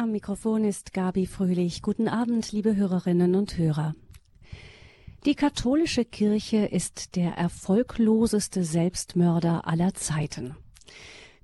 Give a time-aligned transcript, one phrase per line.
[0.00, 1.82] Am Mikrofon ist Gabi Fröhlich.
[1.82, 3.94] Guten Abend, liebe Hörerinnen und Hörer.
[5.26, 10.56] Die katholische Kirche ist der erfolgloseste Selbstmörder aller Zeiten.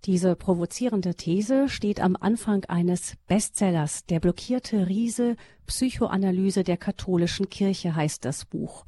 [0.06, 4.06] Diese provozierende These steht am Anfang eines Bestsellers.
[4.06, 5.34] Der blockierte Riese
[5.66, 8.84] Psychoanalyse der katholischen Kirche heißt das Buch.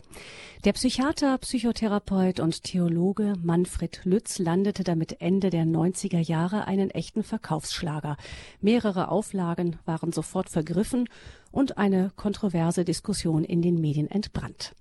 [0.64, 7.24] Der Psychiater, Psychotherapeut und Theologe Manfred Lütz landete damit Ende der 90er Jahre einen echten
[7.24, 8.16] Verkaufsschlager.
[8.60, 11.08] Mehrere Auflagen waren sofort vergriffen
[11.50, 14.76] und eine kontroverse Diskussion in den Medien entbrannt.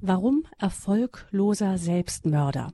[0.00, 2.72] Warum erfolgloser Selbstmörder?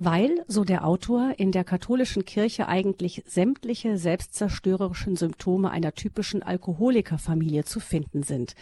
[0.00, 7.64] Weil, so der Autor, in der katholischen Kirche eigentlich sämtliche selbstzerstörerischen Symptome einer typischen Alkoholikerfamilie
[7.64, 8.54] zu finden sind.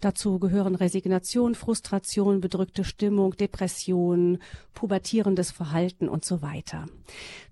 [0.00, 4.38] Dazu gehören Resignation, Frustration, bedrückte Stimmung, Depression,
[4.72, 6.86] pubertierendes Verhalten und so weiter.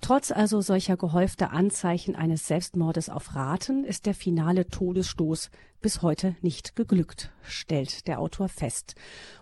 [0.01, 5.51] Trotz also solcher gehäufter Anzeichen eines Selbstmordes auf Raten ist der finale Todesstoß
[5.83, 8.95] bis heute nicht geglückt, stellt der Autor fest.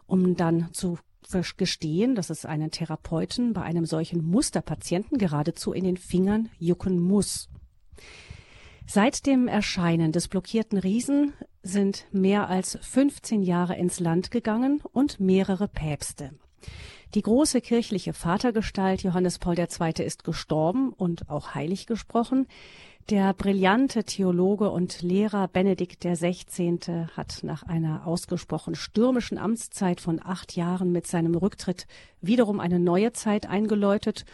[0.06, 0.98] Um dann zu
[1.56, 7.48] gestehen, dass es einen Therapeuten bei einem solchen Musterpatienten geradezu in den Fingern jucken muss.
[8.86, 15.20] Seit dem Erscheinen des blockierten Riesen sind mehr als 15 Jahre ins Land gegangen und
[15.20, 16.32] mehrere Päpste.
[17.14, 20.04] Die große kirchliche Vatergestalt Johannes Paul II.
[20.04, 22.46] ist gestorben und auch heilig gesprochen.
[23.10, 26.78] Der brillante Theologe und Lehrer Benedikt XVI.
[27.14, 31.86] hat nach einer ausgesprochen stürmischen Amtszeit von acht Jahren mit seinem Rücktritt
[32.22, 34.24] wiederum eine neue Zeit eingeläutet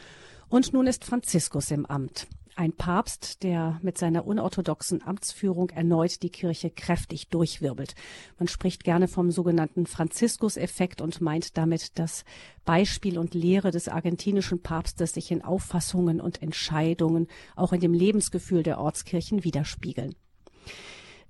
[0.48, 2.28] und nun ist Franziskus im Amt
[2.60, 7.94] ein Papst, der mit seiner unorthodoxen Amtsführung erneut die Kirche kräftig durchwirbelt.
[8.38, 12.26] Man spricht gerne vom sogenannten Franziskus-Effekt und meint damit, dass
[12.66, 18.62] Beispiel und Lehre des argentinischen Papstes sich in Auffassungen und Entscheidungen auch in dem Lebensgefühl
[18.62, 20.14] der Ortskirchen widerspiegeln.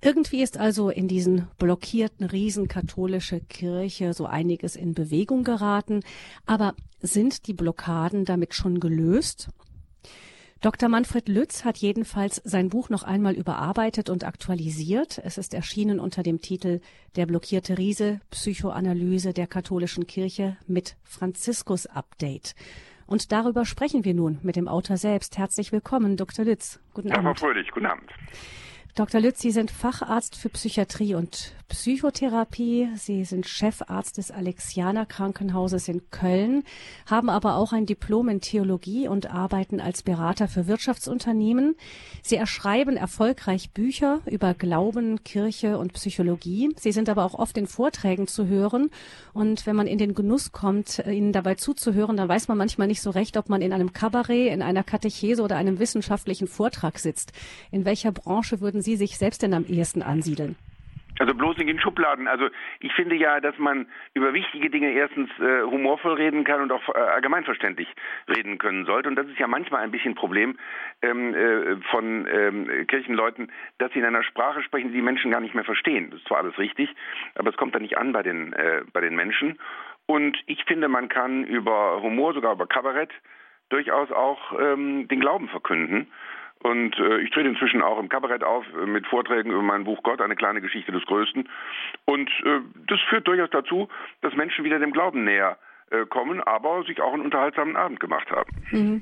[0.01, 6.01] Irgendwie ist also in diesen blockierten Riesen katholische Kirche so einiges in Bewegung geraten.
[6.45, 9.47] Aber sind die Blockaden damit schon gelöst?
[10.61, 10.89] Dr.
[10.89, 15.19] Manfred Lütz hat jedenfalls sein Buch noch einmal überarbeitet und aktualisiert.
[15.23, 16.81] Es ist erschienen unter dem Titel
[17.15, 22.53] Der blockierte Riese, Psychoanalyse der katholischen Kirche mit Franziskus Update.
[23.07, 25.39] Und darüber sprechen wir nun mit dem Autor selbst.
[25.39, 26.45] Herzlich willkommen, Dr.
[26.45, 26.79] Lütz.
[26.93, 27.25] Guten Abend.
[27.25, 28.11] Ja, Frau Fröhlich, guten Abend.
[28.95, 29.21] Dr.
[29.21, 32.89] Lütz, Sie sind Facharzt für Psychiatrie und Psychotherapie.
[32.95, 36.63] Sie sind Chefarzt des Alexianer Krankenhauses in Köln,
[37.05, 41.77] haben aber auch ein Diplom in Theologie und arbeiten als Berater für Wirtschaftsunternehmen.
[42.21, 46.75] Sie erschreiben erfolgreich Bücher über Glauben, Kirche und Psychologie.
[46.77, 48.89] Sie sind aber auch oft in Vorträgen zu hören.
[49.31, 53.01] Und wenn man in den Genuss kommt, ihnen dabei zuzuhören, dann weiß man manchmal nicht
[53.01, 57.31] so recht, ob man in einem Kabarett, in einer Katechese oder einem wissenschaftlichen Vortrag sitzt.
[57.71, 60.55] In welcher Branche würden würden Sie sich selbst denn am ehesten ansiedeln?
[61.19, 62.27] Also bloß in den Schubladen.
[62.27, 62.49] Also
[62.79, 66.89] ich finde ja, dass man über wichtige Dinge erstens äh, humorvoll reden kann und auch
[66.89, 67.87] äh, allgemeinverständlich
[68.27, 69.07] reden können sollte.
[69.07, 70.57] Und das ist ja manchmal ein bisschen ein Problem
[71.03, 75.41] ähm, äh, von ähm, Kirchenleuten, dass sie in einer Sprache sprechen, die die Menschen gar
[75.41, 76.09] nicht mehr verstehen.
[76.09, 76.89] Das ist zwar alles richtig,
[77.35, 79.59] aber es kommt da nicht an bei den, äh, bei den Menschen.
[80.07, 83.11] Und ich finde, man kann über Humor, sogar über Kabarett,
[83.69, 86.07] durchaus auch ähm, den Glauben verkünden.
[86.63, 90.03] Und äh, ich trete inzwischen auch im Kabarett auf äh, mit Vorträgen über mein Buch
[90.03, 91.49] Gott, eine kleine Geschichte des Größten.
[92.05, 93.87] Und äh, das führt durchaus dazu,
[94.21, 95.57] dass Menschen wieder dem Glauben näher
[95.89, 98.51] äh, kommen, aber sich auch einen unterhaltsamen Abend gemacht haben.
[98.71, 99.01] Mhm.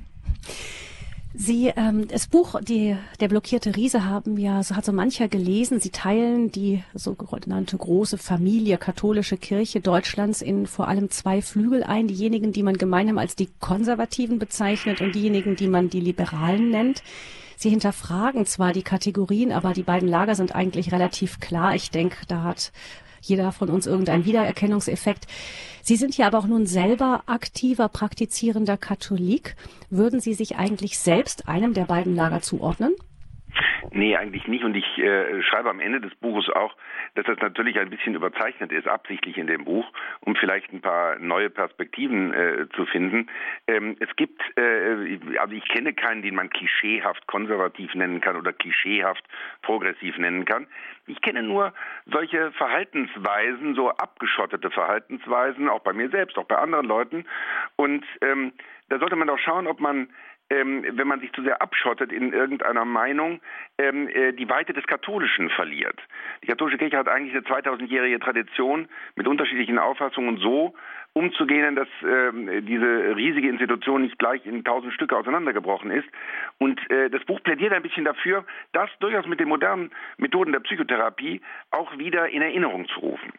[1.34, 5.80] Sie, ähm, das Buch, die, der blockierte Riese haben ja, so hat so mancher gelesen.
[5.80, 12.08] Sie teilen die sogenannte große Familie katholische Kirche Deutschlands in vor allem zwei Flügel ein.
[12.08, 17.04] Diejenigen, die man gemeinhin als die Konservativen bezeichnet und diejenigen, die man die Liberalen nennt.
[17.62, 21.76] Sie hinterfragen zwar die Kategorien, aber die beiden Lager sind eigentlich relativ klar.
[21.76, 22.72] Ich denke, da hat
[23.20, 25.28] jeder von uns irgendeinen Wiedererkennungseffekt.
[25.84, 29.58] Sie sind ja aber auch nun selber aktiver, praktizierender Katholik.
[29.90, 32.96] Würden Sie sich eigentlich selbst einem der beiden Lager zuordnen?
[33.92, 34.64] Nee, eigentlich nicht.
[34.64, 36.76] Und ich äh, schreibe am Ende des Buches auch,
[37.16, 39.92] dass das natürlich ein bisschen überzeichnet ist, absichtlich in dem Buch,
[40.22, 43.30] um vielleicht ein paar neue Perspektiven äh, zu finden.
[43.68, 48.54] Ähm, es gibt, äh, also ich kenne keinen, den man klischeehaft konservativ nennen kann oder
[48.54, 49.24] klischeehaft
[49.62, 50.68] progressiv nennen kann.
[51.08, 51.74] Ich kenne nur
[52.06, 57.26] solche Verhaltensweisen, so abgeschottete Verhaltensweisen, auch bei mir selbst, auch bei anderen Leuten.
[57.76, 58.54] Und ähm,
[58.90, 60.10] da sollte man doch schauen, ob man
[60.50, 63.42] ähm, wenn man sich zu sehr abschottet in irgendeiner Meinung,
[63.78, 66.00] ähm, äh, die Weite des Katholischen verliert.
[66.44, 70.74] Die katholische Kirche hat eigentlich eine 2000-jährige Tradition mit unterschiedlichen Auffassungen so
[71.14, 76.08] umzugehen, dass äh, diese riesige Institution nicht gleich in tausend Stücke auseinandergebrochen ist.
[76.58, 80.60] Und äh, das Buch plädiert ein bisschen dafür, das durchaus mit den modernen Methoden der
[80.60, 81.42] Psychotherapie
[81.72, 83.34] auch wieder in Erinnerung zu rufen.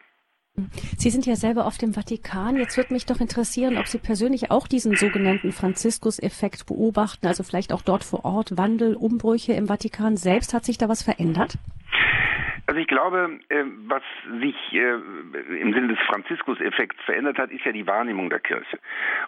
[0.97, 2.57] Sie sind ja selber auf dem Vatikan.
[2.57, 7.73] Jetzt würde mich doch interessieren, ob Sie persönlich auch diesen sogenannten Franziskus-Effekt beobachten, also vielleicht
[7.73, 10.53] auch dort vor Ort Wandel, Umbrüche im Vatikan selbst.
[10.53, 11.57] Hat sich da was verändert?
[12.67, 14.03] Also ich glaube, äh, was
[14.39, 14.93] sich äh,
[15.59, 18.79] im Sinne des Franziskus-Effekts verändert hat, ist ja die Wahrnehmung der Kirche.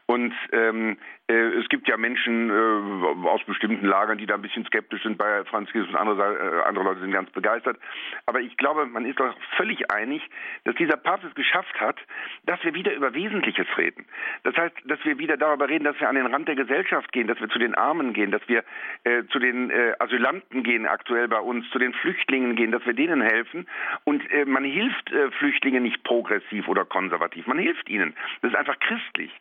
[0.05, 4.65] Und ähm, äh, es gibt ja Menschen äh, aus bestimmten Lagern, die da ein bisschen
[4.65, 7.77] skeptisch sind bei Franziskus und andere, äh, andere Leute sind ganz begeistert.
[8.25, 10.21] Aber ich glaube, man ist doch völlig einig,
[10.65, 11.97] dass dieser Papst es geschafft hat,
[12.45, 14.05] dass wir wieder über Wesentliches reden.
[14.43, 17.27] Das heißt, dass wir wieder darüber reden, dass wir an den Rand der Gesellschaft gehen,
[17.27, 18.63] dass wir zu den Armen gehen, dass wir
[19.03, 22.93] äh, zu den äh, Asylanten gehen aktuell bei uns, zu den Flüchtlingen gehen, dass wir
[22.93, 23.67] denen helfen.
[24.03, 27.47] Und äh, man hilft äh, Flüchtlingen nicht progressiv oder konservativ.
[27.47, 28.15] Man hilft ihnen.
[28.41, 29.31] Das ist einfach christlich.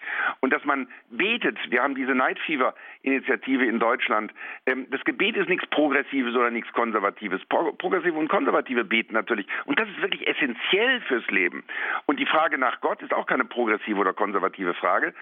[0.40, 4.32] Und dass man betet, wir haben diese Night Fever Initiative in Deutschland.
[4.66, 7.44] Ähm, das Gebet ist nichts Progressives oder nichts Konservatives.
[7.46, 9.46] Pro Progressive und Konservative beten natürlich.
[9.64, 11.64] Und das ist wirklich essentiell fürs Leben.
[12.06, 15.14] Und die Frage nach Gott ist auch keine progressive oder konservative Frage.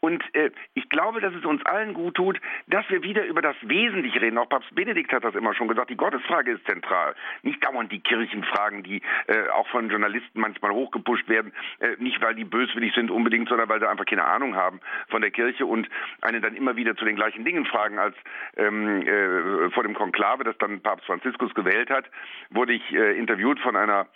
[0.00, 3.56] Und äh, ich glaube, dass es uns allen gut tut, dass wir wieder über das
[3.62, 4.38] Wesentliche reden.
[4.38, 5.90] Auch Papst Benedikt hat das immer schon gesagt.
[5.90, 7.14] Die Gottesfrage ist zentral.
[7.42, 11.52] Nicht dauernd die Kirchenfragen, die äh, auch von Journalisten manchmal hochgepusht werden.
[11.78, 15.22] Äh, nicht, weil die böswillig sind unbedingt, sondern weil sie einfach keine Ahnung haben von
[15.22, 15.88] der Kirche und
[16.22, 18.16] einen dann immer wieder zu den gleichen Dingen fragen als
[18.56, 22.04] ähm, äh, vor dem Konklave, das dann Papst Franziskus gewählt hat,
[22.50, 24.06] wurde ich äh, interviewt von einer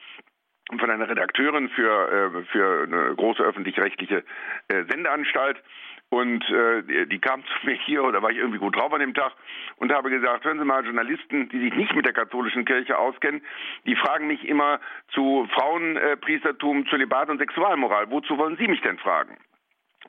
[0.79, 4.25] von einer Redakteurin für, äh, für eine große öffentlich-rechtliche
[4.69, 5.62] äh, Sendeanstalt.
[6.08, 9.14] Und äh, die, kam zu mir hier, oder war ich irgendwie gut drauf an dem
[9.14, 9.32] Tag,
[9.76, 13.40] und habe gesagt, hören Sie mal, Journalisten, die sich nicht mit der katholischen Kirche auskennen,
[13.87, 14.79] die fragen mich immer
[15.14, 18.11] zu Frauenpriestertum, Zölibat und Sexualmoral.
[18.11, 19.38] Wozu wollen Sie mich denn fragen?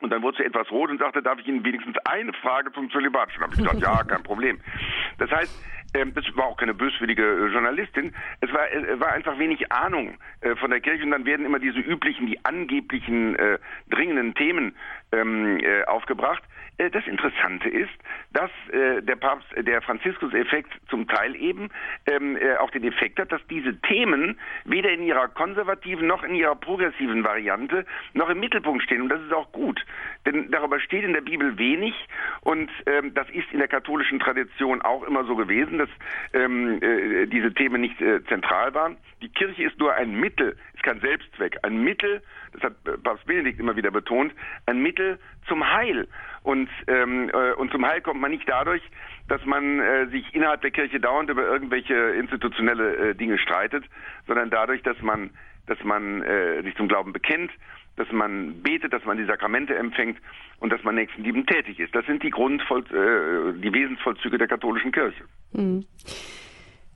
[0.04, 2.90] Und dann wurde sie etwas rot und sagte, darf ich Ihnen wenigstens eine Frage zum
[2.90, 3.44] Zölibat stellen?
[3.44, 4.60] habe ich gesagt, ja, kein Problem.
[5.16, 5.50] Das heißt,
[5.94, 8.12] ähm, das war auch keine böswillige äh, Journalistin.
[8.42, 11.58] Es war, äh, war einfach wenig Ahnung äh, von der Kirche und dann werden immer
[11.58, 13.58] diese üblichen, die angeblichen äh,
[13.88, 14.76] dringenden Themen
[15.12, 16.42] ähm, äh, aufgebracht.
[16.78, 17.92] Äh, das Interessante ist,
[18.32, 21.70] dass äh, der Papst, äh, der Franziskus-Effekt zum Teil eben
[22.06, 26.56] ähm, auch den Effekt hat, dass diese Themen weder in ihrer konservativen noch in ihrer
[26.56, 29.02] progressiven Variante noch im Mittelpunkt stehen.
[29.02, 29.84] Und das ist auch gut,
[30.26, 31.94] denn darüber steht in der Bibel wenig
[32.40, 35.88] und ähm, das ist in der katholischen Tradition auch immer so gewesen, dass
[36.32, 37.96] ähm, äh, diese Themen nicht
[38.28, 38.96] zentral waren.
[39.22, 42.22] Die Kirche ist nur ein Mittel, ist kein Selbstzweck, ein Mittel,
[42.54, 44.32] das hat Papst Benedikt immer wieder betont,
[44.66, 45.18] ein Mittel
[45.48, 46.08] zum Heil.
[46.42, 48.82] Und, ähm, äh, und zum Heil kommt man nicht dadurch,
[49.28, 53.84] dass man äh, sich innerhalb der Kirche dauernd über irgendwelche institutionelle äh, Dinge streitet,
[54.26, 55.30] sondern dadurch, dass man,
[55.66, 57.50] dass man äh, sich zum Glauben bekennt,
[57.96, 60.18] dass man betet, dass man die Sakramente empfängt
[60.58, 61.94] und dass man nächstenliebend tätig ist.
[61.94, 65.24] Das sind die Grundvoll, äh, die Wesensvollzüge der katholischen Kirche.
[65.52, 65.84] Mhm.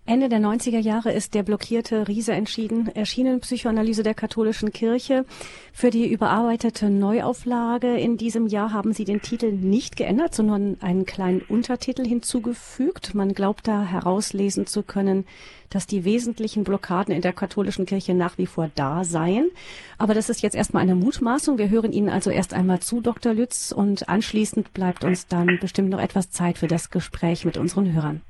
[0.08, 5.26] Ende der 90er Jahre ist der blockierte Riese entschieden, erschienen Psychoanalyse der katholischen Kirche.
[5.70, 11.04] Für die überarbeitete Neuauflage in diesem Jahr haben sie den Titel nicht geändert, sondern einen
[11.04, 13.14] kleinen Untertitel hinzugefügt.
[13.14, 15.26] Man glaubt da herauslesen zu können,
[15.68, 19.50] dass die wesentlichen Blockaden in der katholischen Kirche nach wie vor da seien.
[19.98, 21.58] Aber das ist jetzt erstmal eine Mutmaßung.
[21.58, 23.34] Wir hören Ihnen also erst einmal zu, Dr.
[23.34, 27.92] Lütz, und anschließend bleibt uns dann bestimmt noch etwas Zeit für das Gespräch mit unseren
[27.92, 28.22] Hörern.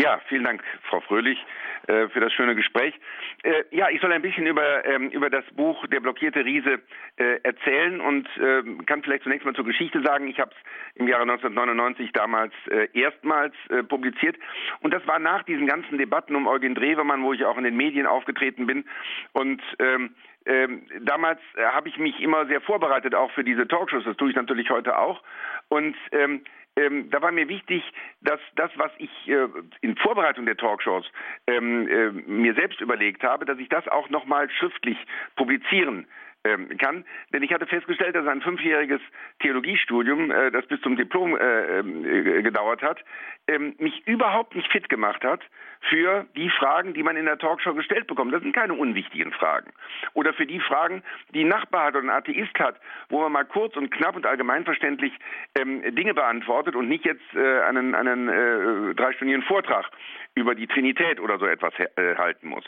[0.00, 1.38] Ja, vielen Dank, Frau Fröhlich,
[1.86, 2.94] äh, für das schöne Gespräch.
[3.42, 6.80] Äh, ja, ich soll ein bisschen über, ähm, über das Buch Der blockierte Riese
[7.16, 10.28] äh, erzählen und ähm, kann vielleicht zunächst mal zur Geschichte sagen.
[10.28, 12.54] Ich habe es im Jahre 1999 damals
[12.94, 13.54] erstmals
[13.88, 14.36] publiziert
[14.80, 17.76] und das war nach diesen ganzen Debatten um Eugen Drewermann, wo ich auch in den
[17.76, 18.84] Medien aufgetreten bin
[19.32, 20.14] und ähm,
[20.46, 24.04] ähm, damals äh, habe ich mich immer sehr vorbereitet, auch für diese Talkshows.
[24.04, 25.22] Das tue ich natürlich heute auch.
[25.68, 26.42] Und ähm,
[26.76, 27.82] ähm, da war mir wichtig,
[28.20, 29.48] dass das, was ich äh,
[29.80, 31.04] in Vorbereitung der Talkshows
[31.46, 34.98] ähm, äh, mir selbst überlegt habe, dass ich das auch nochmal schriftlich
[35.36, 36.06] publizieren
[36.44, 37.04] ähm, kann.
[37.32, 39.00] Denn ich hatte festgestellt, dass ein fünfjähriges
[39.40, 42.98] Theologiestudium, äh, das bis zum Diplom äh, äh, gedauert hat,
[43.46, 45.42] ähm, mich überhaupt nicht fit gemacht hat
[45.88, 48.32] für die Fragen, die man in der Talkshow gestellt bekommt.
[48.34, 49.72] Das sind keine unwichtigen Fragen.
[50.14, 51.02] Oder für die Fragen,
[51.34, 52.76] die ein Nachbar hat oder ein Atheist hat,
[53.08, 55.12] wo man mal kurz und knapp und allgemeinverständlich
[55.58, 59.90] ähm, Dinge beantwortet und nicht jetzt äh, einen, einen äh, dreistündigen Vortrag
[60.34, 62.64] über die Trinität oder so etwas äh, halten muss.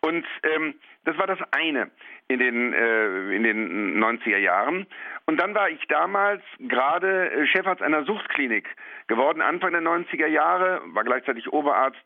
[0.00, 1.90] Und ähm, das war das eine
[2.28, 4.86] in den, äh, in den 90er Jahren.
[5.26, 8.68] Und dann war ich damals gerade äh, Chefarzt einer Suchtklinik
[9.06, 11.98] geworden, Anfang der 90er Jahre, war gleichzeitig Oberarzt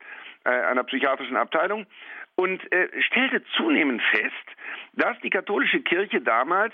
[0.44, 1.86] einer psychiatrischen Abteilung
[2.40, 4.46] und äh, stellte zunehmend fest,
[4.94, 6.72] dass die katholische Kirche damals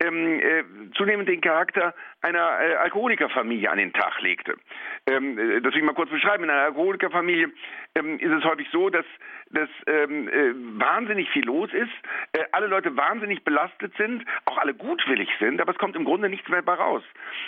[0.00, 0.64] ähm, äh,
[0.96, 4.56] zunehmend den Charakter einer äh, Alkoholikerfamilie an den Tag legte.
[5.06, 6.44] Ähm, äh, das will ich mal kurz beschreiben.
[6.44, 7.50] In einer Alkoholikerfamilie
[7.94, 9.04] ähm, ist es häufig so, dass,
[9.50, 11.92] dass ähm, äh, wahnsinnig viel los ist,
[12.32, 16.28] äh, alle Leute wahnsinnig belastet sind, auch alle gutwillig sind, aber es kommt im Grunde
[16.28, 17.02] nichts mehr bei raus.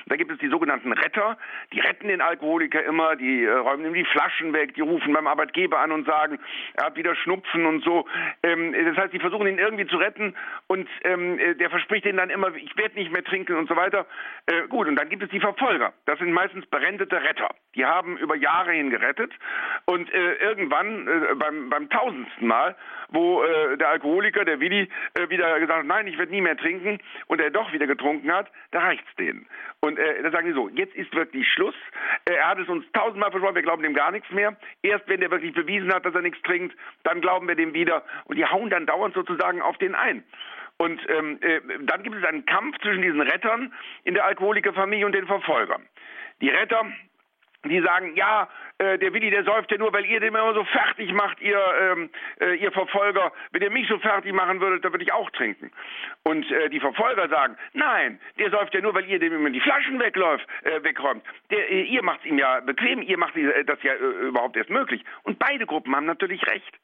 [0.06, 1.36] Da gibt es die sogenannten Retter,
[1.72, 5.26] die retten den Alkoholiker immer, die äh, räumen ihm die Flaschen weg, die rufen beim
[5.26, 6.38] Arbeitgeber an und sagen,
[6.74, 8.06] er hat wieder Schnupfen und so.
[8.42, 10.34] Ähm, das heißt, die versuchen ihn irgendwie zu retten
[10.66, 13.76] und ähm, äh, der verspricht ihnen dann immer, ich werde nicht mehr trinken und so
[13.76, 14.06] weiter.
[14.46, 15.92] Äh, gut, und dann gibt es die Verfolger.
[16.04, 17.54] Das sind meistens berendete Retter.
[17.74, 19.32] Die haben über Jahre hin gerettet
[19.84, 22.76] und äh, irgendwann äh, beim, beim tausendsten Mal,
[23.10, 26.56] wo äh, der Alkoholiker, der Willi, äh, wieder gesagt hat, nein, ich werde nie mehr
[26.56, 26.98] trinken
[27.28, 29.46] und er doch wieder getrunken hat, da reicht's denen.
[29.80, 31.74] Und da sagen die so, jetzt ist wirklich Schluss.
[32.24, 34.56] Er hat es uns tausendmal versprochen, wir glauben dem gar nichts mehr.
[34.82, 38.02] Erst wenn der wirklich bewiesen hat, dass er nichts trinkt, dann glauben wir dem wieder.
[38.24, 40.24] Und die hauen dann dauernd sozusagen auf den ein.
[40.78, 43.72] Und ähm, äh, dann gibt es einen Kampf zwischen diesen Rettern
[44.04, 45.82] in der Alkoholikerfamilie und den Verfolgern.
[46.40, 46.84] Die Retter
[47.68, 50.64] die sagen, ja, äh, der Willi, der säuft ja nur, weil ihr den immer so
[50.64, 53.32] fertig macht, ihr, ähm, äh, ihr Verfolger.
[53.52, 55.70] Wenn ihr mich so fertig machen würdet, dann würde ich auch trinken.
[56.24, 59.60] Und äh, die Verfolger sagen, nein, der säuft ja nur, weil ihr dem immer die
[59.60, 61.24] Flaschen wegläuft, äh, wegräumt.
[61.50, 64.56] Der, äh, ihr macht es ihm ja bequem, ihr macht äh, das ja äh, überhaupt
[64.56, 65.04] erst möglich.
[65.22, 66.78] Und beide Gruppen haben natürlich recht.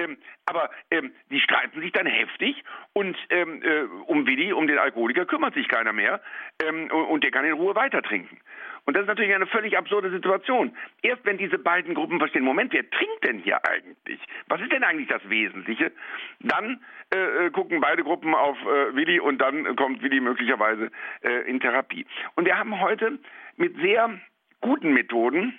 [0.00, 0.16] Ähm,
[0.46, 5.26] aber ähm, die streiten sich dann heftig und ähm, äh, um Willi, um den Alkoholiker
[5.26, 6.20] kümmert sich keiner mehr
[6.64, 8.40] ähm, und der kann in Ruhe weiter trinken.
[8.88, 10.74] Und das ist natürlich eine völlig absurde Situation.
[11.02, 14.18] Erst wenn diese beiden Gruppen verstehen, Moment, wer trinkt denn hier eigentlich?
[14.46, 15.92] Was ist denn eigentlich das Wesentliche?
[16.40, 16.80] Dann
[17.12, 20.90] äh, äh, gucken beide Gruppen auf äh, Willi und dann kommt Willi möglicherweise
[21.20, 22.06] äh, in Therapie.
[22.34, 23.18] Und wir haben heute
[23.58, 24.18] mit sehr
[24.62, 25.58] guten Methoden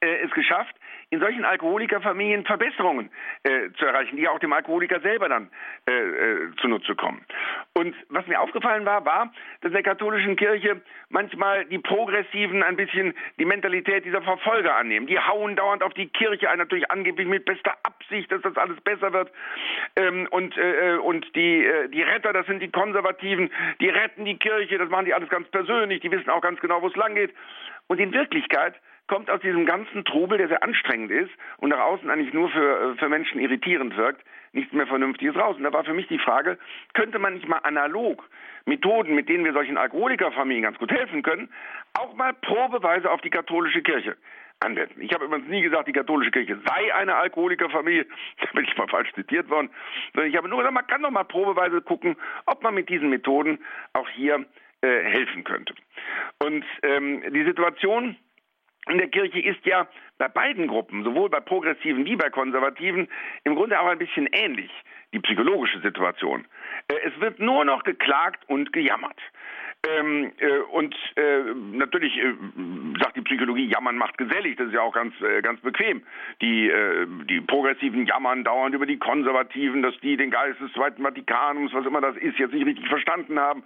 [0.00, 0.76] äh, es geschafft,
[1.12, 3.10] in solchen Alkoholikerfamilien Verbesserungen
[3.42, 5.50] äh, zu erreichen, die auch dem Alkoholiker selber dann
[5.86, 7.22] äh, äh, zunutze kommen.
[7.74, 12.76] Und was mir aufgefallen war, war, dass in der katholischen Kirche manchmal die Progressiven ein
[12.76, 15.06] bisschen die Mentalität dieser Verfolger annehmen.
[15.06, 18.80] Die hauen dauernd auf die Kirche ein, natürlich angeblich mit bester Absicht, dass das alles
[18.80, 19.30] besser wird.
[19.96, 23.50] Ähm, und äh, und die, äh, die Retter, das sind die Konservativen,
[23.82, 26.80] die retten die Kirche, das machen die alles ganz persönlich, die wissen auch ganz genau,
[26.80, 27.34] wo es lang geht.
[27.86, 28.76] Und in Wirklichkeit
[29.08, 32.92] kommt aus diesem ganzen Trubel, der sehr anstrengend ist und nach außen eigentlich nur für,
[32.92, 35.56] äh, für Menschen irritierend wirkt, nichts mehr Vernünftiges raus.
[35.56, 36.58] Und da war für mich die Frage,
[36.94, 38.28] könnte man nicht mal analog
[38.64, 41.48] Methoden, mit denen wir solchen Alkoholikerfamilien ganz gut helfen können,
[41.94, 44.16] auch mal probeweise auf die katholische Kirche
[44.60, 45.00] anwenden.
[45.00, 48.06] Ich habe übrigens nie gesagt, die katholische Kirche sei eine Alkoholikerfamilie.
[48.40, 49.70] Da bin ich mal falsch zitiert worden.
[50.14, 52.16] Sondern ich habe nur gesagt, man kann doch mal probeweise gucken,
[52.46, 53.58] ob man mit diesen Methoden
[53.92, 54.44] auch hier
[54.82, 55.74] äh, helfen könnte.
[56.38, 58.16] Und ähm, die Situation
[58.88, 59.86] in der Kirche ist ja
[60.18, 63.08] bei beiden Gruppen, sowohl bei Progressiven wie bei Konservativen,
[63.44, 64.70] im Grunde auch ein bisschen ähnlich,
[65.12, 66.46] die psychologische Situation.
[66.88, 69.18] Äh, es wird nur noch geklagt und gejammert.
[69.84, 72.34] Ähm, äh, und äh, natürlich äh,
[73.00, 76.02] sagt die Psychologie, jammern macht gesellig, das ist ja auch ganz, äh, ganz bequem.
[76.40, 81.02] Die, äh, die Progressiven jammern dauernd über die Konservativen, dass die den Geist des Zweiten
[81.02, 83.64] Vatikanums, was immer das ist, jetzt nicht richtig verstanden haben.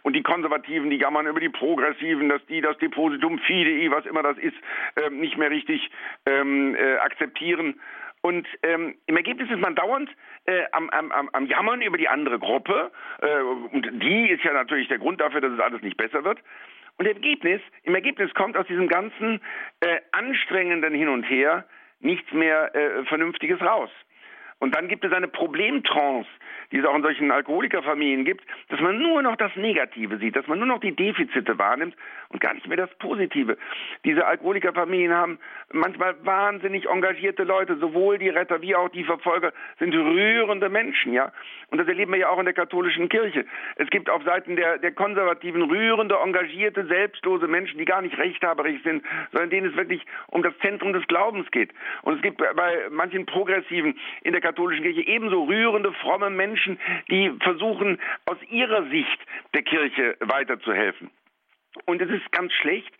[0.00, 4.22] Und die Konservativen, die jammern über die Progressiven, dass die das Depositum Fidei, was immer
[4.22, 4.56] das ist,
[4.94, 5.90] äh, nicht mehr richtig
[6.24, 7.78] ähm, äh, akzeptieren.
[8.28, 10.10] Und ähm, im Ergebnis ist man dauernd
[10.44, 12.92] äh, am, am, am Jammern über die andere Gruppe.
[13.22, 13.40] Äh,
[13.72, 16.38] und die ist ja natürlich der Grund dafür, dass es alles nicht besser wird.
[16.98, 19.40] Und im Ergebnis, im Ergebnis kommt aus diesem ganzen
[19.80, 21.64] äh, anstrengenden Hin und Her
[22.00, 23.88] nichts mehr äh, Vernünftiges raus.
[24.58, 26.28] Und dann gibt es eine Problemtrance,
[26.70, 30.46] die es auch in solchen Alkoholikerfamilien gibt, dass man nur noch das Negative sieht, dass
[30.48, 31.96] man nur noch die Defizite wahrnimmt
[32.30, 33.56] und gar nicht mehr das Positive.
[34.04, 35.38] Diese Alkoholikerfamilien haben
[35.72, 41.32] manchmal wahnsinnig engagierte Leute, sowohl die Retter wie auch die Verfolger sind rührende Menschen, ja.
[41.70, 43.44] Und das erleben wir ja auch in der katholischen Kirche.
[43.76, 48.82] Es gibt auf Seiten der, der Konservativen rührende, engagierte, selbstlose Menschen, die gar nicht rechthaberig
[48.82, 51.72] sind, sondern denen es wirklich um das Zentrum des Glaubens geht.
[52.02, 56.78] Und es gibt bei manchen Progressiven in der katholischen Kirche ebenso rührende, fromme Menschen,
[57.10, 59.20] die versuchen, aus ihrer Sicht
[59.54, 61.10] der Kirche weiterzuhelfen.
[61.84, 62.92] Und es ist ganz schlecht,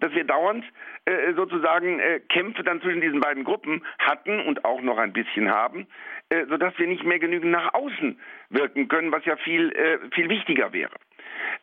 [0.00, 0.64] dass wir dauernd
[1.04, 5.50] äh, sozusagen äh, Kämpfe dann zwischen diesen beiden Gruppen hatten und auch noch ein bisschen
[5.50, 5.86] haben,
[6.28, 10.28] äh, sodass wir nicht mehr genügend nach außen wirken können, was ja viel, äh, viel
[10.28, 10.94] wichtiger wäre.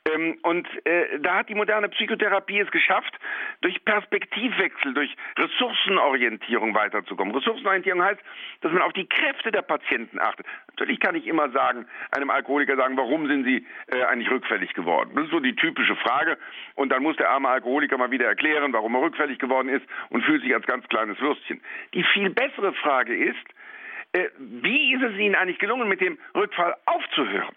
[0.05, 3.13] Ähm, und äh, da hat die moderne Psychotherapie es geschafft,
[3.61, 7.35] durch Perspektivwechsel, durch Ressourcenorientierung weiterzukommen.
[7.35, 8.19] Ressourcenorientierung heißt,
[8.61, 10.45] dass man auf die Kräfte der Patienten achtet.
[10.69, 15.11] Natürlich kann ich immer sagen, einem Alkoholiker sagen, warum sind Sie äh, eigentlich rückfällig geworden?
[15.15, 16.37] Das ist so die typische Frage.
[16.75, 20.23] Und dann muss der arme Alkoholiker mal wieder erklären, warum er rückfällig geworden ist und
[20.23, 21.61] fühlt sich als ganz kleines Würstchen.
[21.93, 23.45] Die viel bessere Frage ist,
[24.13, 27.55] äh, wie ist es Ihnen eigentlich gelungen, mit dem Rückfall aufzuhören?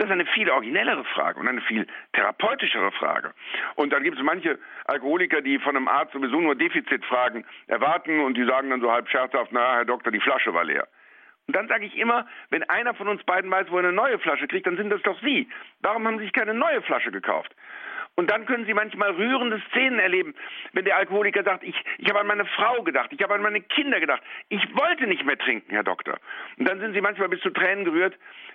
[0.00, 3.34] Das ist eine viel originellere Frage und eine viel therapeutischere Frage.
[3.74, 8.34] Und dann gibt es manche Alkoholiker, die von einem Arzt sowieso nur Defizitfragen erwarten und
[8.34, 10.88] die sagen dann so halb scherzhaft, na, Herr Doktor, die Flasche war leer.
[11.48, 14.18] Und dann sage ich immer, wenn einer von uns beiden weiß, wo er eine neue
[14.18, 15.50] Flasche kriegt, dann sind das doch Sie.
[15.82, 17.54] Warum haben Sie sich keine neue Flasche gekauft?
[18.20, 20.34] Und dann können Sie manchmal rührende Szenen erleben,
[20.74, 23.62] wenn der Alkoholiker sagt, ich, ich habe an meine Frau gedacht, ich habe an meine
[23.62, 26.18] Kinder gedacht, ich wollte nicht mehr trinken, Herr Doktor.
[26.58, 28.12] Und dann sind Sie manchmal bis zu Tränen gerührt,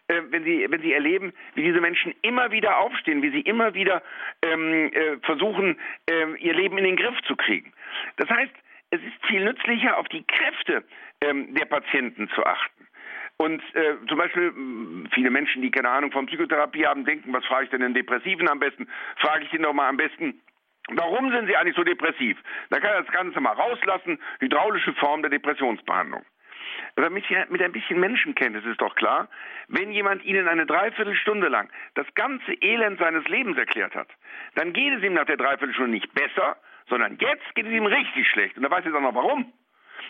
[0.07, 3.74] äh, wenn, Sie, wenn Sie erleben, wie diese Menschen immer wieder aufstehen, wie sie immer
[3.74, 4.03] wieder
[4.43, 7.74] ähm, äh, versuchen, äh, ihr Leben in den Griff zu kriegen.
[8.17, 8.53] Das heißt,
[8.91, 10.84] es ist viel nützlicher, auf die Kräfte
[11.22, 12.85] ähm, der Patienten zu achten.
[13.38, 14.54] Und äh, zum Beispiel
[15.13, 18.48] viele Menschen, die keine Ahnung von Psychotherapie haben, denken, was frage ich denn den Depressiven
[18.48, 18.88] am besten?
[19.18, 20.42] Frage ich ihn doch mal am besten,
[20.89, 22.38] warum sind sie eigentlich so depressiv?
[22.70, 26.24] Da kann er das Ganze mal rauslassen, hydraulische Form der Depressionsbehandlung.
[26.96, 29.27] Aber mit, mit ein bisschen Menschenkenntnis ist doch klar,
[29.68, 34.08] wenn jemand Ihnen eine Dreiviertelstunde lang das ganze Elend seines Lebens erklärt hat,
[34.56, 38.27] dann geht es ihm nach der Dreiviertelstunde nicht besser, sondern jetzt geht es ihm richtig
[38.30, 38.58] schlecht.
[38.58, 39.51] Und er weiß jetzt auch noch warum.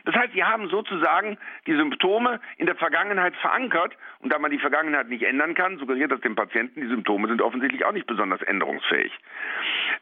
[0.04, 4.60] Das heißt, sie haben sozusagen die Symptome in der Vergangenheit verankert und da man die
[4.60, 8.42] Vergangenheit nicht ändern kann, suggeriert das dem Patienten, die Symptome sind offensichtlich auch nicht besonders
[8.42, 9.12] änderungsfähig.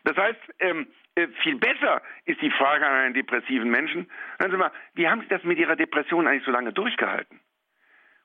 [0.04, 4.10] Das heißt, ähm, äh, viel besser ist die Frage an einen depressiven Menschen,
[4.40, 7.40] hören Sie mal, wie haben Sie das mit Ihrer Depression eigentlich so lange durchgehalten?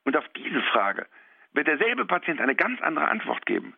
[0.05, 1.07] Und auf diese Frage
[1.53, 3.75] wird derselbe Patient eine ganz andere Antwort geben.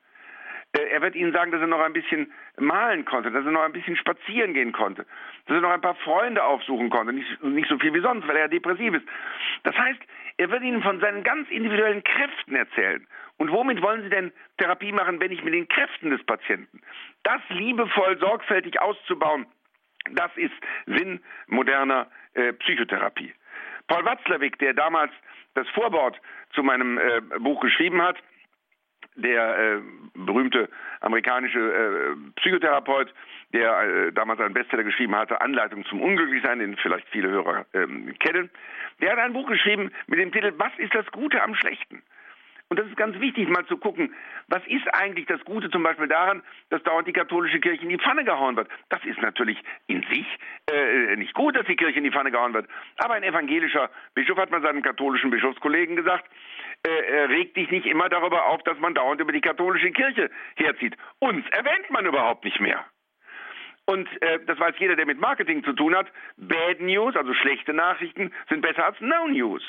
[0.73, 3.62] Äh, er wird Ihnen sagen, dass er noch ein bisschen malen konnte, dass er noch
[3.62, 5.05] ein bisschen spazieren gehen konnte,
[5.47, 8.37] dass er noch ein paar Freunde aufsuchen konnte, nicht, nicht so viel wie sonst, weil
[8.37, 9.07] er depressiv ist.
[9.65, 10.00] Das heißt,
[10.37, 13.07] er wird Ihnen von seinen ganz individuellen Kräften erzählen.
[13.37, 16.81] Und womit wollen Sie denn Therapie machen, wenn nicht mit den Kräften des Patienten?
[17.23, 19.47] Das liebevoll, sorgfältig auszubauen,
[20.12, 20.53] das ist
[20.87, 23.35] Sinn moderner äh, Psychotherapie.
[23.89, 25.12] Paul Watzlawick, der damals
[25.55, 26.21] das Vorwort
[26.55, 28.17] zu meinem äh, Buch geschrieben hat,
[29.17, 29.81] der äh,
[30.14, 30.69] berühmte
[31.00, 33.12] amerikanische äh, Psychotherapeut,
[33.52, 38.14] der äh, damals einen Bestseller geschrieben hatte, Anleitung zum Unglücklichsein, den vielleicht viele Hörer ähm,
[38.19, 38.50] kennen,
[39.00, 42.02] der hat ein Buch geschrieben mit dem Titel Was ist das Gute am Schlechten?
[42.71, 44.15] Und das ist ganz wichtig, mal zu gucken,
[44.47, 47.99] was ist eigentlich das Gute zum Beispiel daran, dass dauernd die katholische Kirche in die
[47.99, 48.69] Pfanne gehauen wird.
[48.91, 50.26] Das ist natürlich in sich
[50.73, 52.69] äh, nicht gut, dass die Kirche in die Pfanne gehauen wird.
[52.99, 56.30] Aber ein evangelischer Bischof hat mal seinem katholischen Bischofskollegen gesagt,
[56.86, 60.30] äh, äh, regt dich nicht immer darüber auf, dass man dauernd über die katholische Kirche
[60.56, 60.97] herzieht.
[61.19, 62.84] Uns erwähnt man überhaupt nicht mehr.
[63.91, 66.07] Und äh, das weiß jeder, der mit Marketing zu tun hat.
[66.37, 69.65] Bad News, also schlechte Nachrichten, sind besser als No News.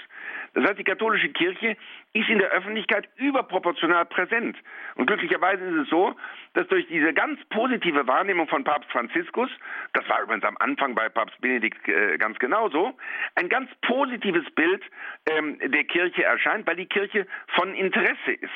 [0.53, 1.75] Das heißt, die katholische Kirche
[2.13, 4.55] ist in der Öffentlichkeit überproportional präsent.
[4.93, 6.13] Und glücklicherweise ist es so,
[6.53, 9.49] dass durch diese ganz positive Wahrnehmung von Papst Franziskus,
[9.93, 12.95] das war übrigens am Anfang bei Papst Benedikt äh, ganz genauso,
[13.33, 14.83] ein ganz positives Bild
[15.31, 18.51] ähm, der Kirche erscheint, weil die Kirche von Interesse ist.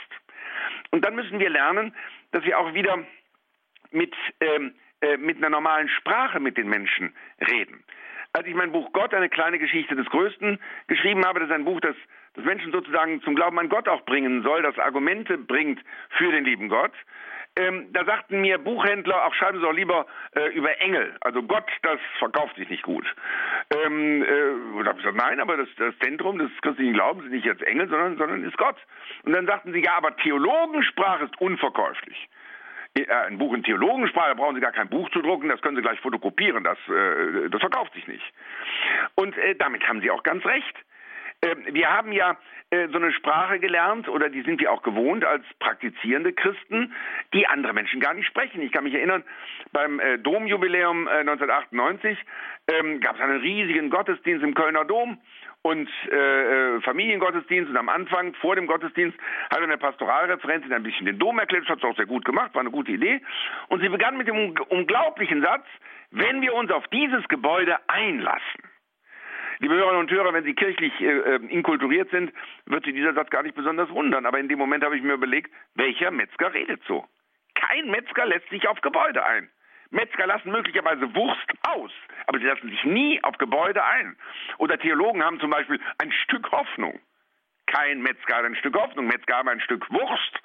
[0.91, 1.95] Und dann müssen wir lernen,
[2.33, 2.99] dass wir auch wieder
[3.89, 7.13] mit ähm, äh, mit einer normalen Sprache mit den Menschen
[7.49, 7.83] reden.
[8.33, 11.65] Als ich mein Buch Gott, eine kleine Geschichte des Größten, geschrieben habe, das ist ein
[11.65, 11.95] Buch, das,
[12.33, 15.79] das Menschen sozusagen zum Glauben an Gott auch bringen soll, das Argumente bringt
[16.17, 16.91] für den lieben Gott,
[17.57, 20.05] ähm, da sagten mir Buchhändler, auch schreiben Sie doch lieber
[20.35, 21.15] äh, über Engel.
[21.21, 23.05] Also Gott, das verkauft sich nicht gut.
[23.73, 27.33] Ähm, äh, da habe ich gesagt, nein, aber das, das Zentrum des christlichen Glaubens sind
[27.33, 28.75] nicht jetzt Engel, sondern, sondern ist Gott.
[29.23, 32.27] Und dann sagten sie, ja, aber Theologensprache ist unverkäuflich.
[32.95, 35.75] Äh, ein Buch in Theologensprache, da brauchen Sie gar kein Buch zu drucken, das können
[35.75, 38.23] Sie gleich fotokopieren, das, äh, das verkauft sich nicht.
[39.15, 40.75] Und äh, damit haben Sie auch ganz recht.
[41.41, 42.37] Äh, wir haben ja
[42.69, 46.93] äh, so eine Sprache gelernt, oder die sind wir auch gewohnt als praktizierende Christen,
[47.33, 48.61] die andere Menschen gar nicht sprechen.
[48.61, 49.23] Ich kann mich erinnern,
[49.71, 52.17] beim äh, Domjubiläum 1998
[52.67, 55.19] ähm, gab es einen riesigen Gottesdienst im Kölner Dom
[55.65, 59.17] und äh, äh, Familiengottesdienst und am Anfang vor dem Gottesdienst
[59.49, 62.53] hat eine Pastoralreferentin ein bisschen den Dom erklärt, das hat sie auch sehr gut gemacht,
[62.53, 63.19] war eine gute Idee.
[63.69, 65.65] Und sie begann mit dem unglaublichen Satz,
[66.11, 68.61] wenn wir uns auf dieses Gebäude einlassen.
[69.57, 72.31] Liebe Hörerinnen und Hörer, wenn Sie kirchlich äh, äh, inkulturiert sind,
[72.67, 74.27] wird Sie dieser Satz gar nicht besonders wundern.
[74.27, 77.05] Aber in dem Moment habe ich mir überlegt, welcher Metzger redet so?
[77.55, 79.49] Kein Metzger lässt sich auf Gebäude ein.
[79.95, 81.91] Metzger lassen möglicherweise Wurst aus,
[82.27, 84.15] aber sie lassen sich nie auf Gebäude ein.
[84.57, 86.99] Oder Theologen haben zum Beispiel ein Stück Hoffnung.
[87.67, 90.39] Kein Metzger hat ein Stück Hoffnung, Metzger haben ein Stück Wurst.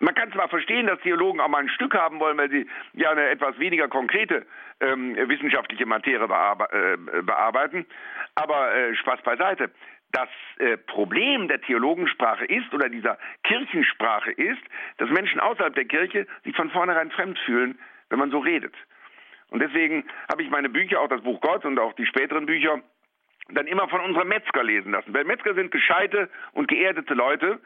[0.00, 3.10] Man kann zwar verstehen, dass Theologen auch mal ein Stück haben wollen, weil sie ja
[3.10, 4.46] eine etwas weniger konkrete
[4.80, 7.86] ähm, wissenschaftliche Materie bearbe äh, bearbeiten,
[8.34, 9.70] aber äh, Spaß beiseite.
[10.12, 14.62] Das äh, Problem der Theologensprache ist oder dieser Kirchensprache ist,
[14.98, 17.78] dass Menschen außerhalb der Kirche sich von vornherein fremd fühlen,
[18.14, 18.74] wenn man so redet.
[19.50, 22.80] Und deswegen habe ich meine Bücher, auch das Buch Gott und auch die späteren Bücher,
[23.48, 25.12] dann immer von unserem Metzger lesen lassen.
[25.12, 27.60] Weil Metzger sind gescheite und geerdete Leute,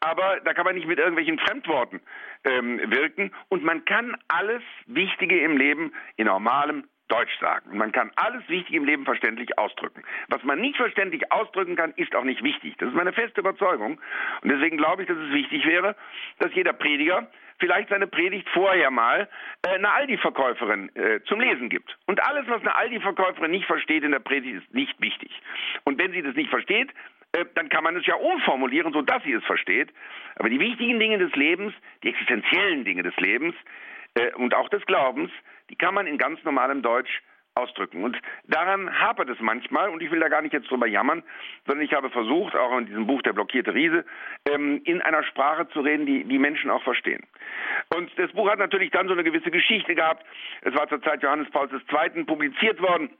[0.00, 2.02] aber da kann man nicht mit irgendwelchen Fremdworten
[2.44, 7.70] ähm, wirken und man kann alles Wichtige im Leben in normalem Deutsch sagen.
[7.70, 10.02] Und man kann alles Wichtige im Leben verständlich ausdrücken.
[10.28, 12.74] Was man nicht verständlich ausdrücken kann, ist auch nicht wichtig.
[12.76, 13.98] Das ist meine feste Überzeugung.
[14.42, 15.96] Und deswegen glaube ich, dass es wichtig wäre,
[16.40, 17.26] dass jeder Prediger
[17.58, 19.28] vielleicht seine Predigt vorher mal
[19.62, 21.96] äh, einer Aldi-Verkäuferin äh, zum Lesen gibt.
[22.06, 25.30] Und alles, was eine Aldi-Verkäuferin nicht versteht in der Predigt, ist nicht wichtig.
[25.84, 26.90] Und wenn sie das nicht versteht,
[27.32, 29.92] äh, dann kann man es ja umformulieren, sodass sie es versteht.
[30.36, 33.54] Aber die wichtigen Dinge des Lebens, die existenziellen Dinge des Lebens
[34.14, 35.30] äh, und auch des Glaubens,
[35.70, 37.22] die kann man in ganz normalem Deutsch
[37.56, 38.02] ausdrücken.
[38.02, 41.22] Und daran hapert es manchmal, und ich will da gar nicht jetzt drüber jammern,
[41.66, 44.04] sondern ich habe versucht, auch in diesem Buch Der blockierte Riese,
[44.48, 47.22] ähm, in einer Sprache zu reden, die die Menschen auch verstehen.
[47.94, 50.24] Und das Buch hat natürlich dann so eine gewisse Geschichte gehabt.
[50.62, 52.24] Es war zur Zeit Johannes Pauls II.
[52.24, 53.10] publiziert worden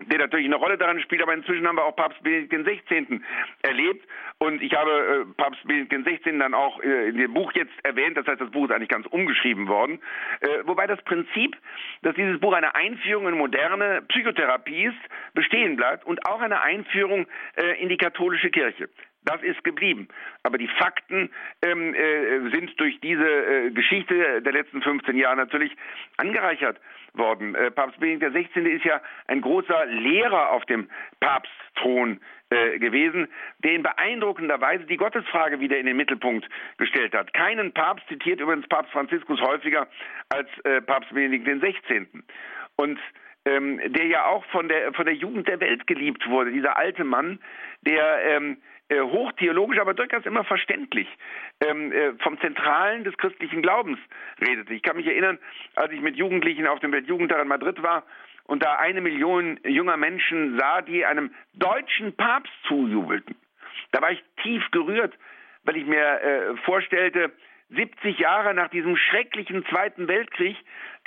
[0.00, 3.20] der natürlich eine Rolle daran spielt, aber inzwischen haben wir auch Papst Benedikt XVI.
[3.62, 4.06] erlebt
[4.38, 6.38] und ich habe äh, Papst Benedikt XVI.
[6.38, 9.06] dann auch äh, in dem Buch jetzt erwähnt, das heißt, das Buch ist eigentlich ganz
[9.06, 10.00] umgeschrieben worden,
[10.40, 11.56] äh, wobei das Prinzip,
[12.02, 17.26] dass dieses Buch eine Einführung in moderne Psychotherapie ist, bestehen bleibt und auch eine Einführung
[17.56, 18.88] äh, in die katholische Kirche.
[19.24, 20.08] Das ist geblieben.
[20.42, 21.30] Aber die Fakten
[21.62, 25.76] ähm, äh, sind durch diese äh, Geschichte der letzten 15 Jahre natürlich
[26.16, 26.80] angereichert
[27.12, 27.54] worden.
[27.54, 28.60] Äh, Papst Benedikt XVI.
[28.70, 30.88] ist ja ein großer Lehrer auf dem
[31.20, 32.20] Papstthron
[32.50, 37.34] äh, gewesen, der in beeindruckender Weise die Gottesfrage wieder in den Mittelpunkt gestellt hat.
[37.34, 39.86] Keinen Papst zitiert übrigens Papst Franziskus häufiger
[40.30, 42.06] als äh, Papst Benedikt XVI.
[42.76, 42.98] Und
[43.44, 47.04] ähm, der ja auch von der von der Jugend der Welt geliebt wurde, dieser alte
[47.04, 47.38] Mann,
[47.82, 48.58] der ähm,
[48.88, 51.08] äh, hochtheologisch, aber durchaus immer verständlich
[51.60, 53.98] ähm, äh, vom Zentralen des christlichen Glaubens
[54.40, 54.72] redete.
[54.72, 55.38] Ich kann mich erinnern,
[55.74, 58.04] als ich mit Jugendlichen auf dem Weltjugendtag in Madrid war
[58.48, 63.36] und da eine Million junger Menschen sah, die einem deutschen Papst zujubelten.
[63.92, 65.14] Da war ich tief gerührt,
[65.64, 67.30] weil ich mir äh, vorstellte,
[67.70, 70.56] 70 Jahre nach diesem schrecklichen Zweiten Weltkrieg,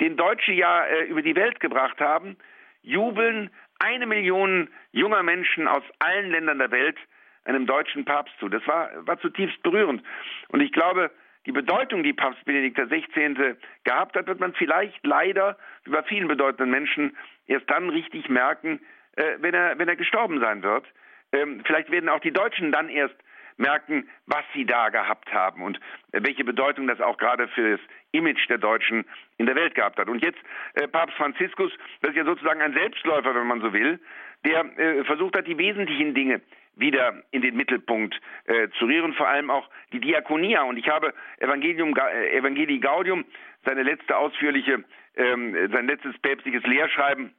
[0.00, 2.36] den Deutsche ja äh, über die Welt gebracht haben,
[2.82, 3.50] jubeln
[3.80, 6.96] eine Million junger Menschen aus allen Ländern der Welt
[7.44, 8.48] einem deutschen Papst zu.
[8.48, 10.04] Das war, war zutiefst berührend.
[10.48, 11.10] Und ich glaube,
[11.46, 13.56] die Bedeutung, die Papst Benedikt XVI.
[13.84, 18.80] gehabt hat, wird man vielleicht leider über vielen bedeutenden Menschen erst dann richtig merken,
[19.16, 20.86] äh, wenn, er, wenn er gestorben sein wird.
[21.32, 23.16] Ähm, vielleicht werden auch die Deutschen dann erst
[23.56, 25.78] merken, was sie da gehabt haben und
[26.10, 27.80] welche Bedeutung das auch gerade für das
[28.12, 29.04] Image der Deutschen
[29.38, 30.08] in der Welt gehabt hat.
[30.08, 30.38] Und jetzt
[30.74, 34.00] äh, Papst Franziskus, das ist ja sozusagen ein Selbstläufer, wenn man so will,
[34.44, 36.40] der äh, versucht hat, die wesentlichen Dinge
[36.76, 40.62] wieder in den Mittelpunkt äh, zu rühren, vor allem auch die Diakonia.
[40.62, 43.24] Und ich habe Evangelium, äh, Evangelii Gaudium,
[43.64, 44.84] seine letzte ausführliche,
[45.16, 47.34] ähm, sein letztes päpstliches Lehrschreiben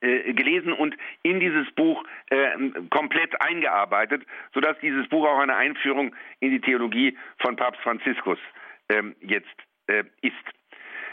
[0.00, 2.56] äh, gelesen und in dieses Buch äh,
[2.90, 8.38] komplett eingearbeitet, sodass dieses Buch auch eine Einführung in die Theologie von Papst Franziskus
[8.88, 9.54] ähm, jetzt
[9.86, 10.34] äh, ist.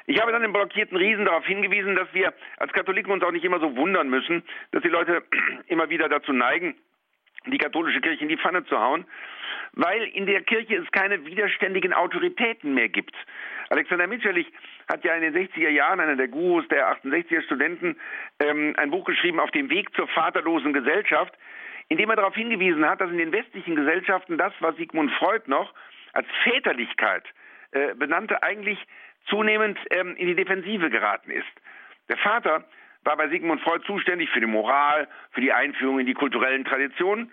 [0.05, 3.45] Ich habe dann im blockierten Riesen darauf hingewiesen, dass wir als Katholiken uns auch nicht
[3.45, 5.23] immer so wundern müssen, dass die Leute
[5.67, 6.75] immer wieder dazu neigen,
[7.45, 9.05] die katholische Kirche in die Pfanne zu hauen,
[9.73, 13.15] weil in der Kirche es keine widerständigen Autoritäten mehr gibt.
[13.69, 14.51] Alexander Mitscherlich
[14.91, 17.97] hat ja in den 60er Jahren, einer der Gurus der 68er Studenten,
[18.39, 21.33] ähm, ein Buch geschrieben auf dem Weg zur vaterlosen Gesellschaft,
[21.89, 25.43] in dem er darauf hingewiesen hat, dass in den westlichen Gesellschaften das, was Sigmund Freud
[25.47, 25.73] noch
[26.13, 27.23] als Väterlichkeit
[27.71, 28.79] äh, benannte, eigentlich
[29.25, 31.47] zunehmend ähm, in die Defensive geraten ist.
[32.09, 32.65] Der Vater
[33.03, 37.31] war bei Sigmund Freud zuständig für die Moral, für die Einführung in die kulturellen Traditionen.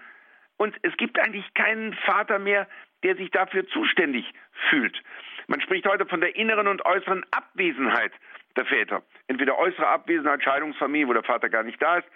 [0.56, 2.66] Und es gibt eigentlich keinen Vater mehr,
[3.02, 4.30] der sich dafür zuständig
[4.68, 5.00] fühlt.
[5.46, 8.12] Man spricht heute von der inneren und äußeren Abwesenheit
[8.56, 9.02] der Väter.
[9.26, 12.08] Entweder äußere Abwesenheit, Scheidungsfamilie, wo der Vater gar nicht da ist,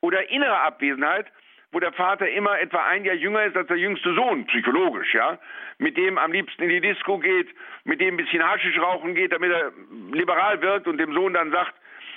[0.00, 1.26] oder innere Abwesenheit,
[1.72, 5.38] wo der Vater immer etwa ein Jahr jünger ist als der jüngste Sohn, psychologisch, ja,
[5.78, 7.48] mit dem am liebsten in die Disco geht,
[7.84, 9.72] mit dem ein bisschen Haschisch rauchen geht, damit er
[10.12, 11.74] liberal wirkt und dem Sohn dann sagt,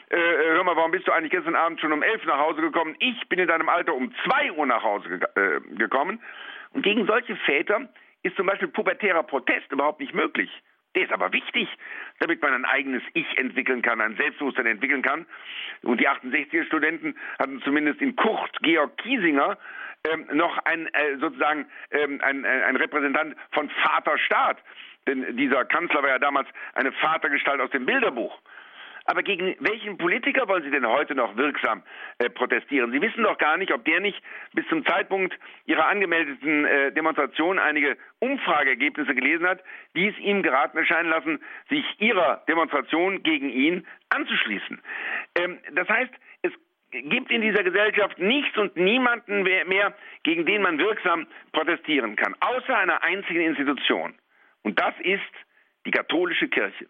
[0.09, 2.61] äh, äh, hör mal, warum bist du eigentlich gestern Abend schon um elf nach Hause
[2.61, 2.95] gekommen?
[2.99, 6.21] Ich bin in deinem Alter um zwei Uhr nach Hause ge äh, gekommen.
[6.71, 7.89] Und gegen solche Väter
[8.23, 10.49] ist zum Beispiel pubertärer Protest überhaupt nicht möglich.
[10.95, 11.69] Der ist aber wichtig,
[12.19, 15.27] damit man ein eigenes Ich entwickeln kann, ein Selbstbewusstsein entwickeln kann.
[15.83, 19.57] Und die 68er Studenten hatten zumindest in Kurt Georg Kiesinger
[20.07, 24.57] ähm, noch ein äh, sozusagen ähm, ein, ein Repräsentant von Vaterstaat,
[25.07, 28.39] denn dieser Kanzler war ja damals eine Vatergestalt aus dem Bilderbuch.
[29.09, 31.81] Aber gegen welchen Politiker wollen Sie denn heute noch wirksam
[32.19, 32.91] äh, protestieren?
[32.91, 34.21] Sie wissen doch gar nicht, ob der nicht
[34.53, 35.33] bis zum Zeitpunkt
[35.65, 39.63] Ihrer angemeldeten äh, Demonstration einige Umfrageergebnisse gelesen hat,
[39.95, 44.79] die es ihm geraten erscheinen lassen, sich Ihrer Demonstration gegen ihn anzuschließen.
[45.39, 46.51] Ähm, das heißt, es
[46.91, 52.77] gibt in dieser Gesellschaft nichts und niemanden mehr, gegen den man wirksam protestieren kann, außer
[52.77, 54.13] einer einzigen Institution.
[54.61, 55.33] Und das ist
[55.87, 56.85] die katholische Kirche.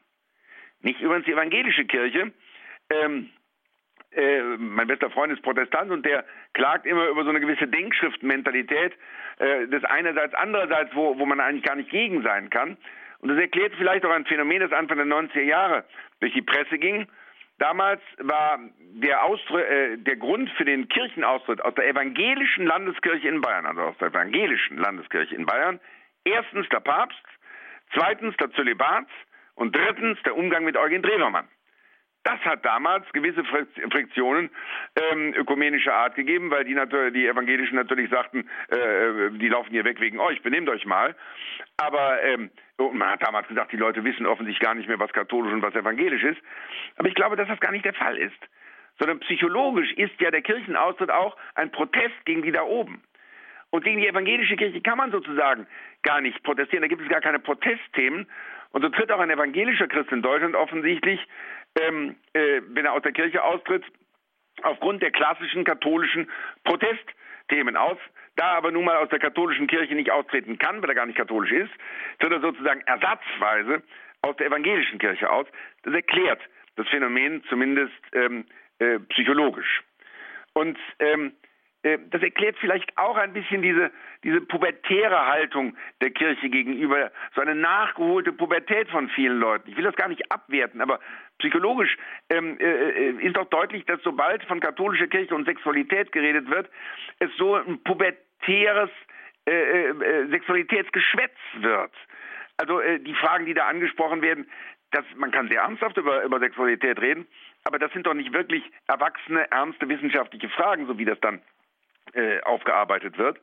[0.82, 2.32] Nicht übrigens die evangelische Kirche.
[2.89, 3.30] Ähm,
[4.12, 8.94] äh, mein bester Freund ist Protestant und der klagt immer über so eine gewisse Denkschriftmentalität
[9.38, 12.78] äh, des einerseits, andererseits, wo, wo man eigentlich gar nicht gegen sein kann.
[13.20, 15.86] Und das erklärt vielleicht auch ein Phänomen, das Anfang der 90er Jahre
[16.22, 17.08] durch die Presse ging.
[17.60, 23.42] Damals war der, Austr äh, der Grund für den Kirchenaustritt aus der evangelischen Landeskirche in
[23.42, 25.80] Bayern, also aus der evangelischen Landeskirche in Bayern,
[26.24, 27.22] erstens der Papst,
[27.94, 29.08] zweitens der Zölibat,
[29.60, 31.48] und drittens der Umgang mit Eugen Drewermann.
[32.24, 34.50] Das hat damals gewisse Friktionen
[34.95, 36.76] ähm, ökumenischer Art gegeben, weil die,
[37.13, 41.15] die Evangelischen natürlich sagten, äh, die laufen hier weg wegen euch, benehmt euch mal.
[41.78, 45.54] Aber ähm, man hat damals gesagt, die Leute wissen offensichtlich gar nicht mehr, was katholisch
[45.54, 46.39] und was evangelisch ist.
[46.98, 48.39] Aber ich glaube, dass das gar nicht der Fall ist.
[48.98, 53.02] Sondern psychologisch ist ja der Kirchenaustritt auch ein Protest gegen die da oben.
[53.72, 55.67] Und gegen die evangelische Kirche kann man sozusagen
[56.02, 56.82] gar nicht protestieren.
[56.82, 58.28] Da gibt es gar keine Protestthemen,
[58.71, 61.19] und so tritt auch ein evangelischer Christ in Deutschland offensichtlich,
[61.79, 63.84] ähm, äh, wenn er aus der Kirche austritt,
[64.63, 66.29] aufgrund der klassischen katholischen
[66.63, 67.97] Protestthemen aus.
[68.36, 71.05] Da er aber nun mal aus der katholischen Kirche nicht austreten kann, weil er gar
[71.05, 71.71] nicht katholisch ist,
[72.19, 73.84] tritt er sozusagen ersatzweise
[74.21, 75.47] aus der evangelischen Kirche aus.
[75.84, 76.41] Das erklärt
[76.75, 78.45] das Phänomen zumindest ähm,
[78.79, 79.84] äh, psychologisch.
[80.53, 81.48] Und ähm, äh,
[81.82, 83.92] das erklärt vielleicht auch ein bisschen diese,
[84.24, 89.70] diese pubertäre Haltung der Kirche gegenüber, so eine nachgeholte Pubertät von vielen Leuten.
[89.70, 91.00] Ich will das gar nicht abwerten, aber
[91.38, 91.98] psychologisch
[92.30, 96.70] ähm, äh, äh ist doch deutlich, dass sobald von katholischer Kirche und Sexualität geredet wird,
[97.20, 98.89] es so ein pubertäres
[99.48, 101.92] äh, äh, äh Sexualitätsgeschwätz wird.
[102.58, 104.46] Also die Fragen, die da angesprochen werden,
[104.92, 107.26] das, man kann sehr ernsthaft über, über Sexualität reden,
[107.63, 111.42] aber das sind doch nicht wirklich erwachsene, ernste wissenschaftliche Fragen, so wie das dann
[112.13, 113.39] äh, aufgearbeitet wird.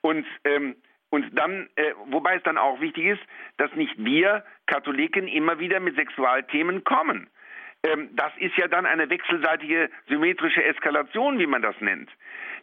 [0.00, 0.76] Und ähm,
[1.10, 3.22] und dann, äh, wobei es dann auch wichtig ist,
[3.56, 7.28] dass nicht wir Katholiken immer wieder mit Sexualthemen kommen.
[7.82, 12.10] Ähm, das ist ja dann eine wechselseitige symmetrische Eskalation, wie man das nennt.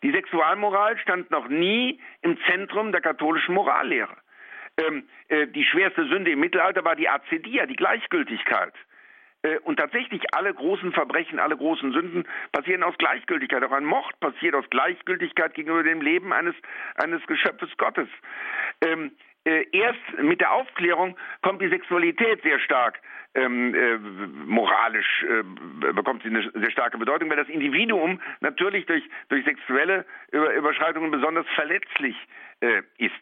[0.03, 4.15] Die Sexualmoral stand noch nie im Zentrum der katholischen Morallehre.
[4.77, 8.73] Ähm, äh, die schwerste Sünde im Mittelalter war die Acedia, die Gleichgültigkeit.
[9.47, 13.63] Äh, und tatsächlich alle großen Verbrechen, alle großen Sünden passieren aus Gleichgültigkeit.
[13.63, 16.55] Auch ein Mord passiert aus Gleichgültigkeit gegenüber dem Leben eines,
[16.95, 18.07] eines Geschöpfes Gottes.
[18.81, 19.36] Ähm, äh,
[19.71, 22.99] erst mit der Aufklärung kommt die Sexualität sehr stark
[23.37, 23.97] ähm, äh,
[24.45, 25.43] moralisch äh,
[25.93, 31.11] bekommt sie eine sehr starke Bedeutung, weil das Individuum natürlich durch, durch sexuelle Über Überschreitungen
[31.11, 32.15] besonders verletzlich
[32.61, 33.13] äh, ist.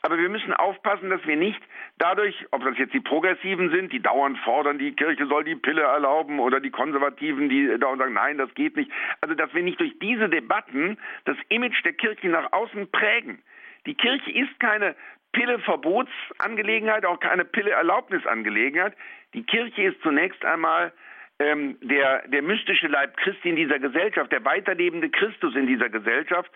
[0.00, 1.60] Aber wir müssen aufpassen, dass wir nicht
[1.98, 5.82] dadurch, ob das jetzt die Progressiven sind, die dauernd fordern, die Kirche soll die Pille
[5.82, 8.90] erlauben, oder die Konservativen, die dauernd sagen, nein, das geht nicht.
[9.20, 13.42] Also, dass wir nicht durch diese Debatten das Image der Kirche nach außen prägen.
[13.86, 14.94] Die Kirche ist keine
[15.32, 18.94] Pille-Verbotsangelegenheit, auch keine Pille-Erlaubnisangelegenheit.
[19.34, 20.92] Die Kirche ist zunächst einmal
[21.40, 26.50] ähm, der, der mystische Leib Christi in dieser Gesellschaft, der weiterlebende Christus in dieser Gesellschaft.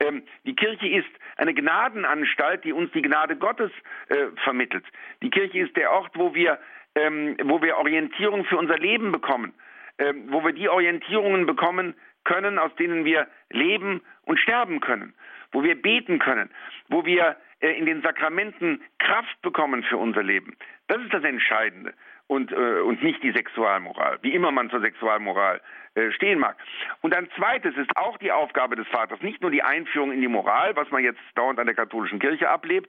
[0.00, 3.70] Ähm, die Kirche ist eine Gnadenanstalt, die uns die Gnade Gottes
[4.08, 4.84] äh, vermittelt.
[5.22, 6.58] Die Kirche ist der Ort, wo wir,
[6.94, 9.52] ähm, wo wir Orientierung für unser Leben bekommen,
[9.98, 15.14] ähm, wo wir die Orientierungen bekommen können, aus denen wir leben und sterben können,
[15.52, 16.50] wo wir beten können,
[16.88, 20.56] wo wir äh, in den Sakramenten Kraft bekommen für unser Leben.
[20.88, 21.94] Das ist das Entscheidende
[22.26, 25.60] und, äh, und nicht die Sexualmoral, wie immer man zur Sexualmoral
[25.94, 26.56] äh, stehen mag.
[27.00, 30.28] Und ein zweites ist auch die Aufgabe des Vaters, nicht nur die Einführung in die
[30.28, 32.88] Moral, was man jetzt dauernd an der katholischen Kirche ablebt,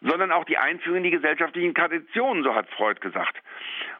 [0.00, 3.36] sondern auch die Einführung in die gesellschaftlichen Traditionen, so hat Freud gesagt.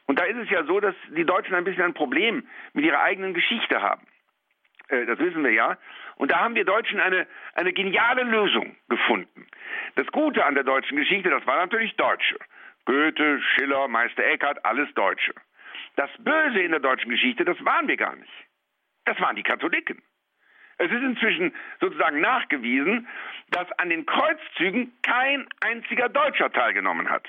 [0.05, 3.01] Und da ist es ja so, dass die Deutschen ein bisschen ein Problem mit ihrer
[3.01, 4.07] eigenen Geschichte haben.
[4.89, 5.77] Äh, das wissen wir ja.
[6.15, 9.47] Und da haben wir Deutschen eine, eine geniale Lösung gefunden.
[9.95, 12.37] Das Gute an der deutschen Geschichte, das war natürlich Deutsche.
[12.85, 15.33] Goethe, Schiller, Meister Eckhart, alles Deutsche.
[15.95, 18.31] Das Böse in der deutschen Geschichte, das waren wir gar nicht.
[19.05, 20.01] Das waren die Katholiken.
[20.77, 23.07] Es ist inzwischen sozusagen nachgewiesen,
[23.49, 27.25] dass an den Kreuzzügen kein einziger Deutscher teilgenommen hat.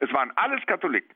[0.00, 1.14] Es waren alles Katholiken.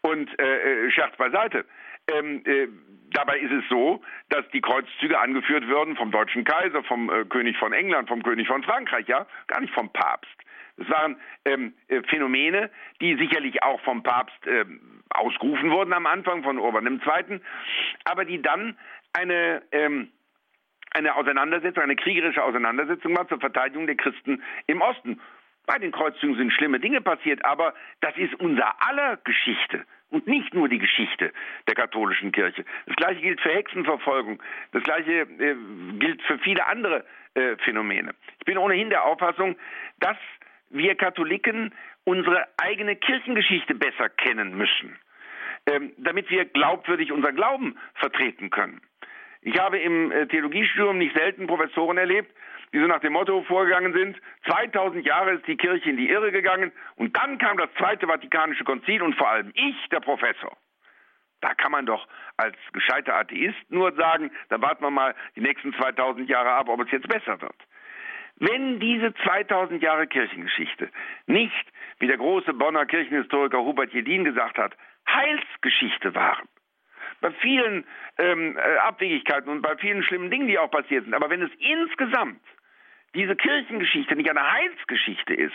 [0.00, 1.66] Und äh, äh Scherz beiseite.
[2.12, 2.68] Ähm, äh,
[3.12, 7.56] dabei ist es so, dass die Kreuzzüge angeführt würden vom deutschen Kaiser, vom äh, König
[7.56, 10.30] von England, vom König von Frankreich, ja, gar nicht vom Papst.
[10.76, 16.42] Das waren ähm, äh, Phänomene, die sicherlich auch vom Papst ähm, ausgerufen wurden am Anfang
[16.42, 17.40] von Urban II.,
[18.04, 18.76] aber die dann
[19.12, 20.10] eine ähm,
[20.94, 25.20] eine Auseinandersetzung, eine kriegerische Auseinandersetzung war zur Verteidigung der Christen im Osten.
[25.66, 30.54] Bei den Kreuzzügen sind schlimme Dinge passiert, aber das ist unser aller Geschichte und nicht
[30.54, 31.32] nur die Geschichte
[31.66, 32.64] der katholischen Kirche.
[32.86, 35.56] Das gleiche gilt für Hexenverfolgung, das gleiche äh,
[35.98, 38.14] gilt für viele andere äh, Phänomene.
[38.38, 39.56] Ich bin ohnehin der Auffassung,
[39.98, 40.16] dass
[40.70, 41.74] wir Katholiken
[42.04, 44.96] unsere eigene Kirchengeschichte besser kennen müssen,
[45.66, 48.80] ähm, damit wir glaubwürdig unseren Glauben vertreten können.
[49.42, 52.32] Ich habe im äh, Theologiestudium nicht selten Professoren erlebt,
[52.74, 56.32] die so nach dem Motto vorgegangen sind, 2000 Jahre ist die Kirche in die Irre
[56.32, 60.56] gegangen und dann kam das Zweite Vatikanische Konzil und vor allem ich, der Professor.
[61.40, 65.72] Da kann man doch als gescheiter Atheist nur sagen, dann warten wir mal die nächsten
[65.72, 67.54] 2000 Jahre ab, ob es jetzt besser wird.
[68.36, 70.90] Wenn diese 2000 Jahre Kirchengeschichte
[71.26, 74.76] nicht, wie der große Bonner Kirchenhistoriker Hubert Jedin gesagt hat,
[75.08, 76.48] Heilsgeschichte waren,
[77.20, 77.84] bei vielen
[78.18, 81.52] ähm, äh, Abwegigkeiten und bei vielen schlimmen Dingen, die auch passiert sind, aber wenn es
[81.60, 82.40] insgesamt
[83.14, 85.52] diese Kirchengeschichte nicht eine Heilsgeschichte ist,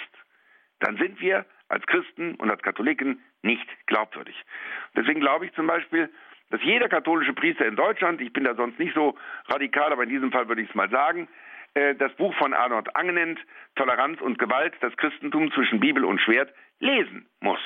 [0.80, 4.36] dann sind wir als Christen und als Katholiken nicht glaubwürdig.
[4.96, 6.10] Deswegen glaube ich zum Beispiel,
[6.50, 9.16] dass jeder katholische Priester in Deutschland, ich bin da sonst nicht so
[9.48, 11.28] radikal, aber in diesem Fall würde ich es mal sagen,
[11.76, 13.40] äh, das Buch von Arnold Angenent,
[13.76, 17.60] Toleranz und Gewalt, das Christentum zwischen Bibel und Schwert, lesen muss.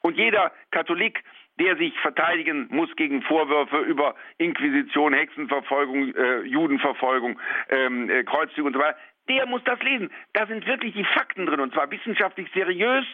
[0.00, 1.24] Und jeder Katholik,
[1.58, 8.74] der sich verteidigen muss gegen Vorwürfe über Inquisition, Hexenverfolgung, äh, Judenverfolgung, ähm, äh, Kreuzzüge und
[8.74, 10.10] so weiter, der muss das lesen.
[10.32, 13.04] Da sind wirklich die Fakten drin und zwar wissenschaftlich seriös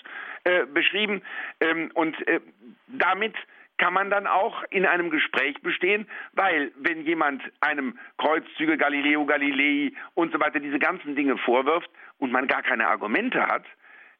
[0.44, 1.22] äh, beschrieben
[1.60, 2.40] ähm, und äh,
[2.88, 3.34] damit
[3.80, 9.92] kann man dann auch in einem Gespräch bestehen, weil wenn jemand einem Kreuzzüge Galileo Galilei
[10.14, 13.64] und so weiter diese ganzen Dinge vorwirft und man gar keine Argumente hat,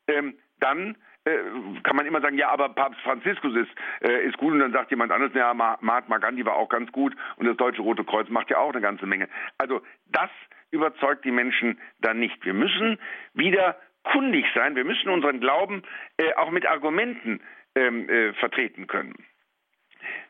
[0.09, 1.37] ähm, dann äh,
[1.83, 4.91] kann man immer sagen, ja, aber Papst Franziskus ist, äh, ist gut und dann sagt
[4.91, 8.49] jemand anderes, ja, Mahatma Gandhi war auch ganz gut und das Deutsche Rote Kreuz macht
[8.49, 9.29] ja auch eine ganze Menge.
[9.59, 10.31] Also das
[10.71, 12.45] überzeugt die Menschen dann nicht.
[12.45, 12.99] Wir müssen
[13.35, 15.83] wieder kundig sein, wir müssen unseren Glauben
[16.17, 17.41] äh, auch mit Argumenten
[17.75, 19.15] ähm, äh, vertreten können.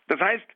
[0.09, 0.47] Das heißt,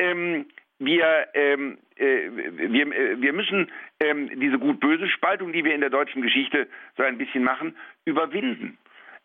[0.00, 0.46] ähm,
[0.78, 5.90] wir, ähm, äh, wir, äh, wir müssen ähm, diese gut-böse Spaltung, die wir in der
[5.90, 8.76] deutschen Geschichte so ein bisschen machen, überwinden.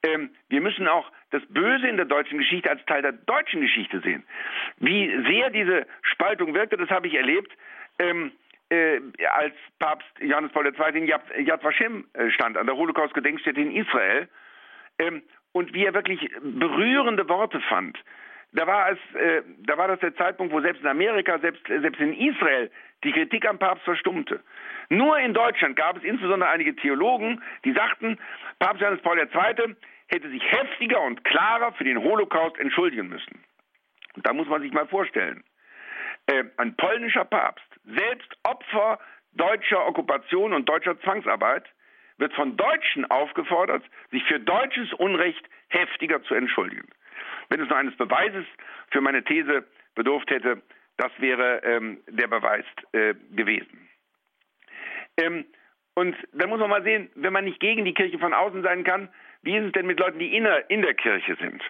[0.04, 4.00] Ähm, wir müssen auch das Böse in der deutschen Geschichte als Teil der deutschen Geschichte
[4.00, 4.24] sehen.
[4.78, 7.52] Wie sehr diese Spaltung wirkte, das habe ich erlebt,
[7.98, 8.32] ähm,
[8.70, 10.98] äh, als Papst Johannes Paul II.
[10.98, 14.28] in Yad, Yad Vashem äh, stand, an der Holocaust-Gedenkstätte in Israel,
[15.00, 17.98] ähm, und wie er wirklich berührende Worte fand
[18.52, 22.00] da war es, äh, da war das der Zeitpunkt, wo selbst in Amerika, selbst, selbst
[22.00, 22.72] in Israel
[23.04, 24.42] die Kritik am Papst verstummte.
[24.90, 28.18] Nur in Deutschland gab es insbesondere einige Theologen, die sagten,
[28.58, 29.76] Papst Johannes Paul II.
[30.08, 33.44] hätte sich heftiger und klarer für den Holocaust entschuldigen müssen.
[34.16, 35.44] Und da muss man sich mal vorstellen,
[36.26, 39.00] äh, ein polnischer Papst, selbst Opfer
[39.34, 41.66] deutscher Okkupation und deutscher Zwangsarbeit,
[42.18, 46.88] wird von Deutschen aufgefordert, sich für deutsches Unrecht heftiger zu entschuldigen.
[47.48, 48.46] Wenn es nur eines Beweises
[48.92, 50.62] für meine These bedurft hätte,
[50.98, 53.88] das wäre ähm, der Beweis äh, gewesen.
[55.18, 55.46] Ähm,
[55.96, 58.84] und da muss man mal sehen, wenn man nicht gegen die Kirche von außen sein
[58.84, 59.10] kann,
[59.42, 61.64] wie ist es denn mit Leuten, die in der, in der Kirche sind?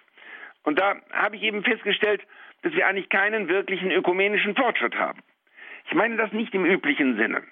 [0.64, 2.22] Und da habe ich eben festgestellt,
[2.62, 5.20] dass wir eigentlich keinen wirklichen ökumenischen Fortschritt haben.
[5.90, 7.42] Ich meine das nicht im üblichen Sinne.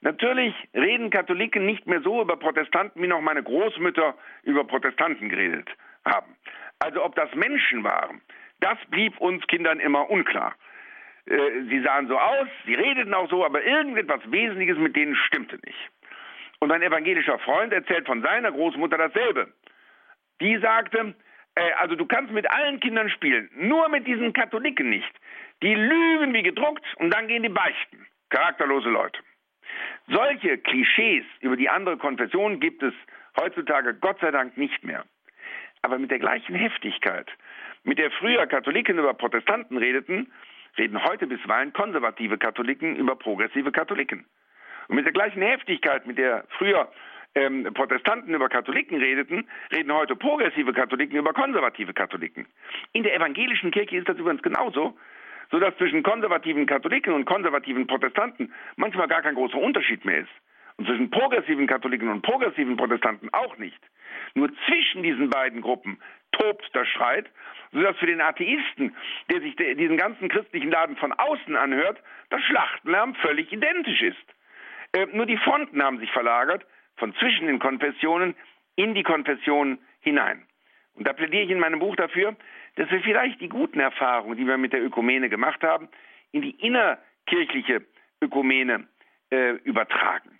[0.00, 5.68] Natürlich reden Katholiken nicht mehr so über Protestanten, wie noch meine Großmütter über Protestanten geredet
[6.04, 6.36] haben.
[6.78, 8.20] Also ob das Menschen waren,
[8.60, 10.54] das blieb uns Kindern immer unklar.
[11.26, 15.56] Äh, sie sahen so aus, sie redeten auch so, aber irgendetwas Wesentliches mit denen stimmte
[15.66, 15.90] nicht.
[16.60, 19.52] Und ein evangelischer Freund erzählt von seiner Großmutter dasselbe.
[20.40, 21.12] Die sagte,
[21.56, 25.12] äh, also du kannst mit allen Kindern spielen, nur mit diesen Katholiken nicht.
[25.62, 28.06] Die lügen wie gedruckt und dann gehen die beichten.
[28.30, 29.20] Charakterlose Leute.
[30.08, 32.94] Solche Klischees über die andere Konfession gibt es
[33.38, 35.04] heutzutage Gott sei Dank nicht mehr
[35.82, 37.30] aber mit der gleichen Heftigkeit,
[37.84, 40.30] mit der früher Katholiken über Protestanten redeten,
[40.78, 44.26] reden heute bisweilen konservative Katholiken über progressive Katholiken.
[44.88, 46.90] Und mit der gleichen Heftigkeit, mit der früher
[47.34, 52.46] ähm, Protestanten über Katholiken redeten, reden heute progressive Katholiken über konservative Katholiken.
[52.92, 54.96] In der evangelischen Kirche ist das übrigens genauso,
[55.50, 60.30] so dass zwischen konservativen Katholiken und konservativen Protestanten manchmal gar kein großer Unterschied mehr ist.
[60.76, 63.78] und zwischen progressiven Katholiken und progressiven Protestanten auch nicht.
[64.34, 66.00] Nur zwischen diesen beiden Gruppen
[66.32, 67.26] tobt der Streit,
[67.72, 68.96] sodass für den Atheisten,
[69.30, 74.16] der sich diesen ganzen christlichen Laden von außen anhört, das Schlachtenlärm völlig identisch ist.
[74.92, 76.64] Äh, nur die Fronten haben sich verlagert
[76.96, 78.34] von zwischen den Konfessionen
[78.76, 80.46] in die Konfessionen hinein.
[81.00, 82.36] Und da plädiere ich in meinem Buch dafür,
[82.76, 85.88] dass wir vielleicht die guten Erfahrungen, die wir mit der Ökumene gemacht haben,
[86.30, 87.86] in die innerkirchliche
[88.20, 88.86] Ökumene
[89.30, 90.38] äh, übertragen.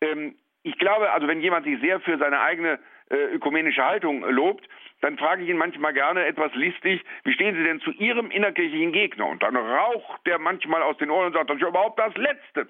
[0.00, 2.78] Ähm, ich glaube, also wenn jemand sich sehr für seine eigene
[3.10, 4.64] äh, ökumenische Haltung lobt,
[5.00, 8.92] dann frage ich ihn manchmal gerne etwas listig, wie stehen Sie denn zu Ihrem innerkirchlichen
[8.92, 9.26] Gegner?
[9.26, 12.14] Und dann raucht der manchmal aus den Ohren und sagt, das ist ja überhaupt das
[12.14, 12.68] Letzte.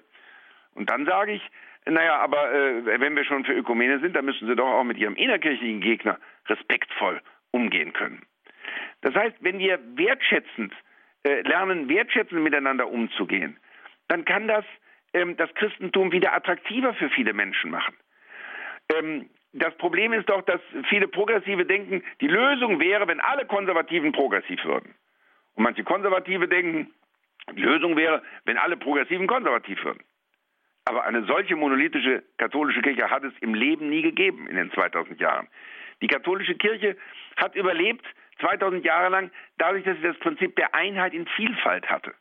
[0.73, 1.51] Und dann sage ich,
[1.85, 4.97] naja, aber äh, wenn wir schon für Ökumene sind, dann müssen Sie doch auch mit
[4.97, 6.17] Ihrem innerkirchlichen Gegner
[6.47, 7.21] respektvoll
[7.51, 8.25] umgehen können.
[9.01, 10.73] Das heißt, wenn wir wertschätzend
[11.23, 13.57] äh, lernen, wertschätzend miteinander umzugehen,
[14.07, 14.65] dann kann das
[15.13, 17.95] ähm, das Christentum wieder attraktiver für viele Menschen machen.
[18.93, 24.13] Ähm, das Problem ist doch, dass viele Progressive denken, die Lösung wäre, wenn alle Konservativen
[24.13, 24.95] progressiv würden.
[25.55, 26.93] Und manche Konservative denken,
[27.53, 30.03] die Lösung wäre, wenn alle Progressiven konservativ würden.
[30.85, 35.19] Aber eine solche monolithische katholische Kirche hat es im Leben nie gegeben in den 2000
[35.19, 35.47] Jahren.
[36.01, 36.97] Die katholische Kirche
[37.37, 38.05] hat überlebt
[38.39, 42.13] 2000 Jahre lang dadurch, dass sie das Prinzip der Einheit in Vielfalt hatte.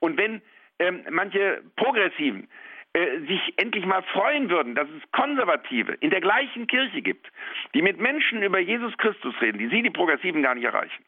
[0.00, 0.42] Und wenn
[0.78, 2.48] ähm, manche Progressiven
[2.94, 7.30] äh, sich endlich mal freuen würden, dass es Konservative in der gleichen Kirche gibt,
[7.74, 11.04] die mit Menschen über Jesus Christus reden, die sie, die Progressiven, gar nicht erreichen.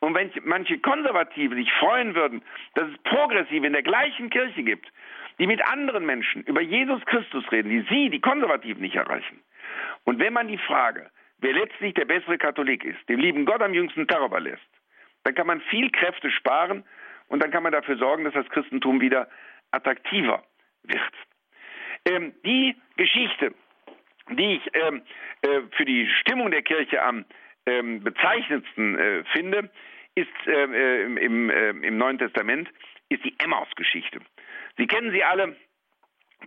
[0.00, 2.42] Und wenn manche Konservative sich freuen würden,
[2.74, 4.86] dass es Progressive in der gleichen Kirche gibt,
[5.38, 9.40] die mit anderen Menschen über Jesus Christus reden, die sie, die Konservativen, nicht erreichen.
[10.04, 13.74] Und wenn man die Frage, wer letztlich der bessere Katholik ist, dem lieben Gott am
[13.74, 14.62] jüngsten Tag überlässt,
[15.24, 16.84] dann kann man viel Kräfte sparen
[17.28, 19.28] und dann kann man dafür sorgen, dass das Christentum wieder
[19.70, 20.44] attraktiver
[20.82, 21.12] wird.
[22.06, 23.54] Ähm, die Geschichte,
[24.30, 25.02] die ich ähm,
[25.42, 27.24] äh, für die Stimmung der Kirche am
[27.66, 29.70] ähm, bezeichnendsten äh, finde,
[30.14, 32.68] ist äh, äh im, äh, im, Neuen Testament,
[33.08, 34.20] ist die Emmaus-Geschichte.
[34.76, 35.56] Sie kennen sie alle.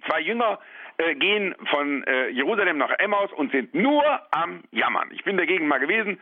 [0.08, 0.60] Zwei Jünger
[0.98, 5.12] äh, gehen von äh, Jerusalem nach Emmaus und sind nur am Jammern.
[5.12, 6.20] Ich bin dagegen mal gewesen.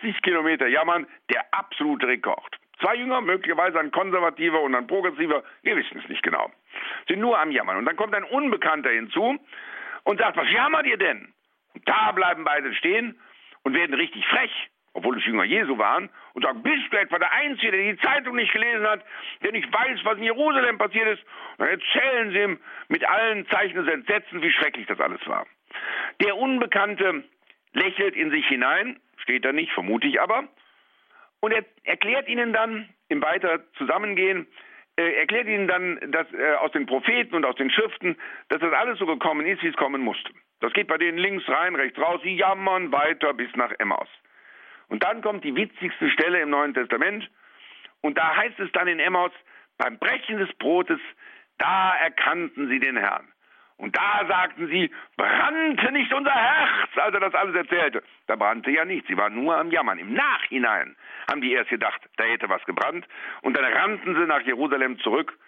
[0.00, 2.56] 40 Kilometer Jammern, der absolute Rekord.
[2.80, 6.50] Zwei Jünger, möglicherweise ein konservativer und ein progressiver, wir wissen es nicht genau,
[7.08, 7.76] sind nur am Jammern.
[7.76, 9.38] Und dann kommt ein Unbekannter hinzu
[10.04, 11.32] und sagt, was jammert ihr denn?
[11.74, 13.20] Und da bleiben beide stehen
[13.62, 17.32] und werden richtig frech obwohl es Jünger Jesu waren, und sagen, bist du etwa der
[17.32, 19.04] Einzige, der die Zeitung nicht gelesen hat,
[19.42, 21.22] der nicht weiß, was in Jerusalem passiert ist?
[21.56, 25.46] Und dann erzählen sie ihm mit allen Zeichen des Entsetzens, wie schrecklich das alles war.
[26.20, 27.22] Der Unbekannte
[27.74, 30.48] lächelt in sich hinein, steht da nicht, vermute ich aber,
[31.40, 34.48] und er erklärt ihnen dann im weiter Zusammengehen,
[34.96, 38.16] äh, erklärt ihnen dann dass, äh, aus den Propheten und aus den Schriften,
[38.48, 40.32] dass das alles so gekommen ist, wie es kommen musste.
[40.58, 44.08] Das geht bei denen links rein, rechts raus, sie jammern weiter bis nach Emmaus.
[44.88, 47.28] Und dann kommt die witzigste Stelle im Neuen Testament.
[48.00, 49.32] Und da heißt es dann in Emmaus,
[49.76, 51.00] beim Brechen des Brotes,
[51.58, 53.28] da erkannten sie den Herrn.
[53.76, 58.02] Und da sagten sie, brannte nicht unser Herz, als er das alles erzählte.
[58.26, 59.98] Da brannte ja nichts, sie waren nur am Jammern.
[59.98, 60.96] Im Nachhinein
[61.30, 63.06] haben die erst gedacht, da hätte was gebrannt.
[63.42, 65.38] Und dann rannten sie nach Jerusalem zurück,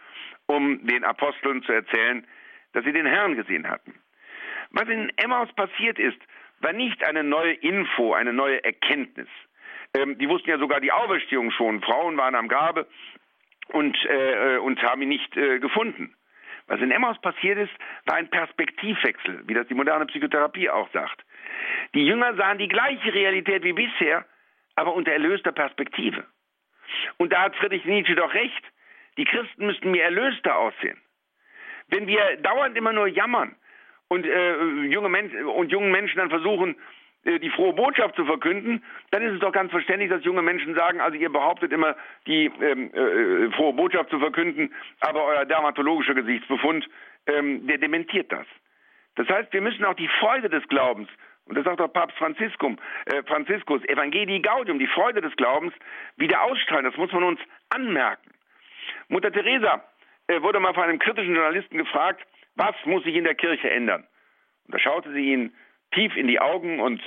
[0.46, 2.24] um den Aposteln zu erzählen,
[2.72, 3.94] dass sie den Herrn gesehen hatten.
[4.70, 6.20] Was in Emmaus passiert ist,
[6.60, 9.28] war nicht eine neue Info, eine neue Erkenntnis.
[9.94, 11.82] Ähm, die wussten ja sogar die Auferstehung schon.
[11.82, 12.86] Frauen waren am Grabe
[13.68, 16.14] und, äh, und haben ihn nicht äh, gefunden.
[16.66, 17.72] Was in Emmaus passiert ist,
[18.06, 21.24] war ein Perspektivwechsel, wie das die moderne Psychotherapie auch sagt.
[21.94, 24.24] Die Jünger sahen die gleiche Realität wie bisher,
[24.76, 26.24] aber unter erlöster Perspektive.
[27.16, 28.62] Und da hat Friedrich Nietzsche doch recht.
[29.16, 31.00] Die Christen müssten mir erlöster aussehen.
[31.88, 33.56] Wenn wir dauernd immer nur jammern,
[34.10, 36.76] und äh, junge Menschen und jungen Menschen dann versuchen,
[37.24, 38.82] äh, die frohe Botschaft zu verkünden,
[39.12, 41.94] dann ist es doch ganz verständlich, dass junge Menschen sagen, also ihr behauptet immer,
[42.26, 46.88] die ähm, äh, frohe Botschaft zu verkünden, aber euer dermatologischer Gesichtsbefund,
[47.26, 48.46] ähm, der dementiert das.
[49.14, 51.08] Das heißt, wir müssen auch die Freude des Glaubens,
[51.44, 55.72] und das sagt auch Papst Franziskum, äh, Franziskus, Evangelii Gaudium, die Freude des Glaubens,
[56.16, 56.84] wieder ausstrahlen.
[56.84, 58.30] Das muss man uns anmerken.
[59.08, 59.84] Mutter Teresa
[60.26, 62.26] äh, wurde mal von einem kritischen Journalisten gefragt,
[62.60, 64.06] was muss sich in der Kirche ändern?
[64.66, 65.54] Und da schaute sie ihn
[65.92, 67.00] tief in die Augen und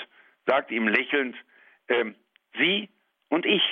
[0.47, 1.36] sagte ihm lächelnd,
[1.88, 2.06] äh,
[2.58, 2.89] Sie
[3.30, 3.64] und ich.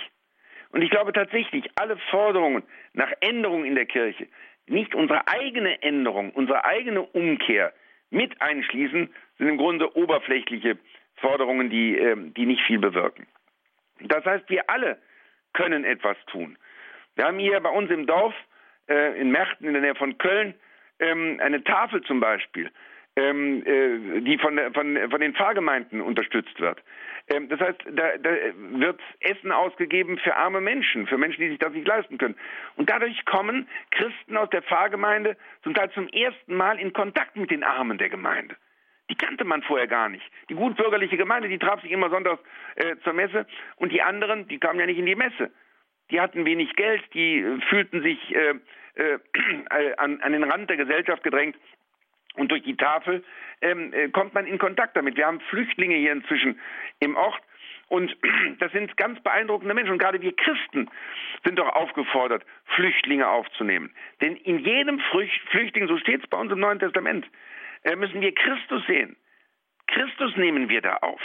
[0.71, 2.63] Und ich glaube tatsächlich, alle Forderungen
[2.93, 4.27] nach Änderungen in der Kirche,
[4.67, 7.73] nicht unsere eigene Änderung, unsere eigene Umkehr
[8.11, 10.77] mit einschließen, sind im Grunde oberflächliche
[11.15, 13.25] Forderungen, die, äh, die nicht viel bewirken.
[14.01, 14.99] Das heißt, wir alle
[15.53, 16.57] können etwas tun.
[17.15, 18.35] Wir haben hier bei uns im Dorf
[18.87, 20.53] äh, in Merchten in der Nähe von Köln
[21.01, 22.71] ähm, eine Tafel zum Beispiel,
[23.15, 26.81] ähm, äh, die von, von, von den Pfarrgemeinden unterstützt wird.
[27.27, 31.59] Ähm, das heißt, da, da wird Essen ausgegeben für arme Menschen, für Menschen, die sich
[31.59, 32.35] das nicht leisten können.
[32.75, 37.51] Und dadurch kommen Christen aus der Pfarrgemeinde zum Teil zum ersten Mal in Kontakt mit
[37.51, 38.55] den Armen der Gemeinde.
[39.09, 40.23] Die kannte man vorher gar nicht.
[40.49, 42.41] Die gutbürgerliche Gemeinde, die traf sich immer sonntags
[42.75, 43.45] äh, zur Messe
[43.75, 45.51] und die anderen, die kamen ja nicht in die Messe.
[46.11, 48.53] Die hatten wenig Geld, die äh, fühlten sich äh,
[48.95, 51.55] äh, an, an den Rand der Gesellschaft gedrängt
[52.35, 53.23] und durch die Tafel
[53.61, 55.17] ähm, äh, kommt man in Kontakt damit.
[55.17, 56.59] Wir haben Flüchtlinge hier inzwischen
[56.99, 57.41] im Ort.
[57.89, 58.15] Und
[58.59, 59.93] das sind ganz beeindruckende Menschen.
[59.93, 60.89] Und gerade wir Christen
[61.43, 63.93] sind doch aufgefordert, Flüchtlinge aufzunehmen.
[64.21, 65.01] Denn in jedem
[65.51, 67.29] Flüchtling, so steht es bei uns im Neuen Testament,
[67.83, 69.17] äh, müssen wir Christus sehen.
[69.87, 71.21] Christus nehmen wir da auf.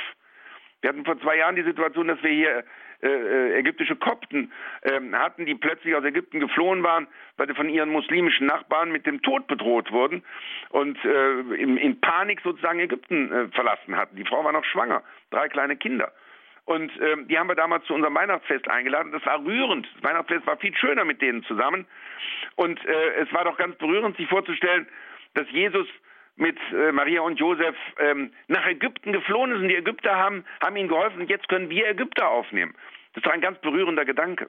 [0.81, 2.65] Wir hatten vor zwei Jahren die Situation, dass wir hier
[3.03, 7.69] äh, äh, ägyptische Kopten äh, hatten, die plötzlich aus Ägypten geflohen waren, weil sie von
[7.69, 10.25] ihren muslimischen Nachbarn mit dem Tod bedroht wurden
[10.71, 14.17] und äh, in, in, Panik sozusagen Ägypten äh, verlassen hatten.
[14.17, 16.13] Die Frau war noch schwanger, drei kleine Kinder.
[16.65, 19.13] Und ähm, die haben wir damals zu unserem Weihnachtsfest eingeladen.
[19.13, 19.87] Das war rührend.
[19.95, 21.87] Das Weihnachtsfest war viel schöner mit denen zusammen.
[22.57, 24.89] Und äh, es war doch ganz berührend, sich vorzustellen,
[25.35, 25.87] dass Jesus
[26.37, 30.77] mit äh, Maria und Josef ähm, nach Ägypten geflohen ist und die Ägypter haben, haben
[30.77, 32.75] ihnen geholfen und jetzt können wir Ägypter aufnehmen.
[33.15, 34.49] Das ist ein ganz berührender Gedanke.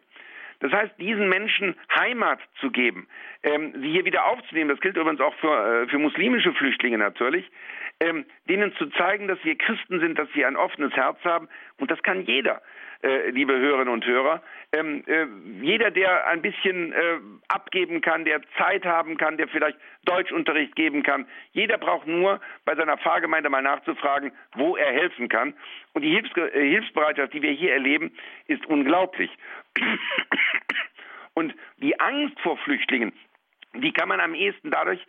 [0.59, 3.07] Das heißt, diesen Menschen Heimat zu geben,
[3.43, 7.49] ähm, sie hier wieder aufzunehmen, das gilt übrigens auch für, äh, für muslimische Flüchtlinge natürlich,
[7.99, 11.91] ähm, denen zu zeigen, dass wir Christen sind, dass sie ein offenes Herz haben und
[11.91, 12.61] das kann jeder
[13.29, 14.41] liebe Hörerinnen und Hörer.
[14.73, 15.25] Ähm, äh,
[15.61, 21.03] jeder, der ein bisschen äh, abgeben kann, der Zeit haben kann, der vielleicht Deutschunterricht geben
[21.03, 25.53] kann, jeder braucht nur bei seiner Pfarrgemeinde mal nachzufragen, wo er helfen kann.
[25.93, 28.11] Und die Hilfs äh, Hilfsbereitschaft, die wir hier erleben,
[28.47, 29.29] ist unglaublich.
[31.33, 33.13] Und die Angst vor Flüchtlingen,
[33.75, 34.99] die kann man am ehesten dadurch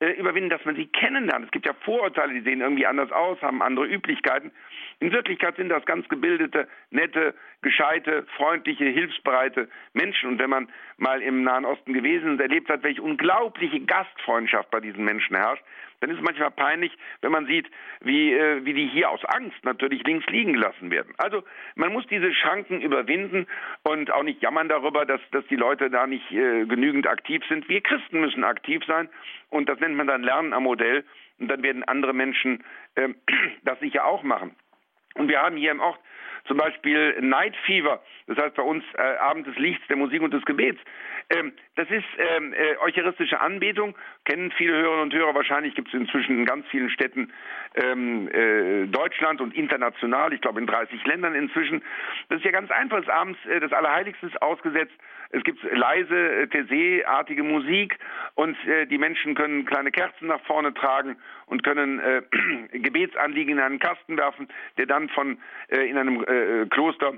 [0.00, 1.46] äh, überwinden, dass man sie kennenlernt.
[1.46, 4.52] Es gibt ja Vorurteile, die sehen irgendwie anders aus, haben andere Üblichkeiten.
[5.00, 10.30] In Wirklichkeit sind das ganz gebildete, nette, gescheite, freundliche, hilfsbereite Menschen.
[10.30, 14.80] Und wenn man mal im Nahen Osten gewesen und erlebt hat, welche unglaubliche Gastfreundschaft bei
[14.80, 15.62] diesen Menschen herrscht,
[16.00, 17.68] dann ist es manchmal peinlich, wenn man sieht,
[18.00, 21.12] wie, äh, wie die hier aus Angst natürlich links liegen gelassen werden.
[21.18, 21.42] Also
[21.74, 23.46] man muss diese Schranken überwinden
[23.82, 27.68] und auch nicht jammern darüber, dass, dass die Leute da nicht äh, genügend aktiv sind.
[27.68, 29.08] Wir Christen müssen aktiv sein
[29.50, 31.04] und das nennt man dann Lernen am Modell
[31.38, 32.62] und dann werden andere Menschen
[32.94, 33.08] äh,
[33.64, 34.54] das sicher auch machen.
[35.18, 35.98] Und wir haben hier im Ort
[36.46, 40.32] zum Beispiel Night Fever, das heißt bei uns äh, Abend des Lichts, der Musik und
[40.32, 40.80] des Gebets.
[41.30, 45.94] Ähm, das ist ähm, äh, eucharistische Anbetung, kennen viele Hörerinnen und Hörer wahrscheinlich, gibt es
[45.94, 47.32] inzwischen in ganz vielen Städten
[47.74, 51.82] ähm, äh, Deutschland und international, ich glaube in 30 Ländern inzwischen.
[52.28, 54.94] Das ist ja ganz einfach, das abends äh, das Allerheiligste ist ausgesetzt,
[55.30, 57.98] es gibt leise, äh, Tese-artige Musik
[58.34, 61.16] und äh, die Menschen können kleine Kerzen nach vorne tragen
[61.46, 62.22] und können äh,
[62.78, 67.14] Gebetsanliegen in einen Kasten werfen, der dann von äh, in einem äh, Kloster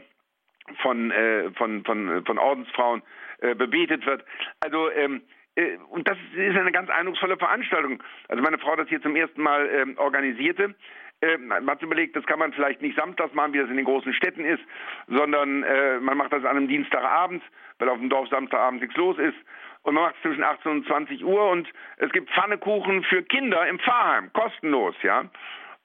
[0.83, 3.03] von, äh, von, von, von Ordensfrauen
[3.41, 4.25] äh, bebetet wird.
[4.61, 5.23] Also ähm,
[5.57, 8.03] äh, und das ist eine ganz eindrucksvolle Veranstaltung.
[8.29, 10.75] Also meine Frau das hier zum ersten Mal ähm, organisierte.
[11.23, 13.85] Äh, man hat überlegt, das kann man vielleicht nicht samstags machen, wie das in den
[13.85, 14.63] großen Städten ist,
[15.07, 17.43] sondern äh, man macht das an einem Dienstagabend,
[17.79, 19.37] weil auf dem Dorf Samstagabend nichts los ist.
[19.83, 23.67] Und man macht es zwischen 18 und 20 Uhr und es gibt Pfannekuchen für Kinder
[23.67, 25.25] im Pfarrheim, kostenlos, ja.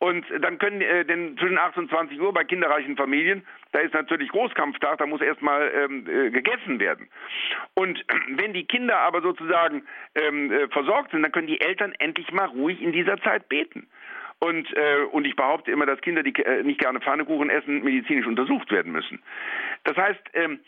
[0.06, 3.96] Und dann können äh, denn zwischen 18 und 20 Uhr bei kinderreichen Familien, da ist
[3.96, 7.10] natürlich Großkampftag, da muss erstmal ähm, äh, gegessen werden.
[7.74, 9.84] Und äh, wenn die Kinder aber sozusagen
[10.14, 13.88] ähm, äh, versorgt sind, dann können die Eltern endlich mal ruhig in dieser Zeit beten.
[14.38, 18.28] Und, äh, und ich behaupte immer, dass Kinder, die äh, nicht gerne Pfannekuchen essen, medizinisch
[18.28, 19.24] untersucht werden müssen.
[19.86, 20.60] Das heißt, ähm,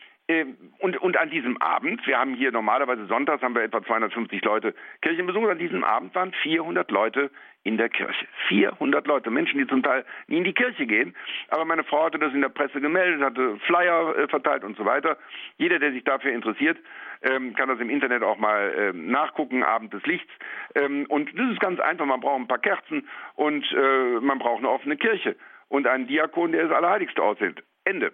[0.79, 4.75] und, und an diesem Abend, wir haben hier normalerweise sonntags haben wir etwa 250 Leute
[5.01, 7.31] Kirchenbesuch, an diesem Abend waren 400 Leute
[7.63, 8.25] in der Kirche.
[8.47, 11.15] 400 Leute, Menschen, die zum Teil nie in die Kirche gehen.
[11.49, 14.85] Aber meine Frau hatte das in der Presse gemeldet, hatte Flyer äh, verteilt und so
[14.85, 15.17] weiter.
[15.57, 16.77] Jeder, der sich dafür interessiert,
[17.23, 20.31] ähm, kann das im Internet auch mal ähm, nachgucken, Abend des Lichts.
[20.75, 24.59] Ähm, und das ist ganz einfach, man braucht ein paar Kerzen und äh, man braucht
[24.59, 25.35] eine offene Kirche
[25.67, 27.63] und einen Diakon, der das Allerheiligste aushält.
[27.83, 28.13] Ende.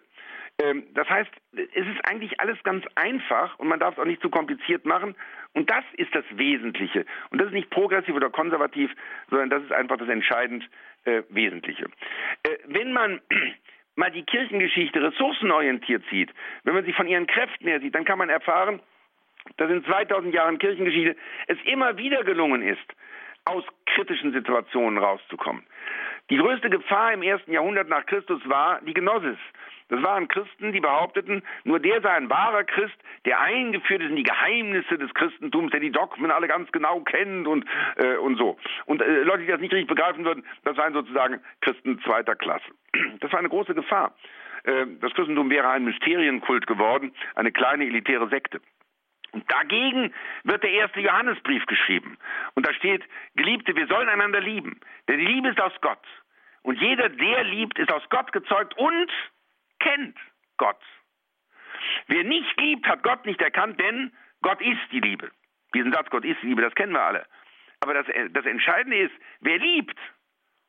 [0.60, 4.22] Ähm, das heißt, es ist eigentlich alles ganz einfach und man darf es auch nicht
[4.22, 5.16] zu kompliziert machen.
[5.54, 7.06] Und das ist das Wesentliche.
[7.32, 8.92] Und das ist nicht progressiv oder konservativ,
[9.30, 10.70] sondern das ist einfach das entscheidend
[11.06, 11.86] äh, Wesentliche.
[12.44, 13.22] Äh, wenn man
[13.96, 16.32] mal die Kirchengeschichte ressourcenorientiert sieht,
[16.64, 18.80] wenn man sie von ihren Kräften her sieht, dann kann man erfahren,
[19.58, 21.16] dass in 2000 Jahren Kirchengeschichte
[21.48, 22.94] es immer wieder gelungen ist,
[23.46, 25.64] aus kritischen Situationen rauszukommen.
[26.30, 29.38] Die größte Gefahr im ersten Jahrhundert nach Christus war die Gnosis.
[29.90, 32.96] Das waren Christen, die behaupteten, nur der sei ein wahrer Christ,
[33.26, 37.48] der eingeführt ist in die Geheimnisse des Christentums, der die Dogmen alle ganz genau kennt
[37.48, 37.66] und,
[37.98, 38.58] äh, und so.
[38.86, 42.66] Und äh, Leute, die das nicht richtig begreifen würden, das seien sozusagen Christen zweiter Klasse.
[43.20, 44.16] Das war eine große Gefahr.
[44.64, 48.62] Äh, das Christentum wäre ein Mysterienkult geworden, eine kleine elitäre Sekte.
[49.34, 50.14] Und dagegen
[50.44, 52.18] wird der erste Johannesbrief geschrieben.
[52.54, 53.04] Und da steht,
[53.36, 56.06] Geliebte, wir sollen einander lieben, denn die Liebe ist aus Gott.
[56.62, 59.12] Und jeder, der liebt, ist aus Gott gezeugt und
[59.80, 60.18] kennt
[60.58, 60.80] Gott.
[62.08, 65.32] Wer nicht liebt, hat Gott nicht erkannt, denn Gott ist die Liebe.
[65.74, 67.26] Diesen Satz, Gott ist die Liebe, das kennen wir alle.
[67.80, 69.98] Aber das, das Entscheidende ist, wer liebt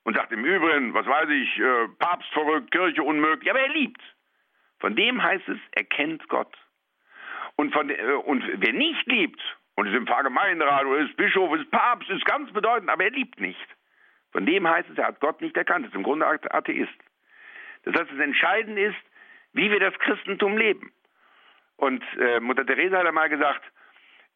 [0.04, 4.00] und sagt im Übrigen, was weiß ich, äh, Papst verrückt, Kirche unmöglich, aber er liebt.
[4.80, 6.52] Von dem heißt es, er kennt Gott.
[7.56, 9.40] Und, von, äh, und wer nicht liebt
[9.76, 13.40] und ist im Pfarrgemeinderat oder ist Bischof, ist Papst, ist ganz bedeutend, aber er liebt
[13.40, 13.66] nicht.
[14.32, 16.92] Von dem heißt es, er hat Gott nicht erkannt, ist im Grunde Atheist.
[17.84, 18.96] Das heißt, das Entscheidende ist,
[19.52, 20.92] wie wir das Christentum leben.
[21.76, 23.62] Und äh, Mutter Teresa hat einmal gesagt,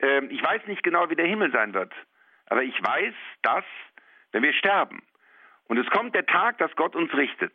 [0.00, 1.92] äh, ich weiß nicht genau, wie der Himmel sein wird,
[2.46, 3.64] aber ich weiß, dass,
[4.32, 5.02] wenn wir sterben,
[5.66, 7.54] und es kommt der Tag, dass Gott uns richtet,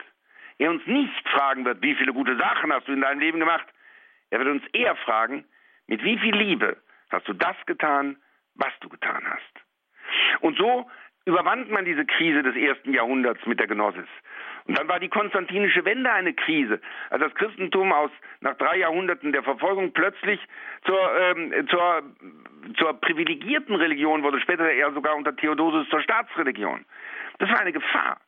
[0.60, 3.66] er uns nicht fragen wird, wie viele gute Sachen hast du in deinem Leben gemacht,
[4.30, 5.46] er wird uns eher fragen,
[5.88, 6.78] mit wie viel Liebe
[7.10, 8.18] hast du das getan,
[8.56, 10.42] was du getan hast.
[10.42, 10.90] Und so
[11.26, 14.08] überwand man diese Krise des ersten Jahrhunderts mit der Gnosis.
[14.66, 16.80] Und dann war die konstantinische Wende eine Krise,
[17.10, 18.12] als das Christentum aus
[18.42, 20.40] nach drei Jahrhunderten der Verfolgung plötzlich
[20.86, 22.04] zur, ähm, zur,
[22.78, 26.86] zur privilegierten Religion wurde, später eher sogar unter Theodosius zur Staatsreligion.
[27.40, 28.20] Das war eine Gefahr,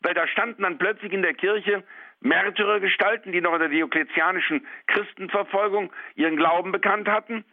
[0.00, 1.84] weil da standen dann plötzlich in der Kirche
[2.20, 7.44] Märtyrergestalten, die noch in der diokletianischen Christenverfolgung ihren Glauben bekannt hatten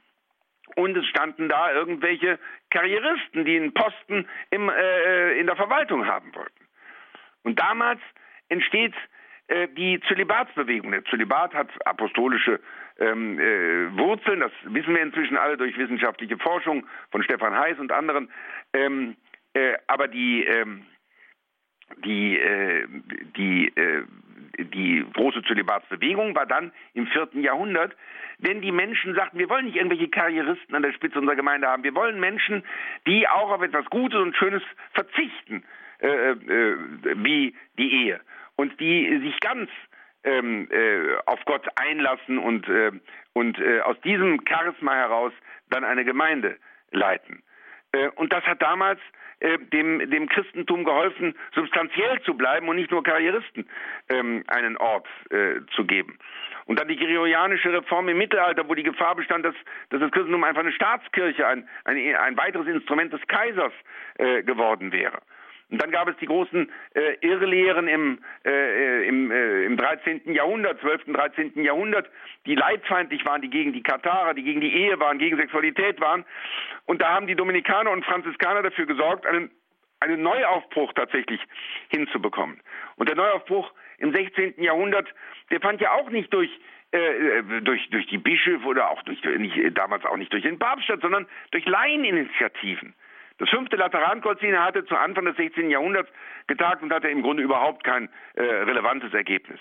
[0.76, 2.40] und es standen da irgendwelche
[2.70, 6.68] Karrieristen, die einen Posten im, äh, in der Verwaltung haben wollten.
[7.44, 8.02] Und damals
[8.50, 8.94] entsteht
[9.48, 10.92] äh, die Zölibatsbewegung.
[10.92, 12.60] Der Zölibat hat apostolische
[13.00, 17.92] ähm, äh, Wurzeln, das wissen wir inzwischen alle durch wissenschaftliche Forschung von Stefan Heiß und
[17.92, 18.30] anderen.
[18.74, 19.16] Ähm,
[19.54, 20.86] äh, aber die, ähm,
[22.04, 22.88] die, äh,
[23.38, 24.04] die, äh,
[24.60, 27.96] die große Zölibatsbewegung war dann im vierten Jahrhundert,
[28.40, 31.84] denn die Menschen sagten, wir wollen nicht irgendwelche Karrieristen an der Spitze unserer Gemeinde haben,
[31.84, 32.64] wir wollen Menschen,
[33.08, 34.64] die auch auf etwas Gutes und Schönes
[34.94, 35.64] verzichten
[36.00, 36.78] äh, äh,
[37.16, 38.22] wie die Ehe
[38.56, 39.70] und die sich ganz
[40.24, 42.92] ähm, äh, auf Gott einlassen und, äh,
[43.34, 45.34] und äh, aus diesem Charisma heraus
[45.70, 46.58] dann eine Gemeinde
[46.92, 47.44] leiten.
[48.16, 49.00] Und das hat damals
[49.40, 53.70] äh, dem, dem Christentum geholfen, substanziell zu bleiben und nicht nur Karrieristen
[54.10, 56.18] ähm, einen Ort äh, zu geben.
[56.66, 59.56] Und dann die gregorianische Reform im Mittelalter, wo die Gefahr bestand, dass,
[59.90, 63.74] dass das Christentum einfach eine Staatskirche, ein, ein, ein weiteres Instrument des Kaisers
[64.16, 65.20] äh, geworden wäre.
[65.70, 70.34] Und dann gab es die großen äh, Irrlehren im, äh, im, äh, im 13.
[70.34, 71.62] Jahrhundert, 12., 13.
[71.62, 72.10] Jahrhundert,
[72.46, 76.24] die leidfeindlich waren, die gegen die Katarer, die gegen die Ehe waren, gegen Sexualität waren.
[76.86, 79.52] Und da haben die Dominikaner und Franziskaner dafür gesorgt, einen,
[80.00, 81.42] einen Neuaufbruch tatsächlich
[81.90, 82.62] hinzubekommen.
[82.96, 84.54] Und der Neuaufbruch im 16.
[84.64, 85.14] Jahrhundert,
[85.52, 86.50] der fand ja auch nicht durch
[86.94, 90.58] äh, äh, durch, durch die Bischöfe oder auch durch, nicht, damals auch nicht durch den
[90.58, 92.94] Papst statt, sondern durch Laieninitiativen.
[93.38, 95.70] Das fünfte Laterankonzil hatte zu Anfang des 16.
[95.70, 96.10] Jahrhunderts
[96.48, 99.60] getagt und hatte im Grunde überhaupt kein äh, relevantes Ergebnis.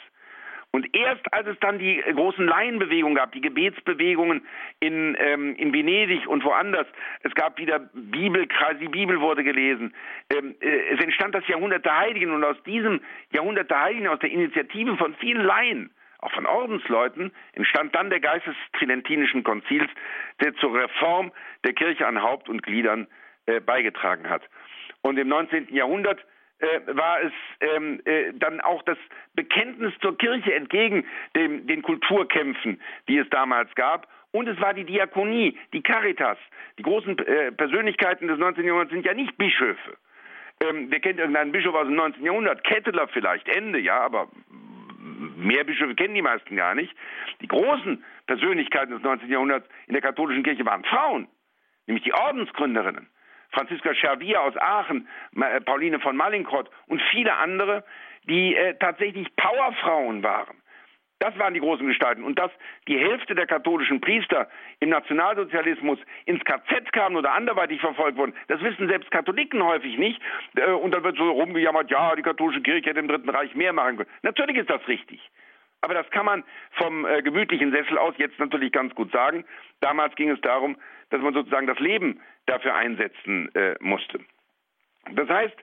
[0.76, 4.46] Und erst als es dann die großen Laienbewegungen gab, die Gebetsbewegungen
[4.80, 6.86] in, ähm, in Venedig und woanders,
[7.22, 9.94] es gab wieder Bibelkreise, die Bibel wurde gelesen,
[10.28, 13.00] ähm, äh, es entstand das Jahrhundert der Heiligen und aus diesem
[13.32, 18.20] Jahrhundert der Heiligen, aus der Initiative von vielen Laien, auch von Ordensleuten, entstand dann der
[18.20, 19.88] Geist des Tridentinischen Konzils,
[20.42, 21.32] der zur Reform
[21.64, 23.06] der Kirche an Haupt und Gliedern
[23.46, 24.42] äh, beigetragen hat.
[25.02, 25.68] Und im 19.
[25.74, 26.24] Jahrhundert
[26.58, 28.98] äh, war es ähm, äh, dann auch das
[29.34, 34.08] Bekenntnis zur Kirche entgegen dem, den Kulturkämpfen, die es damals gab.
[34.32, 36.38] Und es war die Diakonie, die Caritas.
[36.78, 38.64] Die großen äh, Persönlichkeiten des 19.
[38.64, 39.96] Jahrhunderts sind ja nicht Bischöfe.
[40.60, 42.24] Ähm, wer kennt irgendeinen Bischof aus dem 19.
[42.24, 42.64] Jahrhundert?
[42.64, 44.28] Ketteler vielleicht, Ende, ja, aber
[45.36, 46.94] mehr Bischöfe kennen die meisten gar nicht.
[47.40, 49.30] Die großen Persönlichkeiten des 19.
[49.30, 51.28] Jahrhunderts in der katholischen Kirche waren Frauen,
[51.86, 53.08] nämlich die Ordensgründerinnen.
[53.52, 55.08] Franziska Schervier aus Aachen,
[55.40, 57.84] äh, Pauline von Mallinckrodt und viele andere,
[58.24, 60.56] die äh, tatsächlich Powerfrauen waren.
[61.18, 62.22] Das waren die großen Gestalten.
[62.22, 62.50] Und dass
[62.88, 64.48] die Hälfte der katholischen Priester
[64.80, 70.20] im Nationalsozialismus ins KZ kamen oder anderweitig verfolgt wurden, das wissen selbst Katholiken häufig nicht.
[70.56, 73.72] Äh, und dann wird so rumgejammert, ja, die katholische Kirche hätte im Dritten Reich mehr
[73.72, 74.10] machen können.
[74.22, 75.20] Natürlich ist das richtig.
[75.80, 79.44] Aber das kann man vom äh, gemütlichen Sessel aus jetzt natürlich ganz gut sagen.
[79.80, 80.76] Damals ging es darum,
[81.10, 84.20] dass man sozusagen das Leben dafür einsetzen äh, musste.
[85.12, 85.56] Das heißt,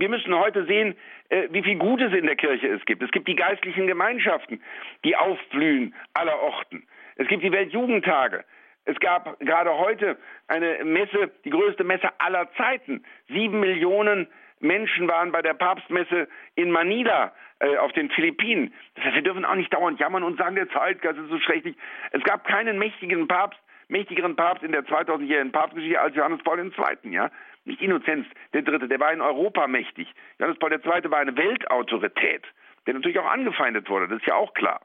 [0.00, 0.96] Wir müssen heute sehen,
[1.28, 3.02] äh, wie viel Gutes in der Kirche es gibt.
[3.02, 4.62] Es gibt die geistlichen Gemeinschaften,
[5.04, 6.86] die aufblühen aller Orten.
[7.16, 8.42] Es gibt die Weltjugendtage.
[8.86, 10.16] Es gab gerade heute
[10.48, 13.04] eine Messe, die größte Messe aller Zeiten.
[13.28, 14.26] Sieben Millionen
[14.60, 18.72] Menschen waren bei der Papstmesse in Manila äh, auf den Philippinen.
[18.94, 21.76] Das heißt, wir dürfen auch nicht dauernd jammern und sagen, der Zeitgeist ist so schrecklich.
[22.12, 23.60] Es gab keinen mächtigen Papst,
[23.90, 27.12] mächtigeren Papst in der 2000-jährigen Papstgeschichte als Johannes Paul II.
[27.12, 27.30] Ja?
[27.64, 30.08] Nicht Innozenz der Dritte, der war in Europa mächtig.
[30.38, 31.10] Johannes Paul II.
[31.10, 32.44] war eine Weltautorität,
[32.86, 34.80] der natürlich auch angefeindet wurde, das ist ja auch klar.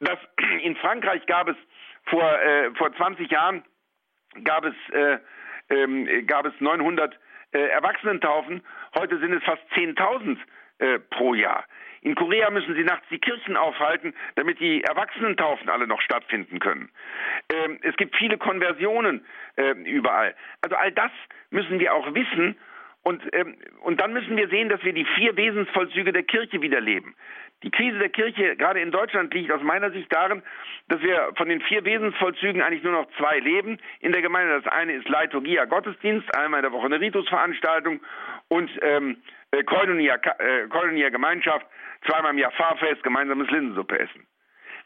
[0.00, 0.18] Das,
[0.62, 1.56] in Frankreich gab es
[2.04, 3.64] vor, äh, vor 20 Jahren
[4.44, 5.18] gab es, äh,
[5.70, 7.18] ähm, gab es 900
[7.52, 8.62] äh, Erwachsenentaufen,
[8.98, 10.36] heute sind es fast 10.000
[10.78, 11.64] äh, pro Jahr.
[12.06, 16.88] In Korea müssen sie nachts die Kirchen aufhalten, damit die Erwachsenentaufen alle noch stattfinden können.
[17.52, 19.26] Ähm, es gibt viele Konversionen
[19.56, 20.36] äh, überall.
[20.60, 21.10] Also all das
[21.50, 22.56] müssen wir auch wissen
[23.02, 27.16] und, ähm, und dann müssen wir sehen, dass wir die vier Wesensvollzüge der Kirche wiederleben.
[27.64, 30.44] Die Krise der Kirche, gerade in Deutschland, liegt aus meiner Sicht darin,
[30.86, 34.60] dass wir von den vier Wesensvollzügen eigentlich nur noch zwei leben in der Gemeinde.
[34.62, 38.00] Das eine ist Liturgia Gottesdienst, einmal in der Woche eine Ritusveranstaltung
[38.46, 39.16] und ähm,
[39.58, 41.66] äh, Koinonia, äh, Koinonia Gemeinschaft,
[42.06, 44.26] zweimal im Jahr Fahrfest, gemeinsames Linsensuppe essen.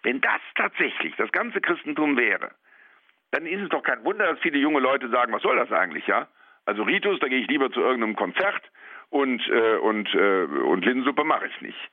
[0.02, 2.52] Wenn das tatsächlich das ganze Christentum wäre,
[3.32, 6.06] dann ist es doch kein Wunder, dass viele junge Leute sagen, was soll das eigentlich,
[6.06, 6.28] ja?
[6.66, 8.62] Also Ritus, da gehe ich lieber zu irgendeinem Konzert
[9.10, 11.90] und, äh, und, äh, und Linsensuppe mache ich nicht.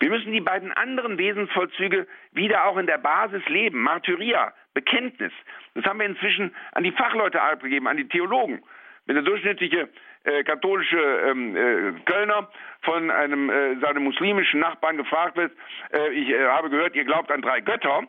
[0.00, 3.82] Wir müssen die beiden anderen Wesensvollzüge wieder auch in der Basis leben.
[3.82, 5.32] Martyria, Bekenntnis.
[5.74, 8.62] Das haben wir inzwischen an die Fachleute abgegeben, an die Theologen.
[9.06, 9.88] Wenn der durchschnittliche
[10.24, 12.50] äh, katholische ähm, äh, Kölner
[12.82, 15.52] von einem äh, seinem muslimischen Nachbarn gefragt wird,
[15.92, 18.06] äh, ich äh, habe gehört, ihr glaubt an drei Götter,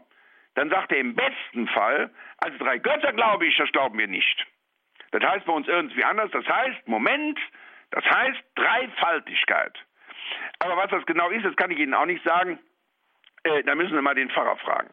[0.55, 4.45] dann sagt er im besten Fall, also drei Götter glaube ich, das glauben wir nicht.
[5.11, 6.29] Das heißt bei uns irgendwie anders.
[6.31, 7.39] Das heißt, Moment,
[7.91, 9.73] das heißt Dreifaltigkeit.
[10.59, 12.59] Aber was das genau ist, das kann ich Ihnen auch nicht sagen.
[13.43, 14.89] Äh, da müssen wir mal den Pfarrer fragen.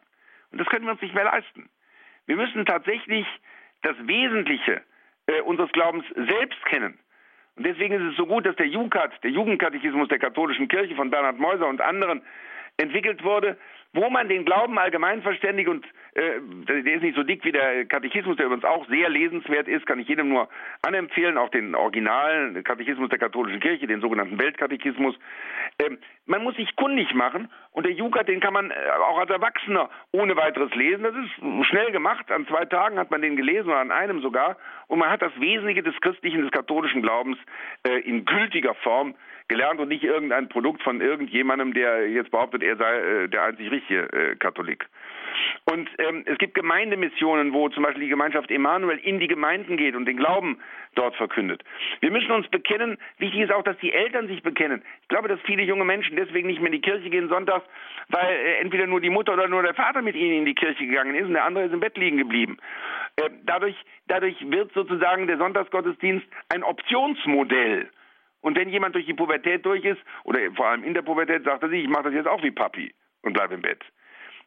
[0.51, 1.69] Und das können wir uns nicht mehr leisten.
[2.25, 3.27] Wir müssen tatsächlich
[3.83, 4.81] das Wesentliche
[5.27, 6.99] äh, unseres Glaubens selbst kennen.
[7.57, 8.67] Und deswegen ist es so gut, dass der
[9.23, 12.21] der Jugendkatechismus der katholischen Kirche von Bernhard Meuser und anderen
[12.77, 13.57] entwickelt wurde,
[13.93, 17.85] wo man den Glauben allgemein verständigt und äh, der ist nicht so dick wie der
[17.85, 20.49] Katechismus, der übrigens auch sehr lesenswert ist, kann ich jedem nur
[20.85, 25.15] anempfehlen, auch den originalen Katechismus der katholischen Kirche, den sogenannten Weltkatechismus.
[25.79, 28.73] Ähm, man muss sich kundig machen und der Jukat, den kann man äh,
[29.09, 31.03] auch als Erwachsener ohne weiteres lesen.
[31.03, 32.31] Das ist schnell gemacht.
[32.31, 34.57] An zwei Tagen hat man den gelesen oder an einem sogar
[34.87, 37.37] und man hat das Wesentliche des christlichen, des katholischen Glaubens
[37.83, 39.15] äh, in gültiger Form
[39.47, 43.71] gelernt und nicht irgendein Produkt von irgendjemandem, der jetzt behauptet, er sei äh, der einzig
[43.71, 44.85] richtige äh, Katholik.
[45.65, 49.95] Und ähm, es gibt Gemeindemissionen, wo zum Beispiel die Gemeinschaft Emanuel in die Gemeinden geht
[49.95, 50.59] und den Glauben
[50.95, 51.63] dort verkündet.
[51.99, 52.97] Wir müssen uns bekennen.
[53.17, 54.81] Wichtig ist auch, dass die Eltern sich bekennen.
[55.01, 57.65] Ich glaube, dass viele junge Menschen deswegen nicht mehr in die Kirche gehen sonntags,
[58.09, 60.85] weil äh, entweder nur die Mutter oder nur der Vater mit ihnen in die Kirche
[60.85, 62.57] gegangen ist und der andere ist im Bett liegen geblieben.
[63.17, 63.75] Äh, dadurch,
[64.07, 67.89] dadurch wird sozusagen der Sonntagsgottesdienst ein Optionsmodell.
[68.41, 71.63] Und wenn jemand durch die Pubertät durch ist, oder vor allem in der Pubertät, sagt
[71.63, 73.83] er sich, ich mache das jetzt auch wie Papi und bleibe im Bett.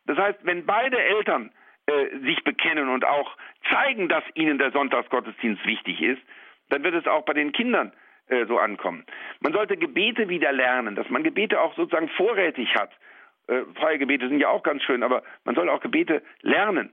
[0.06, 1.50] Das heißt, wenn beide Eltern
[1.86, 3.36] äh, sich bekennen und auch
[3.70, 6.22] zeigen, dass ihnen der Sonntagsgottesdienst wichtig ist,
[6.68, 7.92] dann wird es auch bei den Kindern
[8.28, 9.04] äh, so ankommen.
[9.40, 12.90] Man sollte Gebete wieder lernen, dass man Gebete auch sozusagen vorrätig hat
[13.50, 16.92] äh, freie Gebete sind ja auch ganz schön, aber man soll auch Gebete lernen.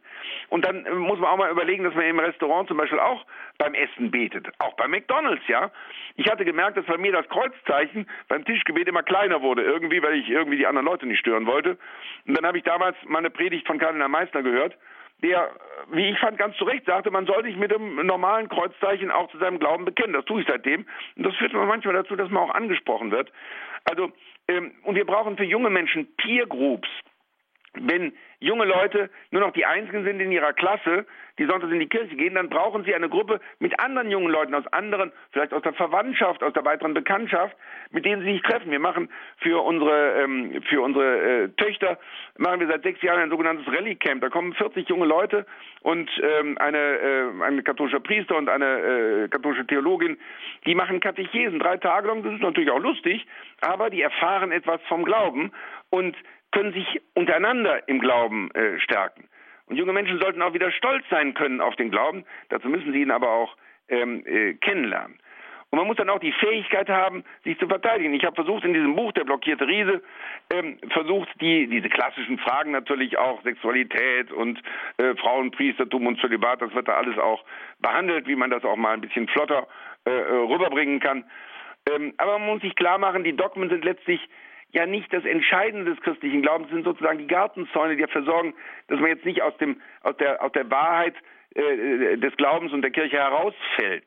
[0.49, 3.25] Und dann äh, muss man auch mal überlegen, dass man im Restaurant zum Beispiel auch
[3.57, 5.71] beim Essen betet, auch bei McDonalds, ja.
[6.15, 10.15] Ich hatte gemerkt, dass bei mir das Kreuzzeichen beim Tischgebet immer kleiner wurde, irgendwie, weil
[10.15, 11.77] ich irgendwie die anderen Leute nicht stören wollte.
[12.25, 14.75] Und dann habe ich damals mal eine Predigt von Kardinal Meissner gehört,
[15.23, 15.49] der,
[15.91, 19.29] wie ich fand, ganz zu Recht sagte, man soll sich mit dem normalen Kreuzzeichen auch
[19.31, 20.13] zu seinem Glauben bekennen.
[20.13, 20.85] Das tue ich seitdem.
[21.15, 23.31] Und das führt manchmal dazu, dass man auch angesprochen wird.
[23.89, 24.11] Also
[24.47, 26.89] ähm, und wir brauchen für junge Menschen Peer Groups.
[27.81, 31.05] Wenn junge Leute nur noch die Einzigen sind in ihrer Klasse,
[31.37, 34.55] die sonntags in die Kirche gehen, dann brauchen sie eine Gruppe mit anderen jungen Leuten
[34.55, 37.55] aus anderen, vielleicht aus der Verwandtschaft, aus der weiteren Bekanntschaft,
[37.91, 38.71] mit denen sie sich treffen.
[38.71, 41.99] Wir machen für unsere ähm, für unsere äh, Töchter
[42.37, 44.21] machen wir seit sechs Jahren ein sogenanntes Rallye Camp.
[44.21, 45.45] Da kommen 40 junge Leute
[45.81, 50.17] und ähm, eine äh, ein katholischer Priester und eine äh, katholische Theologin,
[50.65, 52.23] die machen Katechesen drei Tage lang.
[52.23, 53.25] Das ist natürlich auch lustig,
[53.61, 55.51] aber die erfahren etwas vom Glauben
[55.89, 56.15] und
[56.51, 59.27] können sich untereinander im Glauben äh, stärken.
[59.67, 62.25] Und junge Menschen sollten auch wieder stolz sein können auf den Glauben.
[62.49, 63.57] Dazu müssen sie ihn aber auch
[63.89, 65.19] ähm, äh, kennenlernen.
[65.69, 68.13] Und man muss dann auch die Fähigkeit haben, sich zu verteidigen.
[68.13, 70.01] Ich habe versucht in diesem Buch, der blockierte Riese,
[70.49, 74.61] ähm, versucht, die, diese klassischen Fragen natürlich auch, Sexualität und
[74.97, 77.43] äh, Frauenpriestertum und Zölibat, das wird da alles auch
[77.79, 79.67] behandelt, wie man das auch mal ein bisschen flotter
[80.05, 81.25] äh, äh rüberbringen kann.
[81.93, 84.21] Ähm, aber man muss sich klar machen, die Dogmen sind letztlich
[84.71, 88.53] ja nicht das Entscheidende des christlichen Glaubens, sind sozusagen die Gartenzäune, die dafür sorgen,
[88.87, 91.15] dass man jetzt nicht aus, dem, aus, der, aus der Wahrheit
[91.55, 94.05] äh, des Glaubens und der Kirche herausfällt.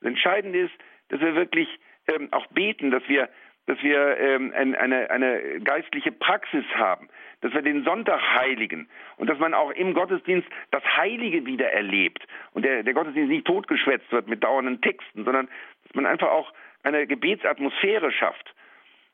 [0.00, 0.74] Das Entscheidende ist,
[1.08, 1.68] dass wir wirklich
[2.08, 3.28] ähm, auch beten, dass wir,
[3.66, 7.08] dass wir ähm, ein, eine, eine geistliche Praxis haben,
[7.40, 12.26] dass wir den Sonntag heiligen und dass man auch im Gottesdienst das Heilige wieder erlebt
[12.52, 15.48] und der, der Gottesdienst nicht totgeschwätzt wird mit dauernden Texten, sondern
[15.84, 16.52] dass man einfach auch
[16.82, 18.54] eine Gebetsatmosphäre schafft.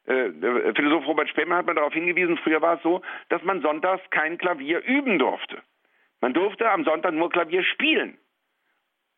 [0.07, 3.63] Äh, der Philosoph Robert Spemmer hat mir darauf hingewiesen, früher war es so, dass man
[3.63, 5.63] sonntags kein Klavier üben durfte.
[6.21, 8.19] Man durfte am Sonntag nur Klavier spielen.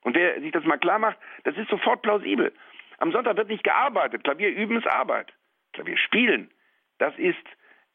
[0.03, 2.53] Und wer sich das mal klar macht, das ist sofort plausibel.
[2.99, 4.25] Am Sonntag wird nicht gearbeitet.
[4.25, 5.33] Klavier üben ist Arbeit.
[5.73, 6.51] Klavier spielen,
[6.99, 7.37] das ist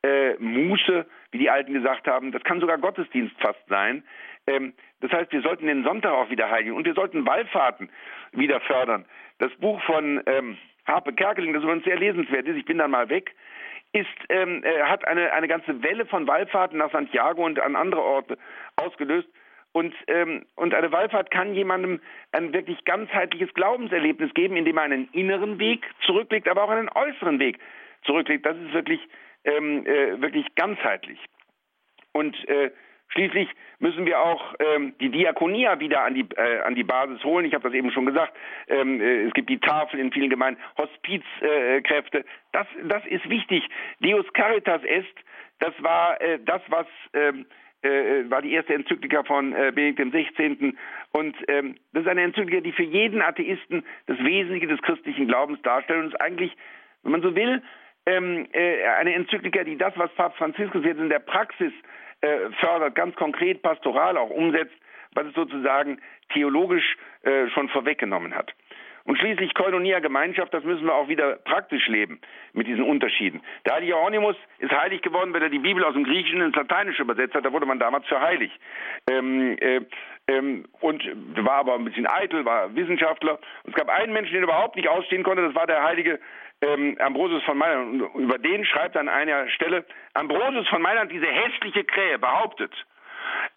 [0.03, 2.31] äh, Muße, wie die Alten gesagt haben.
[2.31, 4.03] Das kann sogar Gottesdienst fast sein.
[4.47, 7.89] Ähm, das heißt, wir sollten den Sonntag auch wieder heiligen und wir sollten Wallfahrten
[8.31, 9.05] wieder fördern.
[9.39, 10.57] Das Buch von ähm,
[10.91, 13.33] Harpe Kerkeling, das übrigens sehr lesenswert ist, ich bin dann mal weg,
[13.93, 18.01] ist, ähm, äh, hat eine, eine ganze Welle von Wallfahrten nach Santiago und an andere
[18.01, 18.37] Orte
[18.75, 19.27] ausgelöst.
[19.73, 22.01] Und, ähm, und eine Wallfahrt kann jemandem
[22.33, 27.39] ein wirklich ganzheitliches Glaubenserlebnis geben, indem er einen inneren Weg zurücklegt, aber auch einen äußeren
[27.39, 27.57] Weg
[28.03, 28.45] zurücklegt.
[28.45, 28.99] Das ist wirklich,
[29.45, 31.19] ähm, äh, wirklich ganzheitlich.
[32.11, 32.71] Und äh,
[33.13, 33.49] Schließlich
[33.79, 37.45] müssen wir auch ähm, die Diakonia wieder an die, äh, an die Basis holen.
[37.45, 38.33] Ich habe das eben schon gesagt.
[38.67, 42.19] Ähm, äh, es gibt die Tafel in vielen Gemeinden, Hospizkräfte.
[42.19, 43.67] Äh, das, das ist wichtig.
[43.99, 45.13] Deus Caritas est,
[45.59, 47.45] das war äh, das, was ähm,
[47.81, 50.73] äh, war die erste Enzyklika von äh, Benedikt XVI.
[51.11, 55.61] Und ähm, das ist eine Enzyklika, die für jeden Atheisten das Wesentliche des christlichen Glaubens
[55.63, 56.55] darstellt und ist eigentlich,
[57.03, 57.61] wenn man so will,
[58.05, 61.71] ähm, äh, eine Enzyklika, die das, was Papst Franziskus jetzt in der Praxis
[62.21, 64.75] äh, fördert, ganz konkret pastoral auch umsetzt,
[65.13, 65.99] was es sozusagen
[66.33, 68.53] theologisch äh, schon vorweggenommen hat.
[69.03, 72.21] Und schließlich Koinonia Gemeinschaft, das müssen wir auch wieder praktisch leben
[72.53, 73.41] mit diesen Unterschieden.
[73.65, 77.01] Der heilige Hieronymus ist heilig geworden, wenn er die Bibel aus dem Griechischen ins Lateinische
[77.01, 78.51] übersetzt hat, da wurde man damals für heilig.
[79.09, 79.81] Ähm, äh,
[80.31, 81.03] ähm, und
[81.45, 83.39] war aber ein bisschen eitel, war Wissenschaftler.
[83.63, 86.19] Und es gab einen Menschen, den er überhaupt nicht ausstehen konnte, das war der heilige
[86.61, 88.01] ähm, Ambrosius von Mailand.
[88.01, 92.71] Und über den schreibt an einer Stelle, Ambrosius von Mailand, diese hässliche Krähe, behauptet.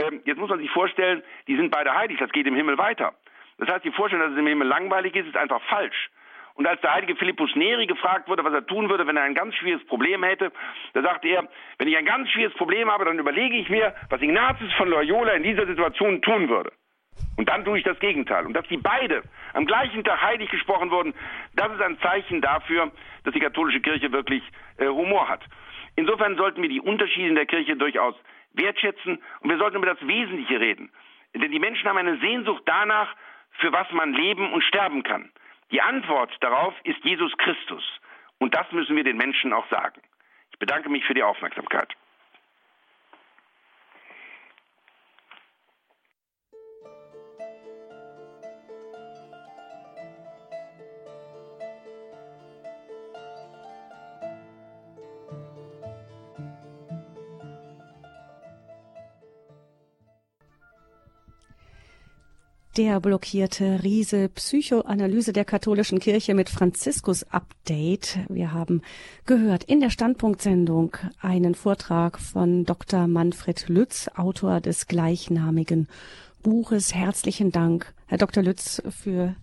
[0.03, 3.15] Ähm, jetzt muss man sich vorstellen, die sind beide heilig, das geht im Himmel weiter.
[3.59, 6.11] Das heißt, die Vorstellung, dass es im Himmel langweilig ist, ist einfach falsch.
[6.55, 9.35] Und als der heilige Philippus Neri gefragt wurde, was er tun würde, wenn er ein
[9.35, 10.53] ganz schwieriges Problem hätte,
[10.93, 11.49] da sagte er,
[11.79, 15.33] wenn ich ein ganz schwieriges Problem habe, dann überlege ich mir, was Ignatius von Loyola
[15.33, 16.73] in dieser Situation tun würde.
[17.37, 18.47] Und dann tue ich das Gegenteil.
[18.47, 21.13] Und dass die beide am gleichen Tag heilig gesprochen wurden,
[21.55, 22.93] das ist ein Zeichen dafür,
[23.25, 24.43] dass die katholische Kirche wirklich
[24.79, 25.43] äh, Humor hat.
[25.97, 28.15] Insofern sollten wir die Unterschiede in der Kirche durchaus
[28.53, 30.91] wertschätzen und wir sollten über das Wesentliche reden.
[31.35, 33.15] Denn die Menschen haben eine Sehnsucht danach,
[33.59, 35.31] für was man leben und sterben kann.
[35.75, 37.83] Die Antwort darauf ist Jesus Christus.
[38.39, 40.01] Und das müssen wir den Menschen auch sagen.
[40.53, 41.93] Ich bedanke mich für die Aufmerksamkeit.
[62.77, 68.19] Der blockierte Riese Psychoanalyse der katholischen Kirche mit Franziskus Update.
[68.29, 68.83] Wir haben
[69.27, 73.07] gehört in der Standpunktsendung einen Vortrag von Dr.
[73.07, 75.87] Manfred Lütz, Autor des gleichnamigen
[76.43, 76.93] Buches.
[76.93, 78.43] Herzlichen Dank, Herr Dr.
[78.43, 79.37] Lütz, für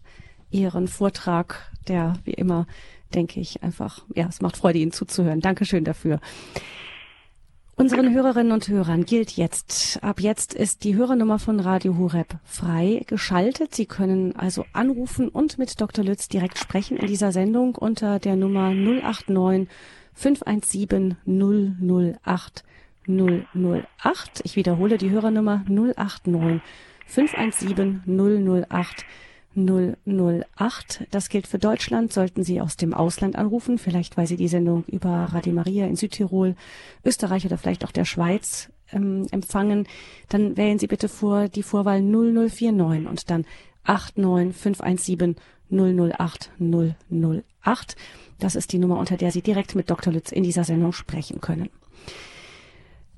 [0.50, 2.68] Ihren Vortrag, der wie immer,
[3.16, 5.40] denke ich, einfach, ja, es macht Freude, Ihnen zuzuhören.
[5.40, 6.20] Dankeschön dafür.
[7.82, 13.02] Unseren Hörerinnen und Hörern gilt jetzt, ab jetzt ist die Hörernummer von Radio Horeb frei
[13.08, 13.74] geschaltet.
[13.74, 16.06] Sie können also anrufen und mit Dr.
[16.06, 19.68] Lütz direkt sprechen in dieser Sendung unter der Nummer 089
[20.14, 22.64] 517 008
[23.08, 24.42] 008.
[24.44, 26.62] Ich wiederhole die Hörernummer 089
[27.08, 29.06] 517 008
[29.56, 31.08] 008.
[31.12, 32.14] Das gilt für Deutschland.
[32.14, 35.96] Sollten Sie aus dem Ausland anrufen, vielleicht weil Sie die Sendung über Radio Maria in
[35.96, 36.56] Südtirol,
[37.04, 39.88] Österreich oder vielleicht auch der Schweiz ähm, empfangen,
[40.30, 43.46] dann wählen Sie bitte vor die Vorwahl 0049 und dann
[43.84, 45.36] 89517
[45.70, 47.96] 008 008.
[48.40, 50.14] Das ist die Nummer, unter der Sie direkt mit Dr.
[50.14, 51.70] Lütz in dieser Sendung sprechen können.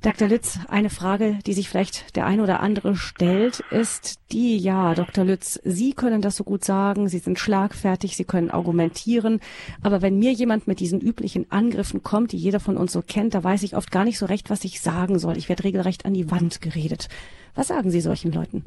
[0.04, 0.28] Dr.
[0.28, 5.24] Lütz, eine Frage, die sich vielleicht der eine oder andere stellt, ist die, ja, Dr.
[5.24, 9.40] Lütz, Sie können das so gut sagen, Sie sind schlagfertig, Sie können argumentieren,
[9.82, 13.34] aber wenn mir jemand mit diesen üblichen Angriffen kommt, die jeder von uns so kennt,
[13.34, 15.38] da weiß ich oft gar nicht so recht, was ich sagen soll.
[15.38, 17.08] Ich werde regelrecht an die Wand geredet.
[17.56, 18.66] Was sagen Sie solchen Leuten?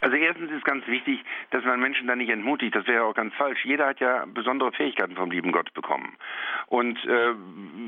[0.00, 1.20] Also erstens ist ganz wichtig,
[1.50, 2.74] dass man Menschen da nicht entmutigt.
[2.74, 3.64] Das wäre auch ganz falsch.
[3.64, 6.16] Jeder hat ja besondere Fähigkeiten vom lieben Gott bekommen.
[6.70, 7.34] Und äh,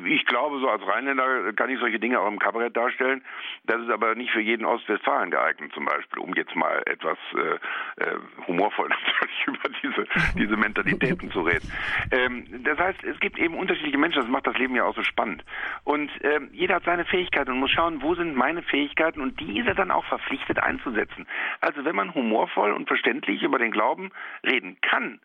[0.07, 3.23] ich glaube, so als Rheinländer kann ich solche Dinge auch im Kabarett darstellen.
[3.65, 8.03] Das ist aber nicht für jeden Ostwestfalen geeignet, zum Beispiel, um jetzt mal etwas äh,
[8.03, 8.19] äh,
[8.49, 10.07] humorvoll natürlich über diese,
[10.37, 11.71] diese Mentalitäten zu reden.
[12.11, 14.23] Ähm, das heißt, es gibt eben unterschiedliche Menschen.
[14.23, 15.45] Das macht das Leben ja auch so spannend.
[15.85, 19.77] Und äh, jeder hat seine Fähigkeiten und muss schauen, wo sind meine Fähigkeiten und diese
[19.77, 21.29] dann auch verpflichtet einzusetzen.
[21.61, 24.11] Also wenn man humorvoll und verständlich über den Glauben
[24.45, 25.21] reden kann,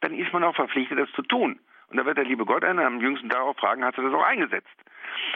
[0.00, 1.58] dann ist man auch verpflichtet, das zu tun.
[1.92, 4.24] Und da wird der liebe Gott einen am jüngsten darauf fragen, hat er das auch
[4.24, 4.66] eingesetzt?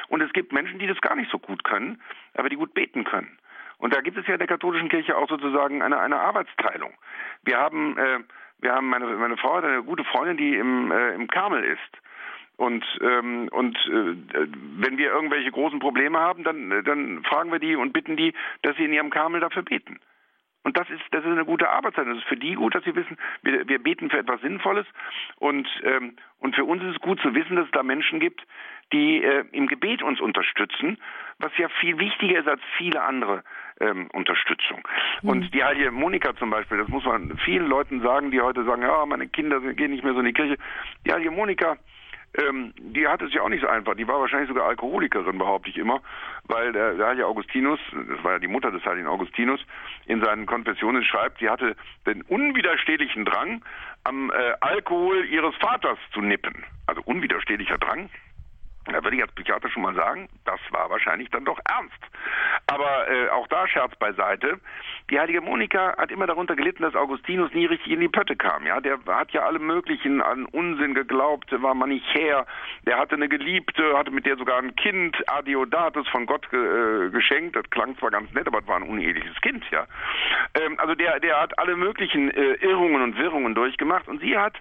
[0.09, 2.00] Und es gibt Menschen, die das gar nicht so gut können,
[2.32, 3.38] aber die gut beten können.
[3.76, 6.94] Und da gibt es ja in der katholischen Kirche auch sozusagen eine, eine Arbeitsteilung.
[7.44, 8.20] Wir haben, äh,
[8.61, 11.78] wir haben meine, meine Frau hat eine gute Freundin, die im, äh, im Karmel ist.
[12.57, 14.46] Und, ähm, und äh,
[14.78, 18.32] wenn wir irgendwelche großen Probleme haben, dann, dann fragen wir die und bitten die,
[18.62, 20.00] dass sie in ihrem Karmel dafür beten.
[20.67, 22.09] Und das ist, das ist eine gute Arbeitszeit.
[22.09, 24.85] Das ist für die gut, dass sie wissen, wir, wir beten für etwas Sinnvolles.
[25.37, 28.45] Und, ähm, und für uns ist es gut zu wissen, dass es da Menschen gibt,
[28.93, 30.99] die äh, im Gebet uns unterstützen,
[31.39, 33.45] was ja viel wichtiger ist als viele andere
[33.79, 34.83] ähm, Unterstützung.
[35.23, 35.29] Mhm.
[35.29, 38.83] Und die heilige Monika zum Beispiel, das muss man vielen Leuten sagen, die heute sagen,
[38.83, 40.57] ja, meine Kinder gehen nicht mehr so in die Kirche.
[41.07, 41.77] Die heilige Monika,
[42.39, 43.95] ähm, die hat es ja auch nicht so einfach.
[43.95, 46.01] Die war wahrscheinlich sogar Alkoholikerin, behaupte ich immer,
[46.45, 49.61] weil der, der heilige Augustinus, das war ja die Mutter des heiligen Augustinus,
[50.07, 51.76] in seinen Konfessionen schreibt, sie hatte
[52.07, 53.62] den unwiderstehlichen Drang,
[54.05, 56.64] am äh, Alkohol ihres Vaters zu nippen.
[56.87, 58.09] Also unwiderstehlicher Drang.
[58.87, 61.99] Da würde ich als Psychiater schon mal sagen, das war wahrscheinlich dann doch ernst.
[62.66, 64.61] Aber äh, auch da Scherz beiseite.
[65.11, 68.66] Die heilige Monika hat immer darunter gelitten, dass Augustinus nie richtig in die Pötte kam.
[68.66, 72.47] Ja, der hat ja alle möglichen an Unsinn geglaubt, war manichär.
[72.87, 77.11] Der hatte eine Geliebte, hatte mit der sogar ein Kind, Adiodatus von Gott ge äh,
[77.11, 77.57] geschenkt.
[77.57, 79.64] Das klang zwar ganz nett, aber es war ein uneheliches Kind.
[79.70, 79.87] Ja,
[80.55, 84.55] ähm, also der der hat alle möglichen äh, Irrungen und Wirrungen durchgemacht und sie hat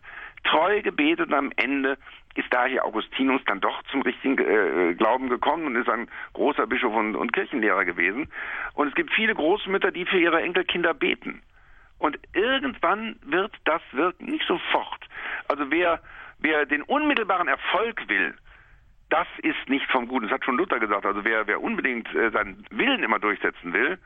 [0.45, 1.97] treu gebetet und am Ende
[2.35, 6.93] ist daher Augustinus dann doch zum richtigen äh, Glauben gekommen und ist ein großer Bischof
[6.93, 8.29] und, und Kirchenlehrer gewesen.
[8.73, 11.41] Und es gibt viele Großmütter, die für ihre Enkelkinder beten.
[11.97, 15.07] Und irgendwann wird das wirken, nicht sofort.
[15.47, 16.01] Also wer,
[16.39, 18.35] wer den unmittelbaren Erfolg will,
[19.09, 20.25] das ist nicht vom Guten.
[20.25, 21.05] Das hat schon Luther gesagt.
[21.05, 23.97] Also wer, wer unbedingt äh, seinen Willen immer durchsetzen will,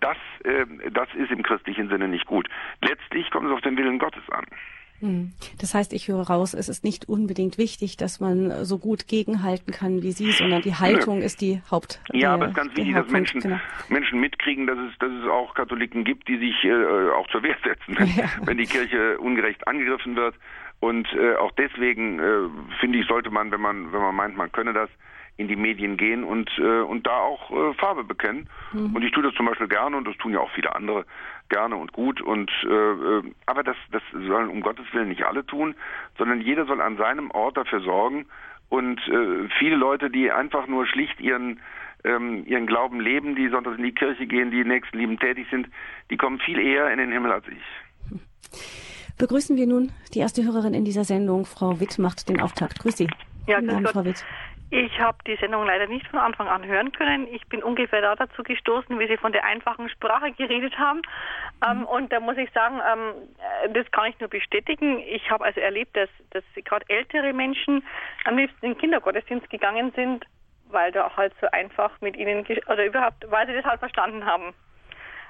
[0.00, 2.48] das, äh, das ist im christlichen Sinne nicht gut.
[2.82, 4.44] Letztlich kommt es auf den Willen Gottes an.
[5.02, 5.32] Hm.
[5.60, 9.72] Das heißt, ich höre raus, es ist nicht unbedingt wichtig, dass man so gut gegenhalten
[9.72, 11.24] kann wie Sie, sondern die Haltung Nö.
[11.24, 12.00] ist die Haupt.
[12.12, 13.58] Ja, der, aber es ist ganz wichtig, dass Menschen, genau.
[13.88, 17.56] Menschen mitkriegen, dass es, dass es auch Katholiken gibt, die sich äh, auch zur Wehr
[17.64, 18.30] setzen, wenn, ja.
[18.44, 20.36] wenn die Kirche ungerecht angegriffen wird.
[20.78, 22.48] Und äh, auch deswegen äh,
[22.78, 24.88] finde ich, sollte man, wenn man, wenn man meint, man könne das,
[25.36, 28.48] in die Medien gehen und äh, und da auch äh, Farbe bekennen.
[28.72, 28.94] Mhm.
[28.94, 31.04] Und ich tue das zum Beispiel gerne und das tun ja auch viele andere
[31.48, 32.20] gerne und gut.
[32.20, 35.74] Und äh, äh, aber das das sollen um Gottes willen nicht alle tun,
[36.18, 38.26] sondern jeder soll an seinem Ort dafür sorgen.
[38.68, 41.60] Und äh, viele Leute, die einfach nur schlicht ihren
[42.04, 45.68] ähm, ihren Glauben leben, die sonntags in die Kirche gehen, die Nächstenlieben tätig sind,
[46.10, 48.60] die kommen viel eher in den Himmel als ich.
[49.18, 51.44] Begrüßen wir nun die erste Hörerin in dieser Sendung.
[51.44, 52.80] Frau Witt macht den Auftakt.
[52.80, 53.08] Grüß Sie.
[53.46, 54.24] Ja, grüß Frau Witt.
[54.74, 57.28] Ich habe die Sendung leider nicht von Anfang an hören können.
[57.30, 61.02] Ich bin ungefähr da dazu gestoßen, wie Sie von der einfachen Sprache geredet haben.
[61.62, 61.84] Ähm, mhm.
[61.84, 63.12] und da muss ich sagen, ähm,
[63.66, 64.98] äh, das kann ich nur bestätigen.
[65.00, 67.84] Ich habe also erlebt, dass, dass gerade ältere Menschen
[68.24, 70.24] am liebsten in den Kindergottesdienst gegangen sind,
[70.70, 74.54] weil da halt so einfach mit ihnen, oder überhaupt, weil sie das halt verstanden haben.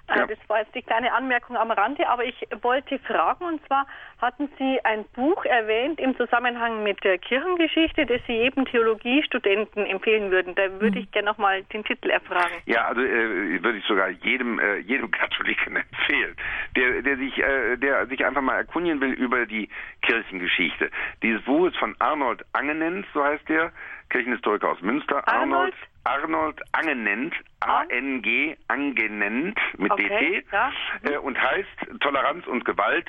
[0.09, 0.27] Äh, ja.
[0.27, 3.87] Das war jetzt die kleine Anmerkung am Rande, aber ich wollte fragen, und zwar
[4.21, 10.31] hatten Sie ein Buch erwähnt im Zusammenhang mit der Kirchengeschichte, das Sie jedem Theologiestudenten empfehlen
[10.31, 10.55] würden.
[10.55, 12.55] Da würde ich gerne nochmal den Titel erfragen.
[12.67, 16.37] Ja, also äh, würde ich sogar jedem, äh, jedem Katholiken empfehlen,
[16.77, 19.69] der, der, sich, äh, der sich einfach mal erkundigen will über die
[20.03, 20.91] Kirchengeschichte.
[21.23, 23.73] Dieses Buch ist von Arnold Angenens, so heißt der,
[24.13, 25.27] Kirchenhistoriker aus Münster.
[25.27, 30.71] Arnold, Arnold Angenent, A-N-G, Angenent mit okay, DT, ja.
[31.03, 33.09] äh, und heißt Toleranz und Gewalt.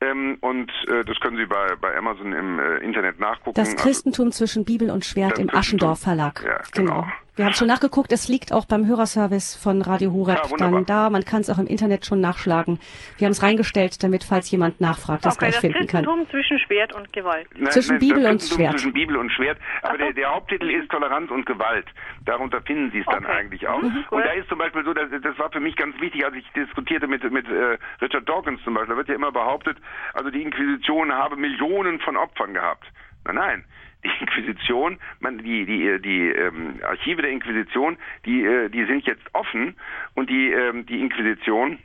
[0.00, 3.54] Ähm, und äh, das können Sie bei, bei Amazon im äh, Internet nachgucken.
[3.54, 6.42] Das Christentum also, zwischen Bibel und Schwert im Aschendorf Verlag.
[6.44, 7.02] Ja, genau.
[7.02, 7.12] genau.
[7.36, 11.10] Wir haben schon nachgeguckt, es liegt auch beim Hörerservice von Radio Horeb ja, dann da.
[11.10, 12.78] Man kann es auch im Internet schon nachschlagen.
[13.18, 16.04] Wir haben es reingestellt, damit, falls jemand nachfragt, das okay, gleich das finden kann.
[16.04, 17.48] Christentum zwischen Schwert und Gewalt.
[17.56, 18.72] Nein, zwischen nein, Bibel und Schwert.
[18.78, 19.58] Zwischen Bibel und Schwert.
[19.82, 21.86] Aber der, der, Haupttitel ist Toleranz und Gewalt.
[22.24, 23.32] Darunter finden Sie es dann okay.
[23.32, 23.82] eigentlich auch.
[23.82, 26.36] Mhm, und da ist zum Beispiel so, dass, das war für mich ganz wichtig, als
[26.36, 28.94] ich diskutierte mit, mit äh, Richard Dawkins zum Beispiel.
[28.94, 29.76] Da wird ja immer behauptet,
[30.12, 32.86] also die Inquisition habe Millionen von Opfern gehabt.
[33.24, 33.64] Nein, nein.
[34.04, 37.96] Die Inquisition, man, die die die ähm, Archive der Inquisition,
[38.26, 39.76] die äh, die sind jetzt offen
[40.14, 41.78] und die ähm, die Inquisition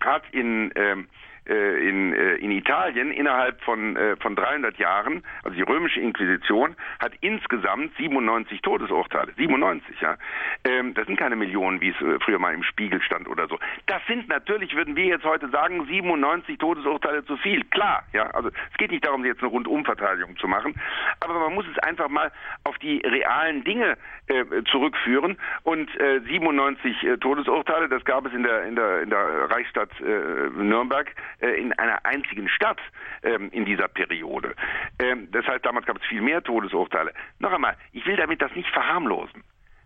[0.00, 5.56] hat in ähm, äh, in, äh, in Italien innerhalb von, äh, von 300 Jahren, also
[5.56, 9.32] die römische Inquisition, hat insgesamt 97 Todesurteile.
[9.36, 10.16] 97, ja.
[10.64, 13.58] Ähm, das sind keine Millionen, wie es früher mal im Spiegel stand oder so.
[13.86, 17.64] Das sind natürlich, würden wir jetzt heute sagen, 97 Todesurteile zu viel.
[17.64, 18.30] Klar, ja.
[18.30, 20.74] Also es geht nicht darum, jetzt eine Rundumverteidigung zu machen,
[21.20, 22.30] aber man muss es einfach mal
[22.64, 23.96] auf die realen Dinge
[24.26, 25.38] äh, zurückführen.
[25.62, 29.90] Und äh, 97 äh, Todesurteile, das gab es in der in der in der Reichsstadt
[30.00, 32.80] Nürnberg äh, in einer einzigen Stadt
[33.22, 34.54] ähm, in dieser Periode.
[34.98, 37.12] Ähm, das heißt, damals gab es viel mehr Todesurteile.
[37.38, 39.44] Noch einmal, ich will damit das nicht verharmlosen.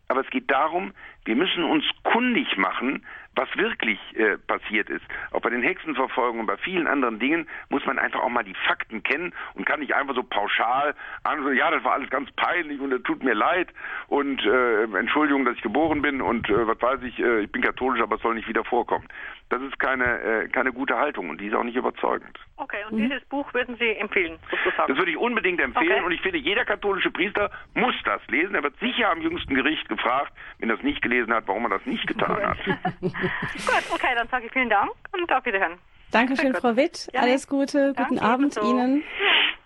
[0.08, 0.92] Aber es geht darum,
[1.24, 5.04] wir müssen uns kundig machen, was wirklich äh, passiert ist.
[5.30, 8.54] Auch bei den Hexenverfolgungen und bei vielen anderen Dingen muss man einfach auch mal die
[8.66, 12.80] Fakten kennen und kann nicht einfach so pauschal an, ja, das war alles ganz peinlich
[12.80, 13.68] und es tut mir leid
[14.08, 17.62] und äh, Entschuldigung, dass ich geboren bin und äh, was weiß ich, äh, ich bin
[17.62, 19.08] katholisch, aber es soll nicht wieder vorkommen.
[19.48, 22.38] Das ist keine, äh, keine gute Haltung und die ist auch nicht überzeugend.
[22.56, 23.08] Okay, und mhm.
[23.08, 24.88] dieses Buch würden Sie empfehlen, sozusagen?
[24.88, 26.04] Das würde ich unbedingt empfehlen okay.
[26.04, 28.54] und ich finde, jeder katholische Priester muss das lesen.
[28.54, 31.70] Er wird sicher am jüngsten Gericht gefragt, wenn er es nicht gelesen hat, warum er
[31.70, 32.58] das nicht getan hat.
[33.66, 35.78] Gut, okay, dann sage ich vielen Dank und auf Wiederhören.
[36.10, 37.08] Dankeschön, Frau Witt.
[37.14, 37.94] Ja, Alles Gute.
[37.96, 38.60] Guten Abend so.
[38.60, 39.02] Ihnen.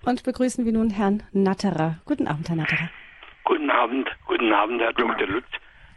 [0.04, 1.98] Und begrüßen wir nun Herrn Natterer.
[2.04, 2.90] Guten Abend, Herr Natterer.
[3.44, 4.09] Guten Abend.
[4.26, 5.26] Guten Abend, Herr Dr.
[5.26, 5.46] Lutz.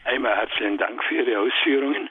[0.06, 2.10] Einmal herzlichen Dank für Ihre Ausführungen.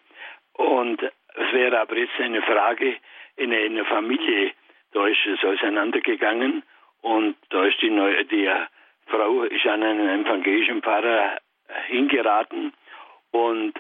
[0.53, 2.97] Und es wäre aber jetzt eine Frage
[3.37, 4.53] in einer Familie,
[4.93, 6.63] da ist es auseinandergegangen
[7.03, 8.49] und da ist die, neue, die
[9.07, 11.39] Frau ist an einen evangelischen Pfarrer
[11.89, 12.73] hingeraten
[13.31, 13.75] und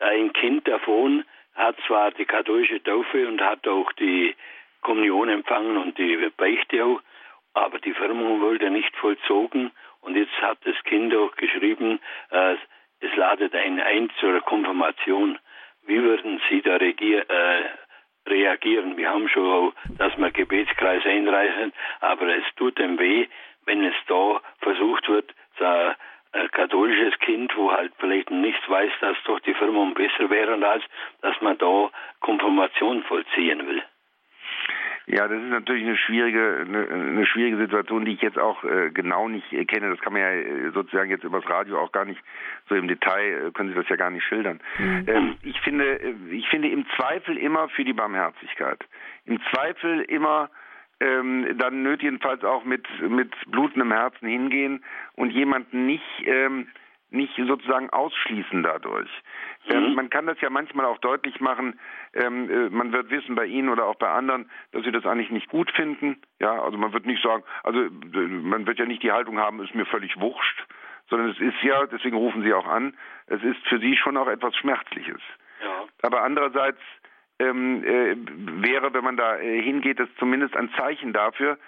[0.00, 1.24] ein Kind davon
[1.54, 4.34] hat zwar die katholische Taufe und hat auch die
[4.80, 7.00] Kommunion empfangen und die Beichte auch,
[7.54, 12.54] aber die Firmung wurde nicht vollzogen und jetzt hat das Kind auch geschrieben, äh,
[13.00, 15.38] es ladet einen ein zur Konfirmation.
[15.86, 17.64] Wie würden Sie da regier, äh,
[18.28, 18.96] reagieren?
[18.96, 23.26] Wir haben schon auch, dass wir Gebetskreis einreichen, aber es tut dem weh,
[23.66, 25.92] wenn es da versucht wird, so
[26.38, 30.84] ein katholisches Kind, wo halt vielleicht nicht weiß, dass doch die Firmung besser wäre, als
[31.22, 33.82] dass man da Konfirmation vollziehen will.
[35.10, 38.90] Ja, das ist natürlich eine schwierige, eine, eine schwierige Situation, die ich jetzt auch äh,
[38.90, 39.88] genau nicht äh, kenne.
[39.88, 42.20] Das kann man ja äh, sozusagen jetzt übers Radio auch gar nicht
[42.68, 44.60] so im Detail äh, können Sie das ja gar nicht schildern.
[44.78, 45.04] Mhm.
[45.06, 48.84] Ähm, ich finde, äh, ich finde im Zweifel immer für die Barmherzigkeit.
[49.24, 50.50] Im Zweifel immer
[51.00, 54.84] ähm, dann nötigenfalls auch mit mit blutendem Herzen hingehen
[55.14, 56.68] und jemanden nicht ähm,
[57.10, 59.08] nicht sozusagen ausschließen dadurch.
[59.68, 59.94] Ähm, mhm.
[59.94, 61.78] man kann das ja manchmal auch deutlich machen.
[62.12, 65.30] Ähm, äh, man wird wissen bei Ihnen oder auch bei anderen, dass Sie das eigentlich
[65.30, 66.20] nicht gut finden.
[66.38, 69.62] Ja, also man wird nicht sagen, also äh, man wird ja nicht die Haltung haben,
[69.62, 70.66] ist mir völlig wurscht,
[71.08, 72.94] sondern es ist ja, deswegen rufen Sie auch an,
[73.26, 75.20] es ist für Sie schon auch etwas Schmerzliches.
[75.62, 75.86] Ja.
[76.02, 76.80] Aber andererseits
[77.38, 78.16] ähm, äh,
[78.62, 81.58] wäre, wenn man da äh, hingeht, das zumindest ein Zeichen dafür,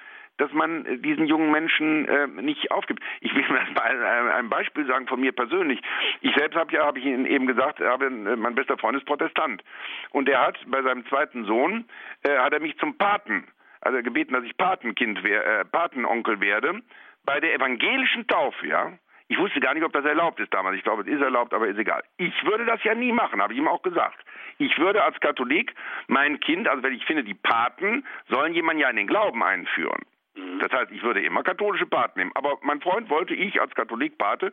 [0.41, 3.03] dass man äh, diesen jungen Menschen äh, nicht aufgibt.
[3.21, 3.45] Ich will
[3.75, 5.81] mal ein, Beispiel sagen von mir persönlich.
[6.23, 9.07] Ich selbst habe ja, habe ich Ihnen eben gesagt, habe, äh, mein bester Freund ist
[9.07, 9.63] Protestant
[10.11, 11.85] und er hat bei seinem zweiten Sohn
[12.23, 13.45] äh, hat er mich zum Paten,
[13.81, 16.81] also gebeten, dass ich Patenkind, wär, äh, Patenonkel werde
[17.25, 18.93] bei der evangelischen Taufe, ja.
[19.31, 20.77] Ich wusste gar nicht, ob das erlaubt ist damals.
[20.77, 22.03] Ich glaube, es ist erlaubt, aber ist egal.
[22.17, 24.19] Ich würde das ja nie machen, habe ich ihm auch gesagt.
[24.59, 25.73] Ich würde als Katholik
[26.09, 30.03] mein Kind, also wenn ich finde, die Paten sollen jemanden ja in den Glauben einführen.
[30.35, 30.59] Mhm.
[30.59, 32.33] Das heißt, ich würde immer katholische Paten nehmen.
[32.35, 34.53] Aber mein Freund wollte ich als Katholik Pate.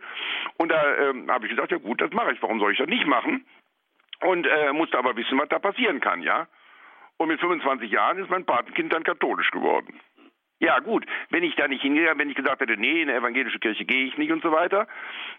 [0.57, 2.41] Und da ähm, habe ich gesagt, ja gut, das mache ich.
[2.43, 3.47] Warum soll ich das nicht machen?
[4.21, 6.45] Und äh, musste aber wissen, was da passieren kann, ja.
[7.17, 9.99] Und mit 25 Jahren ist mein Patenkind dann katholisch geworden.
[10.59, 13.59] Ja gut, wenn ich da nicht hingegangen, wenn ich gesagt hätte, nee, in eine evangelische
[13.59, 14.87] Kirche gehe ich nicht und so weiter,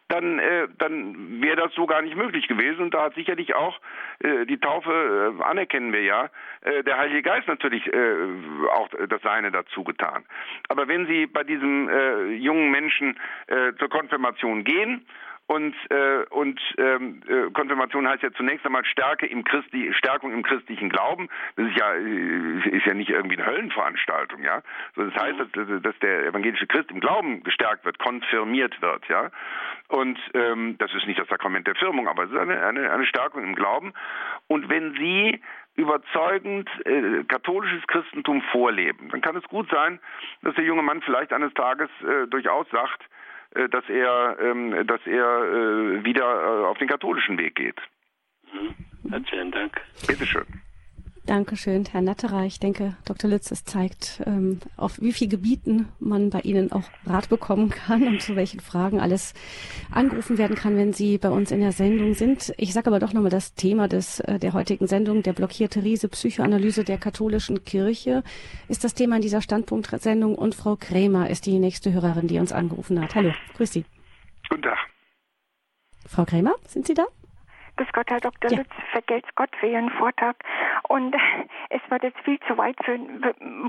[0.07, 2.83] dann, äh, dann wäre das so gar nicht möglich gewesen.
[2.83, 3.81] Und da hat sicherlich auch
[4.21, 8.15] äh, die Taufe, äh, anerkennen wir ja, äh, der Heilige Geist natürlich äh,
[8.71, 10.25] auch das Seine dazu getan.
[10.69, 15.05] Aber wenn Sie bei diesem äh, jungen Menschen äh, zur Konfirmation gehen
[15.49, 20.43] und, äh, und ähm, äh, Konfirmation heißt ja zunächst einmal Stärke im Christi, Stärkung im
[20.43, 21.31] christlichen Glauben.
[21.57, 24.61] Das ist ja, äh, ist ja nicht irgendwie eine Höllenveranstaltung, ja.
[24.95, 29.31] So, das heißt, dass, dass der evangelische Christ im Glauben gestärkt wird, konfirmiert wird, ja.
[29.89, 33.07] Und ähm, das ist nicht das Sakrament der Firmung, aber es ist eine, eine, eine
[33.07, 33.95] Stärkung im Glauben.
[34.49, 35.41] Und wenn Sie
[35.77, 39.99] überzeugend äh, katholisches Christentum vorleben, dann kann es gut sein,
[40.43, 43.03] dass der junge Mann vielleicht eines Tages äh, durchaus sagt,
[43.55, 47.81] dass er, ähm, dass er äh, wieder äh, auf den katholischen Weg geht.
[48.53, 49.11] Mhm.
[49.11, 49.81] Herzlichen Dank.
[50.07, 50.47] Bitteschön.
[51.29, 52.47] Dankeschön, Herr Natterer.
[52.47, 53.29] Ich denke, Dr.
[53.29, 58.09] Lütz, es zeigt, ähm, auf wie vielen Gebieten man bei Ihnen auch Rat bekommen kann
[58.09, 59.35] und zu welchen Fragen alles
[59.91, 62.55] angerufen werden kann, wenn Sie bei uns in der Sendung sind.
[62.57, 66.09] Ich sage aber doch nochmal das Thema des, äh, der heutigen Sendung, der blockierte Riese,
[66.09, 68.23] Psychoanalyse der katholischen Kirche,
[68.69, 72.53] ist das Thema in dieser Standpunktsendung und Frau Krämer ist die nächste Hörerin, die uns
[72.53, 73.15] angerufen hat.
[73.15, 73.85] Hallo, grüß Sie.
[74.49, 74.79] Guten Tag.
[76.07, 77.05] Frau Krämer, sind Sie da?
[77.79, 78.51] Grüß Gott, Herr Dr.
[78.51, 78.59] Ja.
[78.59, 80.35] Lütz, vergelt's Gott für Ihren Vortrag.
[80.89, 81.15] Und
[81.71, 83.23] es wird jetzt viel zu weit führen,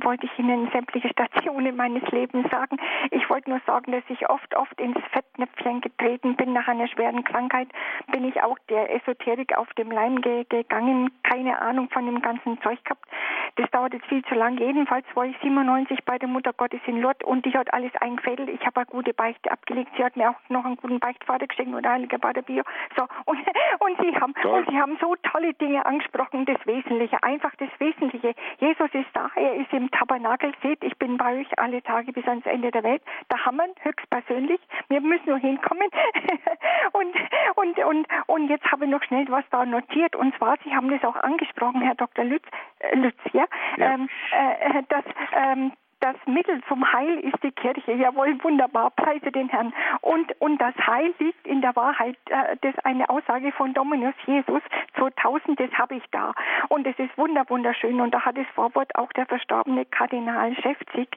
[0.03, 2.77] wollte ich Ihnen sämtliche Stationen meines Lebens sagen.
[3.11, 6.53] Ich wollte nur sagen, dass ich oft, oft ins Fettnäpfchen getreten bin.
[6.53, 7.67] Nach einer schweren Krankheit
[8.11, 11.11] bin ich auch der Esoterik auf dem Leim ge gegangen.
[11.21, 13.05] Keine Ahnung von dem ganzen Zeug gehabt.
[13.57, 14.57] Das dauert jetzt viel zu lang.
[14.57, 18.49] Jedenfalls war ich 97 bei der Mutter Gottes in Lourdes und ich hat alles eingefädelt.
[18.49, 19.91] Ich habe eine gute Beichte abgelegt.
[19.97, 22.63] Sie hat mir auch noch einen guten Beichtvater geschenkt oder Heiliger Pater Bio.
[22.95, 23.37] So, und,
[23.79, 28.33] und Sie haben, und Sie haben so tolle Dinge angesprochen, das Wesentliche, einfach das Wesentliche.
[28.59, 32.27] Jesus ist da, er ist im Tabernakel, seht, ich bin bei euch alle Tage bis
[32.27, 33.01] ans Ende der Welt.
[33.29, 34.59] Da haben wir höchstpersönlich.
[34.87, 35.87] Wir müssen nur hinkommen.
[36.93, 37.15] und,
[37.55, 40.15] und, und, und jetzt habe ich noch schnell was da notiert.
[40.15, 42.25] Und zwar, Sie haben das auch angesprochen, Herr Dr.
[42.25, 42.45] Lütz,
[42.79, 43.45] äh, Lütz ja,
[43.77, 43.93] ja.
[43.93, 45.03] Ähm, äh, dass
[45.33, 47.93] ähm, das Mittel zum Heil ist die Kirche.
[47.93, 49.73] Jawohl, wunderbar, preise den Herrn.
[50.01, 52.17] Und, und das Heil liegt in der Wahrheit.
[52.29, 54.61] Äh, das ist eine Aussage von Dominus Jesus
[54.97, 56.33] 2000, das habe ich da.
[56.69, 57.99] Und es ist wunder, wunderschön.
[58.01, 61.09] Und da hat das Vorwort auch der verstorbene Kardinal Schäfzig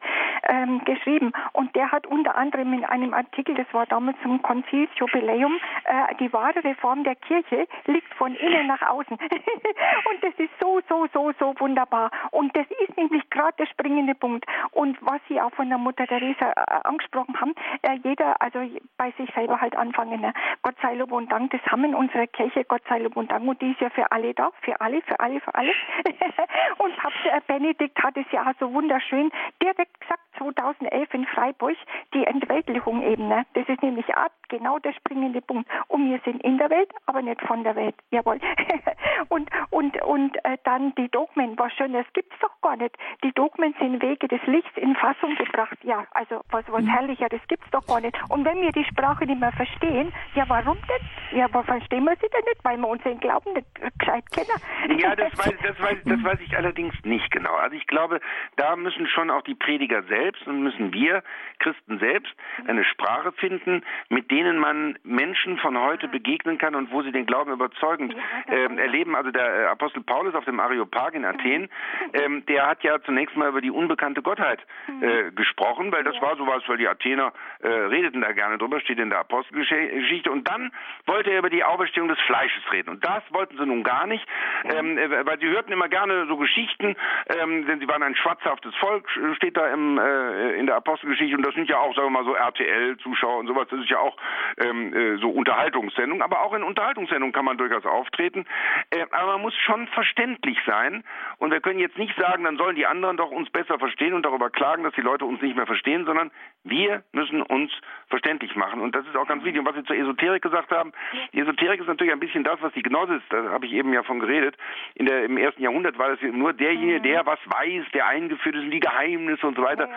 [0.49, 1.33] ähm, geschrieben.
[1.53, 6.33] Und der hat unter anderem in einem Artikel, das war damals zum Konzilsjubiläum, äh, die
[6.33, 9.17] wahre Reform der Kirche liegt von innen nach außen.
[10.11, 12.11] und das ist so, so, so, so wunderbar.
[12.31, 14.45] Und das ist nämlich gerade der springende Punkt.
[14.73, 18.59] Und was Sie auch von der Mutter Teresa äh, angesprochen haben, äh, jeder, also
[18.97, 20.21] bei sich selber halt anfangen.
[20.21, 20.33] Ne?
[20.63, 23.47] Gott sei Lob und Dank, das haben in unserer Kirche, Gott sei Lob und Dank,
[23.47, 25.73] und die ist ja für alle da, für alle, für alle, für alle.
[26.79, 29.31] und Papst äh, Benedikt hat es ja auch so wunderschön
[29.63, 31.77] direkt gesagt, 2011 in Freiburg,
[32.15, 33.29] die Entweltlichung eben.
[33.29, 33.45] Ne?
[33.55, 35.69] Das ist nämlich auch genau der springende Punkt.
[35.89, 37.97] Und wir sind in der Welt, aber nicht von der Welt.
[38.11, 38.39] Jawohl.
[39.29, 42.97] und und, und äh, dann die Dogmen, was schön, das gibt's doch gar nicht.
[43.25, 45.79] Die Dogmen sind Wege des Lichts Licht in Fassung gebracht.
[45.83, 46.89] Ja, also was, was mhm.
[46.89, 48.17] herrlicheres gibt's doch gar nicht.
[48.29, 51.39] Und wenn wir die Sprache nicht mehr verstehen, ja, warum denn?
[51.39, 52.65] Ja, aber verstehen wir sie denn nicht?
[52.65, 53.67] Weil wir unseren Glauben nicht
[53.99, 55.01] gescheit kennen.
[55.01, 57.55] Ja, das weiß, das, weiß, das weiß ich allerdings nicht genau.
[57.55, 58.21] Also ich glaube,
[58.57, 61.23] da müssen schon auch die Prediger selbst und müssen wir
[61.59, 62.33] Christen selbst
[62.67, 67.27] eine Sprache finden, mit denen man Menschen von heute begegnen kann und wo sie den
[67.27, 68.15] Glauben überzeugend
[68.47, 69.17] äh, erleben.
[69.17, 71.69] Also der äh, Apostel Paulus auf dem Areopag in Athen,
[72.15, 74.67] ähm, der hat ja zunächst mal über die unbekannte Gottheit Wahrheit
[75.01, 78.99] äh, gesprochen, weil das war sowas, weil die Athener äh, redeten da gerne drüber, steht
[78.99, 80.31] in der Apostelgeschichte.
[80.31, 80.73] Und dann
[81.07, 82.91] wollte er über die Auferstehung des Fleisches reden.
[82.91, 84.27] Und das wollten sie nun gar nicht,
[84.65, 86.97] ähm, äh, weil sie hörten immer gerne so Geschichten,
[87.41, 91.37] ähm, denn sie waren ein schwatzhaftes Volk, steht da im, äh, in der Apostelgeschichte.
[91.37, 93.69] Und das sind ja auch, sagen wir mal, so RTL-Zuschauer und sowas.
[93.71, 94.17] Das ist ja auch
[94.59, 96.23] ähm, äh, so Unterhaltungssendung.
[96.23, 98.47] Aber auch in Unterhaltungssendungen kann man durchaus auftreten.
[98.91, 101.05] Äh, aber man muss schon verständlich sein.
[101.39, 104.25] Und wir können jetzt nicht sagen, dann sollen die anderen doch uns besser verstehen und
[104.25, 106.31] darüber klagen, dass die Leute uns nicht mehr verstehen, sondern
[106.65, 107.73] wir müssen uns
[108.09, 108.81] verständlich machen.
[108.81, 109.61] Und das ist auch ganz wichtig.
[109.61, 110.93] Und was Sie zur Esoterik gesagt haben,
[111.33, 114.03] die Esoterik ist natürlich ein bisschen das, was die Gnosis, da habe ich eben ja
[114.03, 114.57] von geredet,
[114.95, 117.03] in der, im ersten Jahrhundert war das nur derjenige, mhm.
[117.03, 119.89] der was weiß, der eingeführt ist in die Geheimnisse und so weiter.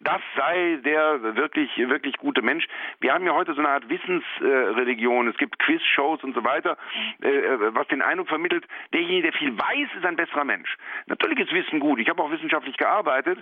[0.00, 2.66] Das sei der wirklich, wirklich gute Mensch.
[3.00, 5.28] Wir haben ja heute so eine Art Wissensreligion.
[5.28, 6.76] es gibt Quizshows und so weiter,
[7.22, 10.76] äh, äh, was den Eindruck vermittelt, derjenige, der viel weiß, ist ein besserer Mensch.
[11.06, 11.98] Natürlich ist Wissen gut.
[11.98, 13.38] Ich habe auch wissenschaftlich gearbeitet,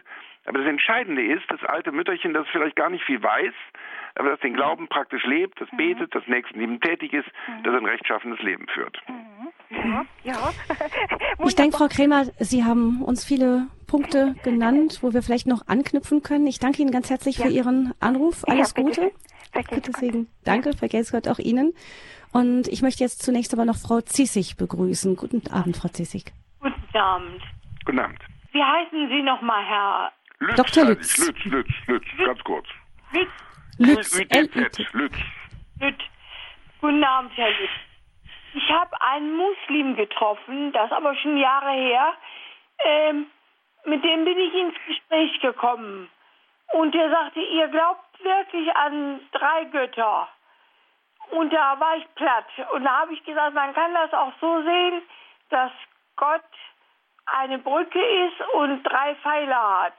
[0.46, 3.54] aber das Entscheidende ist, das alte Mütterchen, das vielleicht gar nicht viel weiß,
[4.14, 5.76] aber das den Glauben praktisch lebt, das mhm.
[5.76, 7.62] betet, das Nächstenlieben tätig ist, mhm.
[7.62, 9.00] das ein rechtschaffenes Leben führt.
[9.72, 10.52] Ja, ja.
[11.46, 16.22] ich denke, Frau Krämer, Sie haben uns viele Punkte genannt, wo wir vielleicht noch anknüpfen
[16.22, 16.46] können.
[16.46, 17.46] Ich danke Ihnen ganz herzlich ja.
[17.46, 18.44] für Ihren Anruf.
[18.46, 19.12] Alles ja, bitte.
[19.52, 19.74] Gute.
[19.74, 20.28] Bitte Segen.
[20.44, 21.74] Danke, vergelt's Gott auch Ihnen.
[22.32, 25.16] Und ich möchte jetzt zunächst aber noch Frau Zissig begrüßen.
[25.16, 26.32] Guten Abend, Frau Zissig.
[26.60, 27.42] Guten Abend.
[27.84, 28.18] Guten Abend.
[28.52, 30.84] Wie heißen Sie nochmal, Herr Lütz, Dr.
[30.86, 31.18] Lütz.
[31.18, 32.66] Lütz, Lütz, Lütz, ganz kurz.
[33.12, 33.28] Lütz.
[33.78, 34.18] Lütz.
[34.18, 34.54] Lütz.
[34.92, 35.16] Lütz.
[35.80, 35.98] Lütz.
[36.80, 37.91] Guten Abend, Herr Lütz.
[38.54, 42.12] Ich habe einen Muslim getroffen, das ist aber schon Jahre her.
[42.84, 43.26] Ähm,
[43.84, 46.10] mit dem bin ich ins Gespräch gekommen.
[46.72, 50.28] Und der sagte, ihr glaubt wirklich an drei Götter.
[51.30, 52.46] Und da war ich platt.
[52.72, 55.02] Und da habe ich gesagt, man kann das auch so sehen,
[55.50, 55.72] dass
[56.16, 56.42] Gott
[57.26, 59.98] eine Brücke ist und drei Pfeiler hat.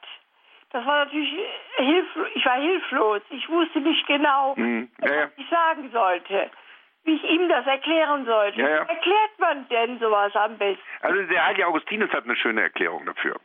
[0.72, 1.34] Das war natürlich
[1.78, 2.28] hilflos.
[2.34, 3.22] Ich war hilflos.
[3.30, 4.90] Ich wusste nicht genau, mhm.
[5.00, 5.24] ja, ja.
[5.24, 6.52] was ich sagen sollte.
[7.06, 8.62] Wie ich ihm das erklären sollte.
[8.62, 8.86] Ja, ja.
[8.86, 10.82] Wie erklärt man denn sowas am besten?
[11.02, 13.36] Also der heilige Augustinus hat eine schöne Erklärung dafür.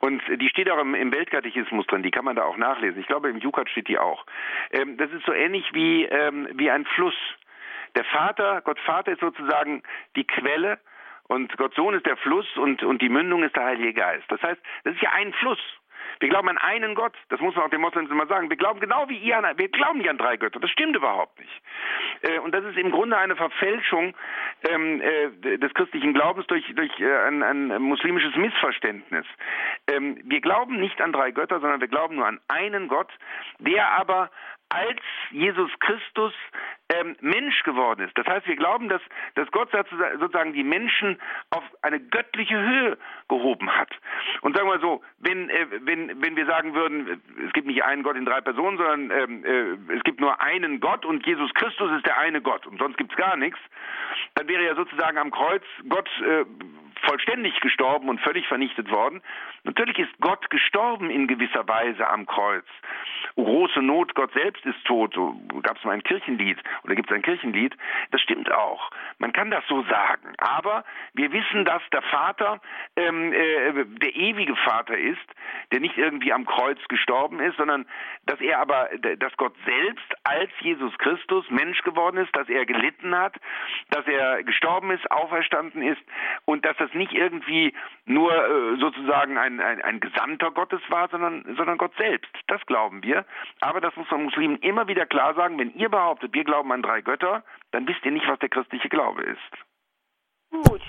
[0.00, 3.00] Und die steht auch im, im Weltkatechismus drin, die kann man da auch nachlesen.
[3.00, 4.26] Ich glaube, im Jukat steht die auch.
[4.72, 7.16] Ähm, das ist so ähnlich wie, ähm, wie ein Fluss.
[7.96, 9.82] Der Vater, Gott Vater ist sozusagen
[10.14, 10.78] die Quelle
[11.28, 14.24] und Gott Sohn ist der Fluss und, und die Mündung ist der Heilige Geist.
[14.28, 15.60] Das heißt, das ist ja ein Fluss.
[16.20, 17.14] Wir glauben an einen Gott.
[17.28, 18.50] Das muss man auch den Moslems immer sagen.
[18.50, 20.60] Wir glauben genau wie ihr an, wir glauben nicht an drei Götter.
[20.60, 21.62] Das stimmt überhaupt nicht.
[22.22, 24.14] Äh, und das ist im Grunde eine Verfälschung
[24.68, 29.26] ähm, äh, des christlichen Glaubens durch, durch äh, ein, ein, muslimisches Missverständnis.
[29.86, 33.10] Ähm, wir glauben nicht an drei Götter, sondern wir glauben nur an einen Gott,
[33.58, 34.30] der aber
[34.70, 35.00] als
[35.30, 36.32] Jesus Christus
[36.90, 38.16] ähm, Mensch geworden ist.
[38.16, 39.02] Das heißt, wir glauben, dass,
[39.34, 39.70] dass Gott
[40.18, 41.18] sozusagen die Menschen
[41.50, 43.90] auf eine göttliche Höhe gehoben hat.
[44.40, 48.02] Und sagen wir so, wenn, äh, wenn, wenn wir sagen würden, es gibt nicht einen
[48.02, 51.90] Gott in drei Personen, sondern ähm, äh, es gibt nur einen Gott und Jesus Christus
[51.92, 53.58] ist der eine Gott und sonst gibt es gar nichts,
[54.34, 56.44] dann wäre ja sozusagen am Kreuz Gott äh,
[57.00, 59.22] vollständig gestorben und völlig vernichtet worden.
[59.64, 62.66] Natürlich ist Gott gestorben in gewisser Weise am Kreuz.
[63.36, 65.14] große Not, Gott selbst ist tot.
[65.14, 67.76] So gab es mal ein Kirchenlied oder gibt es ein Kirchenlied.
[68.10, 68.90] Das stimmt auch.
[69.18, 70.34] Man kann das so sagen.
[70.38, 70.84] Aber
[71.14, 72.60] wir wissen, dass der Vater
[72.96, 75.18] ähm, äh, der ewige Vater ist,
[75.72, 77.86] der nicht irgendwie am Kreuz gestorben ist, sondern
[78.26, 78.88] dass er aber,
[79.18, 83.36] dass Gott selbst als Jesus Christus Mensch geworden ist, dass er gelitten hat,
[83.90, 86.00] dass er gestorben ist, auferstanden ist
[86.44, 87.74] und dass das nicht irgendwie
[88.04, 92.30] nur äh, sozusagen ein, ein, ein Gesandter Gottes war, sondern, sondern Gott selbst.
[92.46, 93.24] Das glauben wir.
[93.60, 96.82] Aber das muss man Muslimen immer wieder klar sagen, wenn ihr behauptet, wir glauben an
[96.82, 97.42] drei Götter,
[97.72, 100.68] dann wisst ihr nicht, was der christliche Glaube ist.
[100.68, 100.82] Gut,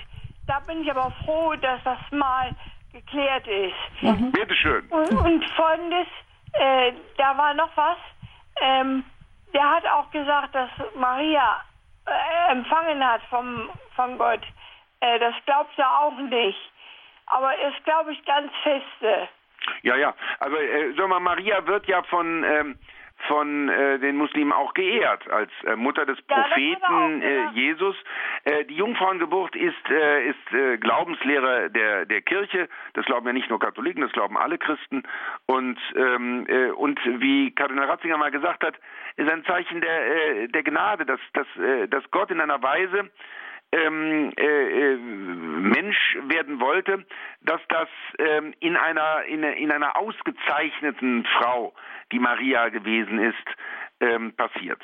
[0.46, 2.54] da bin ich aber froh, dass das mal
[2.92, 4.02] geklärt ist.
[4.02, 4.32] Mhm.
[4.32, 4.86] Bitte schön.
[4.88, 6.06] Und, und folgendes,
[6.52, 7.98] äh, da war noch was.
[8.60, 9.04] Ähm,
[9.54, 11.62] der hat auch gesagt, dass Maria
[12.06, 14.40] äh, empfangen hat vom, von Gott.
[15.00, 16.72] Äh, das glaubt er auch nicht.
[17.26, 19.28] Aber es glaube ich ganz feste.
[19.82, 20.14] Ja, ja.
[20.38, 22.78] Also, äh, sag mal, Maria wird ja von ähm,
[23.28, 27.96] von äh, den Muslimen auch geehrt als äh, Mutter des Propheten ja, äh, Jesus.
[28.44, 32.68] Äh, die Jungfrauengeburt ist, äh, ist äh, Glaubenslehre der, der Kirche.
[32.94, 35.02] Das glauben ja nicht nur Katholiken, das glauben alle Christen.
[35.46, 38.76] Und, ähm, äh, und wie Kardinal Ratzinger mal gesagt hat,
[39.16, 43.10] ist ein Zeichen der, äh, der Gnade, dass, dass, äh, dass Gott in einer Weise
[43.72, 47.04] ähm, äh, äh, Mensch werden wollte,
[47.42, 47.88] dass das
[48.18, 51.72] ähm, in einer in, in einer ausgezeichneten Frau,
[52.12, 53.46] die Maria gewesen ist,
[54.00, 54.80] ähm, passiert.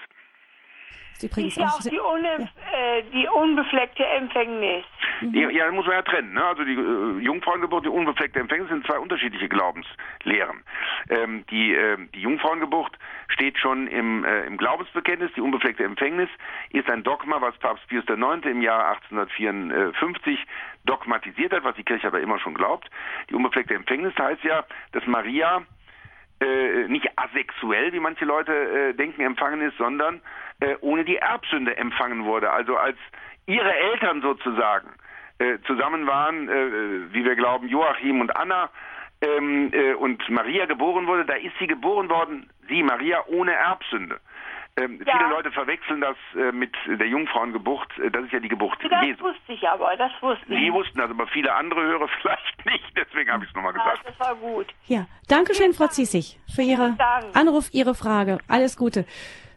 [1.18, 2.98] Sie bringen ist ja auch die, ohne, ja.
[2.98, 4.84] äh, die unbefleckte Empfängnis.
[5.20, 5.34] Mhm.
[5.34, 6.34] Ja, ja, muss man ja trennen.
[6.34, 6.44] Ne?
[6.44, 10.62] Also die äh, Jungfrauengeburt, die unbefleckte Empfängnis sind zwei unterschiedliche Glaubenslehren.
[11.08, 12.98] Ähm, die, äh, die Jungfrauengeburt
[13.28, 15.30] steht schon im, äh, im Glaubensbekenntnis.
[15.36, 16.28] Die unbefleckte Empfängnis
[16.70, 18.44] ist ein Dogma, was Papst Pius IX.
[18.44, 20.38] im Jahr 1854
[20.84, 22.90] dogmatisiert hat, was die Kirche aber immer schon glaubt.
[23.30, 25.62] Die unbefleckte Empfängnis heißt ja, dass Maria
[26.40, 30.20] äh, nicht asexuell, wie manche Leute äh, denken, empfangen ist, sondern
[30.60, 32.50] äh, ohne die Erbsünde empfangen wurde.
[32.50, 32.98] Also als
[33.46, 34.88] ihre Eltern sozusagen
[35.38, 38.70] äh, zusammen waren, äh, wie wir glauben, Joachim und Anna,
[39.22, 44.20] ähm, äh, und Maria geboren wurde, da ist sie geboren worden, sie Maria ohne Erbsünde.
[44.78, 45.16] Ähm, ja.
[45.16, 47.98] Viele Leute verwechseln das äh, mit der Jungfrauengeburt.
[47.98, 49.24] Äh, das ist ja die Geburt das Jesu.
[49.24, 50.60] Das wusste ich aber, das wusste ich.
[50.60, 52.84] Sie wussten das, aber viele andere Hörer vielleicht nicht.
[52.94, 54.00] Deswegen habe ich es nochmal gesagt.
[54.04, 54.66] Ja, das war gut.
[54.86, 56.98] Ja, danke schön, Frau Ziesig, für Ihren
[57.32, 58.38] Anruf, Ihre Frage.
[58.48, 59.06] Alles Gute.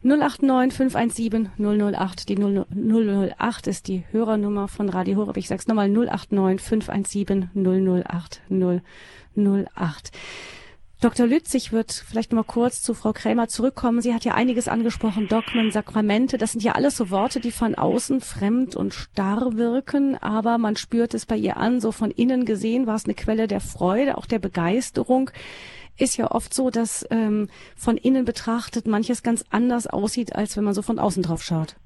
[0.04, 2.30] 089 517 008.
[2.30, 5.36] Die 008 ist die Hörernummer von Radio Horeb.
[5.36, 8.41] Ich sag's nochmal 089 517 008
[9.36, 10.12] 008.
[11.01, 11.27] Dr.
[11.27, 14.01] Lütz, ich würde vielleicht noch mal kurz zu Frau Krämer zurückkommen.
[14.01, 17.73] Sie hat ja einiges angesprochen, Dogmen, Sakramente, das sind ja alles so Worte, die von
[17.76, 22.43] außen fremd und starr wirken, aber man spürt es bei ihr an, so von innen
[22.43, 25.31] gesehen war es eine Quelle der Freude, auch der Begeisterung.
[25.95, 27.47] Ist ja oft so, dass ähm,
[27.77, 31.77] von innen betrachtet manches ganz anders aussieht, als wenn man so von außen drauf schaut.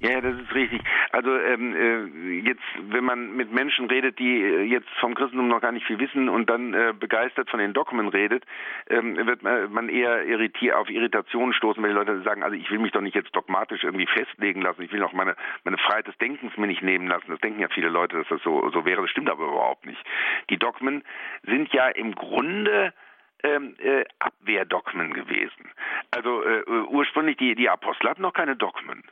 [0.00, 0.82] Ja, das ist richtig.
[1.12, 5.60] Also ähm, äh, jetzt, wenn man mit Menschen redet, die äh, jetzt vom Christentum noch
[5.60, 8.44] gar nicht viel wissen und dann äh, begeistert von den Dogmen redet,
[8.90, 12.80] ähm, wird man eher irritiert, auf Irritationen stoßen, wenn die Leute sagen, also ich will
[12.80, 16.18] mich doch nicht jetzt dogmatisch irgendwie festlegen lassen, ich will auch meine, meine Freiheit des
[16.18, 17.30] Denkens mir nicht nehmen lassen.
[17.30, 19.02] Das denken ja viele Leute, dass das so, so wäre.
[19.02, 20.02] Das stimmt aber überhaupt nicht.
[20.50, 21.02] Die Dogmen
[21.44, 22.92] sind ja im Grunde
[23.42, 25.70] ähm, äh, Abwehrdogmen gewesen.
[26.10, 29.04] Also äh, ursprünglich die, die Apostel hatten noch keine Dogmen.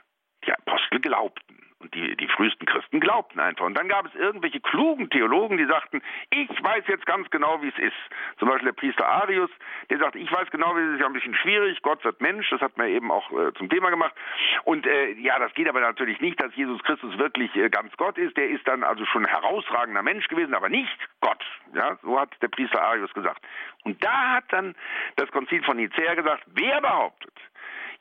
[0.47, 1.62] Die Apostel glaubten.
[1.82, 3.66] Und die, die frühesten Christen glaubten einfach.
[3.66, 6.01] Und dann gab es irgendwelche klugen Theologen, die sagten,
[6.31, 7.97] ich weiß jetzt ganz genau, wie es ist.
[8.39, 9.51] Zum Beispiel der Priester Arius,
[9.90, 12.48] der sagt, ich weiß genau, wie es ist, ja ein bisschen schwierig, Gott wird Mensch,
[12.51, 14.14] das hat man eben auch äh, zum Thema gemacht.
[14.62, 18.16] Und äh, ja, das geht aber natürlich nicht, dass Jesus Christus wirklich äh, ganz Gott
[18.16, 18.36] ist.
[18.36, 21.44] Der ist dann also schon herausragender Mensch gewesen, aber nicht Gott.
[21.74, 23.43] Ja, so hat der Priester Arius gesagt.
[23.82, 24.77] Und da hat dann
[25.16, 27.32] das Konzil von Nicea gesagt, wer behauptet,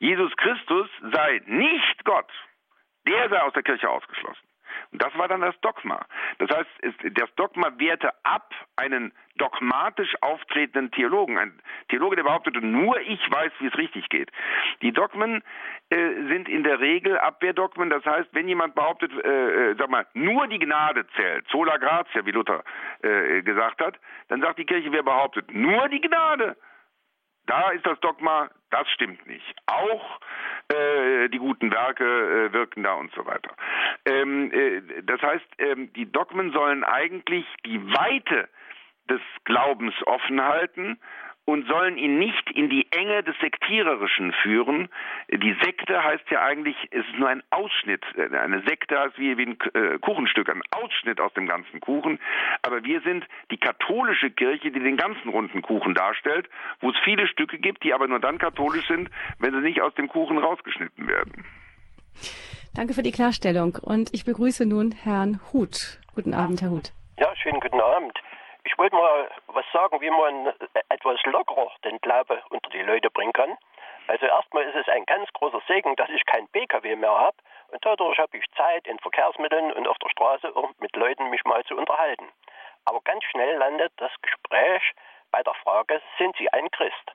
[0.02, 2.28] Jesus Christus sei nicht Gott,
[3.06, 4.48] der sei aus der Kirche ausgeschlossen.
[4.90, 6.04] Und das war dann das Dogma.
[6.38, 6.68] Das heißt,
[7.16, 11.38] das Dogma wehrte ab einen dogmatisch auftretenden Theologen.
[11.38, 14.32] Ein Theologe, der behauptete, nur ich weiß, wie es richtig geht.
[14.80, 15.44] Die Dogmen
[15.90, 15.96] äh,
[16.26, 17.88] sind in der Regel Abwehrdogmen.
[17.88, 22.26] Das heißt, wenn jemand behauptet, äh, äh, sag mal, nur die Gnade zählt, sola gratia,
[22.26, 22.64] wie Luther
[23.02, 26.56] äh, gesagt hat, dann sagt die Kirche, wer behauptet, nur die Gnade,
[27.46, 29.54] da ist das Dogma, das stimmt nicht.
[29.66, 30.20] Auch
[30.68, 33.50] äh, die guten Werke äh, wirken da und so weiter.
[34.06, 38.48] Ähm, äh, das heißt, ähm, die Dogmen sollen eigentlich die Weite
[39.08, 40.98] des Glaubens offen halten
[41.44, 44.88] und sollen ihn nicht in die Enge des Sektiererischen führen.
[45.30, 48.04] Die Sekte heißt ja eigentlich, es ist nur ein Ausschnitt.
[48.16, 52.20] Eine Sekte heißt wie, wie ein äh, Kuchenstück, ein Ausschnitt aus dem ganzen Kuchen.
[52.62, 56.48] Aber wir sind die katholische Kirche, die den ganzen runden Kuchen darstellt,
[56.80, 59.94] wo es viele Stücke gibt, die aber nur dann katholisch sind, wenn sie nicht aus
[59.94, 61.44] dem Kuchen rausgeschnitten werden.
[62.74, 66.00] Danke für die Klarstellung und ich begrüße nun Herrn Huth.
[66.14, 66.92] Guten Abend, Herr Huth.
[67.18, 68.12] Ja, schönen guten Abend.
[68.64, 70.54] Ich wollte mal was sagen, wie man
[70.88, 73.56] etwas lockerer den Glaube unter die Leute bringen kann.
[74.06, 77.36] Also erstmal ist es ein ganz großer Segen, dass ich kein PKW mehr habe
[77.68, 81.44] und dadurch habe ich Zeit in Verkehrsmitteln und auf der Straße, um mit Leuten mich
[81.44, 82.28] mal zu unterhalten.
[82.84, 84.82] Aber ganz schnell landet das Gespräch
[85.30, 87.12] bei der Frage, sind Sie ein Christ?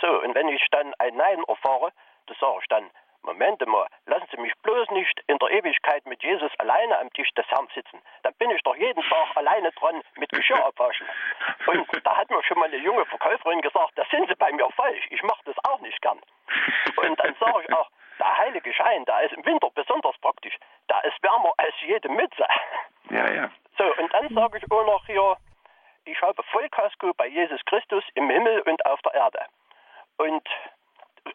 [0.00, 1.92] So, und wenn ich dann ein Nein erfahre,
[2.26, 2.90] das sage ich dann,
[3.22, 7.30] Moment mal, lassen Sie mich bloß nicht in der Ewigkeit mit Jesus alleine am Tisch
[7.34, 8.02] des Herrn sitzen.
[8.22, 11.06] Dann bin ich doch jeden Tag alleine dran mit Geschirr abwaschen.
[11.66, 14.68] Und da hat mir schon mal eine junge Verkäuferin gesagt, da sind Sie bei mir
[14.70, 15.06] falsch.
[15.10, 16.20] Ich mache das auch nicht gern.
[16.96, 17.88] Und dann sage ich auch,
[18.18, 20.56] der heilige Schein, da ist im Winter besonders praktisch.
[20.88, 22.46] Da ist wärmer als jede Mütze.
[23.10, 23.50] Ja, ja.
[23.78, 25.36] So, und dann sage ich auch noch hier,
[26.04, 29.46] ich habe Vollkasko bei Jesus Christus im Himmel und auf der Erde.
[30.18, 30.48] Und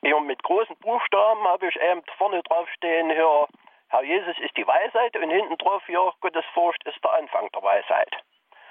[0.01, 3.47] hier mit großen Buchstaben habe ich eben vorne drauf stehen hier,
[3.89, 7.63] Herr Jesus ist die Weisheit und hinten drauf hier, Gottes Furcht ist der Anfang der
[7.63, 8.11] Weisheit.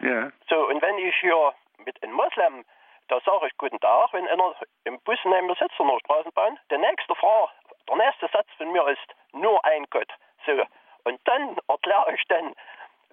[0.01, 0.31] Ja.
[0.49, 1.55] So, und wenn ich hier
[1.85, 2.65] mit einem Moslem,
[3.09, 4.55] da sage ich guten Tag, wenn einer
[4.85, 7.51] im Bus neben mir sitzt in der Straßenbahn, der nächste Frage,
[7.89, 10.13] der nächste Satz von mir ist nur ein Gott.
[10.45, 10.53] So,
[11.05, 12.55] und dann erkläre ich dann,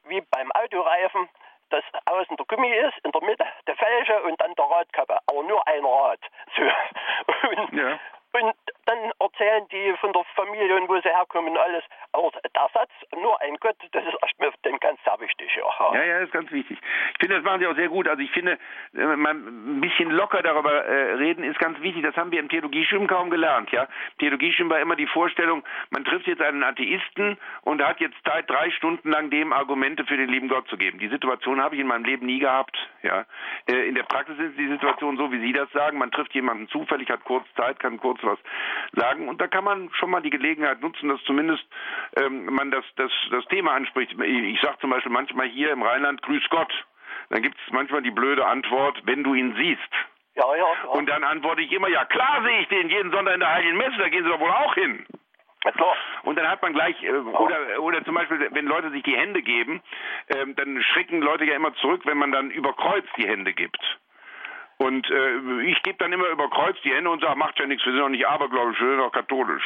[0.05, 1.29] wie beim Autoreifen,
[1.73, 5.43] dass außen der Gummi ist, in der Mitte der Felge und dann der Radkappe, aber
[5.43, 6.19] nur ein Rad.
[6.55, 6.61] So.
[7.49, 7.99] Und, Ja.
[8.33, 8.55] und
[8.85, 11.83] dann erzählen die von der Familie und wo sie herkommen alles.
[12.11, 15.49] Aber der Satz, nur ein Gott, das ist erst mir dann ganz sehr wichtig.
[15.55, 15.93] Ja.
[15.93, 16.77] Ja, ja, das ist ganz wichtig.
[17.13, 18.07] Ich finde, das machen Sie auch sehr gut.
[18.07, 18.57] Also ich finde,
[18.93, 22.03] äh, man ein bisschen locker darüber äh, reden ist ganz wichtig.
[22.03, 23.71] Das haben wir im Theologiestudium kaum gelernt.
[23.71, 23.87] Ja,
[24.19, 28.69] Theologiestudium war immer die Vorstellung, man trifft jetzt einen Atheisten und hat jetzt Zeit, drei
[28.71, 30.99] Stunden lang dem Argumente für den lieben Gott zu geben.
[30.99, 32.77] Die Situation habe ich in meinem Leben nie gehabt.
[33.01, 33.25] Ja,
[33.69, 35.97] äh, in der Praxis ist die Situation so, wie Sie das sagen.
[35.97, 38.39] Man trifft jemanden zufällig, hat kurz Zeit, kann kurz was
[38.93, 41.63] sagen und da kann man schon mal die Gelegenheit nutzen, dass zumindest
[42.17, 44.11] ähm, man das, das, das Thema anspricht.
[44.11, 46.73] Ich, ich sage zum Beispiel manchmal hier im Rheinland, grüß Gott.
[47.29, 49.79] Dann gibt es manchmal die blöde Antwort, wenn du ihn siehst.
[50.35, 50.89] Ja, ja, ja.
[50.89, 53.77] Und dann antworte ich immer, ja klar sehe ich den jeden Sonntag in der Heiligen
[53.77, 55.05] Messe, da gehen sie doch wohl auch hin.
[56.23, 59.41] Und dann hat man gleich, äh, oder, oder zum Beispiel, wenn Leute sich die Hände
[59.41, 59.81] geben,
[60.35, 63.79] ähm, dann schrecken Leute ja immer zurück, wenn man dann über Kreuz die Hände gibt.
[64.83, 67.85] Und äh, ich gebe dann immer über Kreuz die Hände und sage, macht ja nichts,
[67.85, 69.63] wir sind doch nicht abergläubisch, wir sind doch katholisch.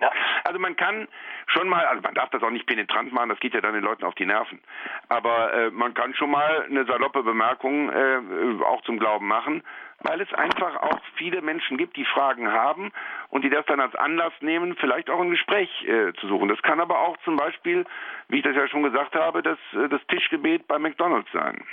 [0.00, 0.10] Ja.
[0.44, 1.08] Also man kann
[1.46, 3.82] schon mal, also man darf das auch nicht penetrant machen, das geht ja dann den
[3.82, 4.60] Leuten auf die Nerven.
[5.08, 8.20] Aber äh, man kann schon mal eine saloppe Bemerkung äh,
[8.64, 9.62] auch zum Glauben machen,
[10.00, 12.92] weil es einfach auch viele Menschen gibt, die Fragen haben
[13.30, 16.48] und die das dann als Anlass nehmen, vielleicht auch ein Gespräch äh, zu suchen.
[16.48, 17.84] Das kann aber auch zum Beispiel,
[18.28, 21.64] wie ich das ja schon gesagt habe, das, äh, das Tischgebet bei McDonalds sein.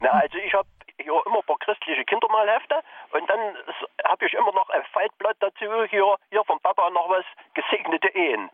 [0.00, 0.66] Na, also ich habe
[0.98, 2.82] hier immer ein paar christliche Kindermalhefte
[3.12, 3.56] und dann
[4.04, 7.24] habe ich immer noch ein Faltblatt dazu, hier, hier vom Papa noch was,
[7.54, 8.50] gesegnete Ehen.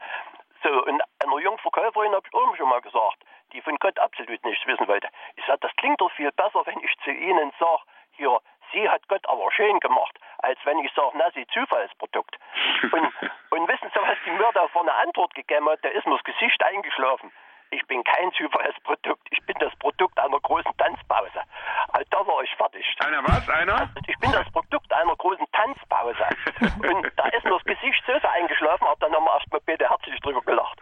[0.63, 3.19] So, und einer jungen Verkäuferin habe ich auch schon mal gesagt,
[3.53, 5.09] die von Gott absolut nichts wissen wollte.
[5.37, 7.83] Ich sage, das klingt doch viel besser, wenn ich zu Ihnen sage,
[8.13, 8.41] hier,
[8.73, 12.39] sie hat Gott aber schön gemacht, als wenn ich sage, na, sie Zufallsprodukt.
[12.93, 13.13] Und,
[13.51, 15.83] und wissen Sie, was die mir da für eine Antwort gegeben hat?
[15.85, 17.31] Der ist mir das Gesicht eingeschlafen
[17.73, 19.27] ich bin kein Zufallsprodukt.
[19.31, 21.41] Ich bin das Produkt einer großen Tanzpause.
[21.89, 22.85] Also da war ich fertig.
[23.05, 23.49] Einer was?
[23.49, 23.91] Einer?
[24.07, 26.25] Ich bin das Produkt einer großen Tanzpause.
[26.61, 30.21] Und da ist mir das Gesicht so eingeschlafen, aber dann haben wir erstmal bitte herzlich
[30.21, 30.79] drüber gelacht.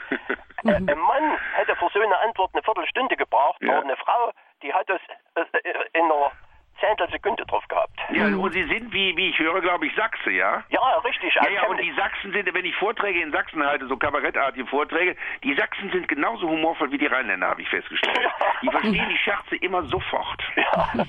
[0.65, 3.73] äh, ein Mann hätte für so eine Antwort eine Viertelstunde gebraucht, ja.
[3.73, 5.01] aber eine Frau, die hat das
[5.37, 6.33] äh, äh, in einer
[6.81, 7.99] Zehntel Sekunde drauf gehabt.
[8.13, 10.65] Ja, und Sie sind, wie, wie ich höre, glaube ich, Sachse, ja?
[10.69, 11.35] Ja, richtig.
[11.35, 15.17] Ja, ja, und die Sachsen sind, wenn ich Vorträge in Sachsen halte, so kabarettartige Vorträge,
[15.45, 18.19] die Sachsen sind genauso humorvoll wie die Rheinländer, habe ich festgestellt.
[18.23, 18.31] Ja.
[18.63, 20.43] Die verstehen die Scherze immer sofort.
[20.57, 20.93] Ja.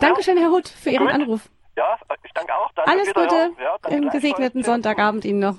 [0.00, 1.14] Dankeschön, Herr Huth, für Ihren Gut.
[1.14, 1.48] Anruf.
[1.76, 2.72] Ja, ich danke auch.
[2.72, 5.56] Dann Alles Gute ja, im gesegneten Sonntagabend Ihnen noch.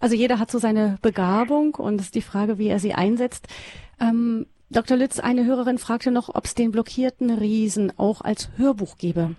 [0.00, 3.48] Also jeder hat so seine Begabung und es ist die Frage, wie er sie einsetzt.
[4.00, 4.96] Ähm, Dr.
[4.96, 9.36] Lütz, eine Hörerin fragte noch, ob es den blockierten Riesen auch als Hörbuch gäbe.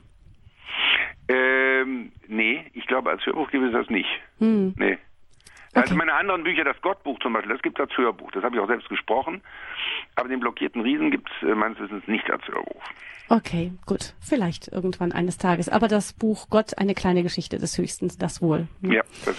[1.27, 4.07] Ähm, nee, ich glaube, als Hörbuch gibt es das nicht.
[4.39, 4.73] Hm.
[4.77, 4.97] Nee.
[5.73, 8.31] Also meine anderen Bücher, das Gottbuch zum Beispiel, das gibt es als Hörbuch.
[8.31, 9.41] Das habe ich auch selbst gesprochen.
[10.15, 12.81] Aber den blockierten Riesen gibt es äh, meines Wissens nicht als Hörbuch.
[13.29, 14.13] Okay, gut.
[14.19, 15.69] Vielleicht irgendwann eines Tages.
[15.69, 18.67] Aber das Buch Gott, eine kleine Geschichte des Höchsten, das wohl.
[18.81, 18.91] Hm.
[18.91, 19.01] Ja.
[19.25, 19.35] Das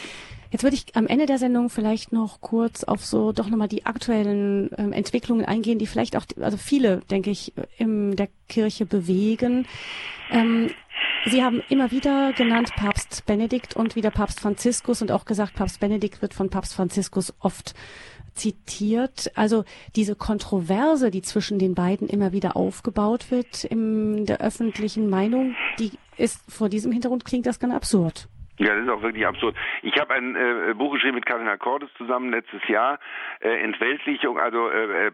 [0.50, 3.84] Jetzt würde ich am Ende der Sendung vielleicht noch kurz auf so doch nochmal die
[3.84, 9.66] aktuellen ähm, Entwicklungen eingehen, die vielleicht auch, also viele, denke ich, in der Kirche bewegen.
[10.30, 10.70] Ähm,
[11.26, 15.80] Sie haben immer wieder genannt Papst Benedikt und wieder Papst Franziskus und auch gesagt, Papst
[15.80, 17.74] Benedikt wird von Papst Franziskus oft
[18.36, 19.32] zitiert.
[19.34, 19.64] Also
[19.96, 25.92] diese Kontroverse, die zwischen den beiden immer wieder aufgebaut wird in der öffentlichen Meinung, die
[26.16, 28.28] ist vor diesem Hintergrund klingt das ganz absurd.
[28.58, 29.54] Ja, das ist auch wirklich absurd.
[29.82, 32.98] Ich habe ein äh, Buch geschrieben mit Kardinal Cordes zusammen letztes Jahr,
[33.40, 35.10] äh, Entweltlichung, also äh, äh,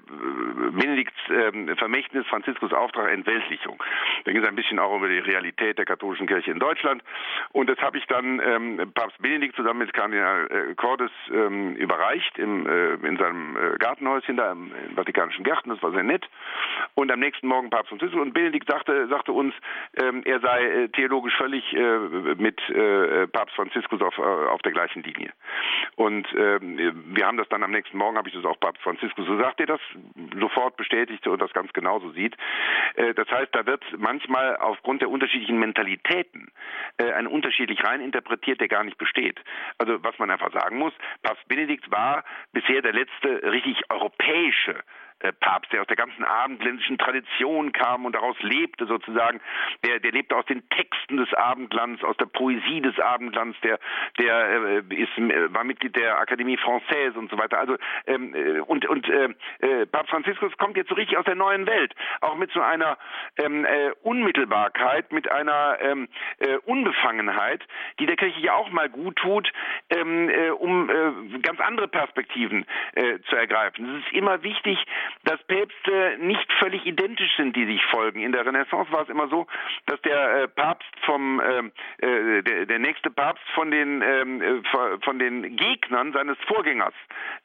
[0.71, 3.83] Benedikts äh, Vermächtnis, Franziskus Auftrag, Entweltlichung.
[4.25, 7.03] Da ging es ein bisschen auch über die Realität der katholischen Kirche in Deutschland.
[7.51, 12.39] Und das habe ich dann ähm, Papst Benedikt zusammen mit Kardinal äh, Cordes ähm, überreicht
[12.39, 15.71] im, äh, in seinem äh, Gartenhäuschen da im, im Vatikanischen Garten.
[15.71, 16.29] Das war sehr nett.
[16.95, 19.53] Und am nächsten Morgen Papst Franziskus und Benedikt sagte, sagte uns,
[20.01, 21.99] ähm, er sei äh, theologisch völlig äh,
[22.37, 25.33] mit äh, Papst Franziskus auf, äh, auf der gleichen Linie.
[25.97, 29.27] Und äh, wir haben das dann am nächsten Morgen, habe ich das auch Papst Franziskus
[29.27, 29.81] gesagt, der das
[30.39, 32.37] sofort bestätigte und das ganz genauso sieht.
[32.97, 36.53] Äh, das heißt, da wird manchmal aufgrund der unterschiedlichen Mentalitäten
[36.99, 39.41] äh, ein unterschiedlich rein interpretiert, der gar nicht besteht.
[39.79, 40.93] Also was man einfach sagen muss,
[41.23, 44.77] Papst Benedikt war bisher der letzte richtig europäische
[45.41, 49.41] Papst, der aus der ganzen abendländischen Tradition kam und daraus lebte sozusagen,
[49.85, 53.79] der, der lebte aus den Texten des Abendlands, aus der Poesie des Abendlands, der,
[54.19, 57.59] der äh, ist, äh, war Mitglied der Akademie Française und so weiter.
[57.59, 57.77] Also
[58.07, 59.29] ähm, äh, und und äh,
[59.61, 62.99] äh, Papst Franziskus kommt jetzt so richtig aus der neuen Welt, auch mit so einer
[63.37, 66.09] ähm, äh, Unmittelbarkeit, mit einer ähm,
[66.39, 67.63] äh, Unbefangenheit,
[67.99, 69.53] die der Kirche ja auch mal gut tut,
[69.91, 73.97] ähm, äh, um äh, ganz andere Perspektiven äh, zu ergreifen.
[73.97, 74.79] Es ist immer wichtig,
[75.25, 78.21] dass Päpste nicht völlig identisch sind, die sich folgen.
[78.21, 79.47] In der Renaissance war es immer so,
[79.87, 84.63] dass der äh, Papst vom ähm, äh, der, der, nächste Papst von den ähm, äh,
[85.05, 86.95] von den Gegnern seines Vorgängers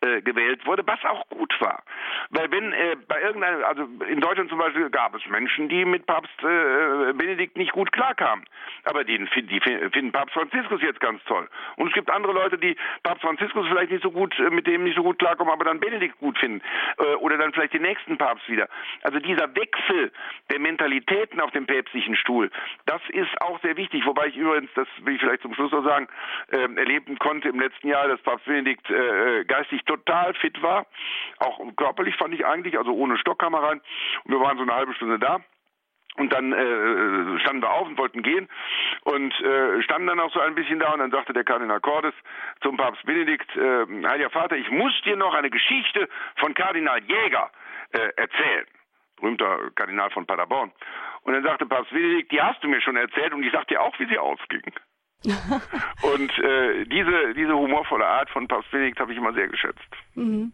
[0.01, 1.83] äh, gewählt wurde, was auch gut war,
[2.31, 6.05] weil wenn äh, bei irgendeinem also in Deutschland zum Beispiel gab es Menschen, die mit
[6.05, 8.45] Papst äh, Benedikt nicht gut klarkamen,
[8.85, 11.47] aber die, die finden Papst Franziskus jetzt ganz toll.
[11.75, 14.95] Und es gibt andere Leute, die Papst Franziskus vielleicht nicht so gut mit dem nicht
[14.95, 16.61] so gut klarkommen, aber dann Benedikt gut finden
[17.19, 18.69] oder dann vielleicht den nächsten Papst wieder.
[19.03, 20.11] Also dieser Wechsel
[20.49, 22.49] der Mentalitäten auf dem päpstlichen Stuhl,
[22.85, 24.05] das ist auch sehr wichtig.
[24.05, 26.07] Wobei ich übrigens, das will ich vielleicht zum Schluss noch sagen,
[26.51, 30.85] äh, erleben konnte im letzten Jahr, dass Papst Benedikt äh, geistig total fit war.
[31.39, 33.81] Auch körperlich fand ich eigentlich, also ohne Stockkammer rein.
[34.23, 35.41] Und wir waren so eine halbe Stunde da.
[36.17, 38.49] Und dann äh, standen wir auf und wollten gehen
[39.03, 42.13] und äh, standen dann auch so ein bisschen da und dann sagte der Kardinal Cordes
[42.61, 47.51] zum Papst Benedikt, äh, Heiliger Vater, ich muss dir noch eine Geschichte von Kardinal Jäger
[47.91, 48.65] äh, erzählen.
[49.17, 50.71] Berühmter Kardinal von Paderborn.
[51.21, 53.81] Und dann sagte Papst Benedikt, die hast du mir schon erzählt und ich sagte dir
[53.81, 54.73] auch, wie sie ausging.
[55.23, 59.87] und äh, diese, diese humorvolle Art von Papst Benedikt habe ich immer sehr geschätzt.
[60.15, 60.51] Mhm.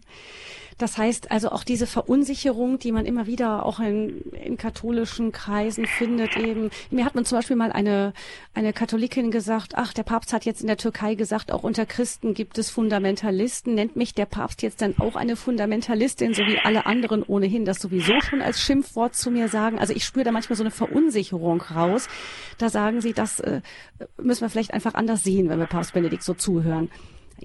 [0.77, 5.85] Das heißt also auch diese Verunsicherung, die man immer wieder auch in, in katholischen Kreisen
[5.85, 6.69] findet, eben.
[6.91, 8.13] Mir hat man zum Beispiel mal eine,
[8.53, 12.33] eine Katholikin gesagt, ach, der Papst hat jetzt in der Türkei gesagt, auch unter Christen
[12.33, 13.75] gibt es Fundamentalisten.
[13.75, 17.79] Nennt mich der Papst jetzt dann auch eine Fundamentalistin, so wie alle anderen ohnehin das
[17.79, 19.79] sowieso schon als Schimpfwort zu mir sagen?
[19.79, 22.07] Also ich spüre da manchmal so eine Verunsicherung raus.
[22.57, 23.61] Da sagen Sie, das äh,
[24.21, 26.89] müssen wir vielleicht einfach anders sehen, wenn wir Papst Benedikt so zuhören.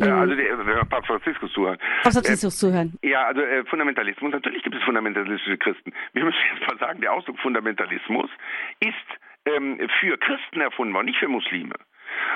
[0.00, 1.78] Äh, also der, der Papst Franziskus zuhören.
[2.02, 2.98] Papst Franziskus äh, zuhören.
[3.02, 4.32] Ja, also äh, Fundamentalismus.
[4.32, 5.92] Natürlich gibt es fundamentalistische Christen.
[6.12, 8.30] Wir müssen jetzt mal sagen, der Ausdruck Fundamentalismus
[8.80, 8.94] ist
[9.46, 11.74] ähm, für Christen erfunden worden, nicht für Muslime.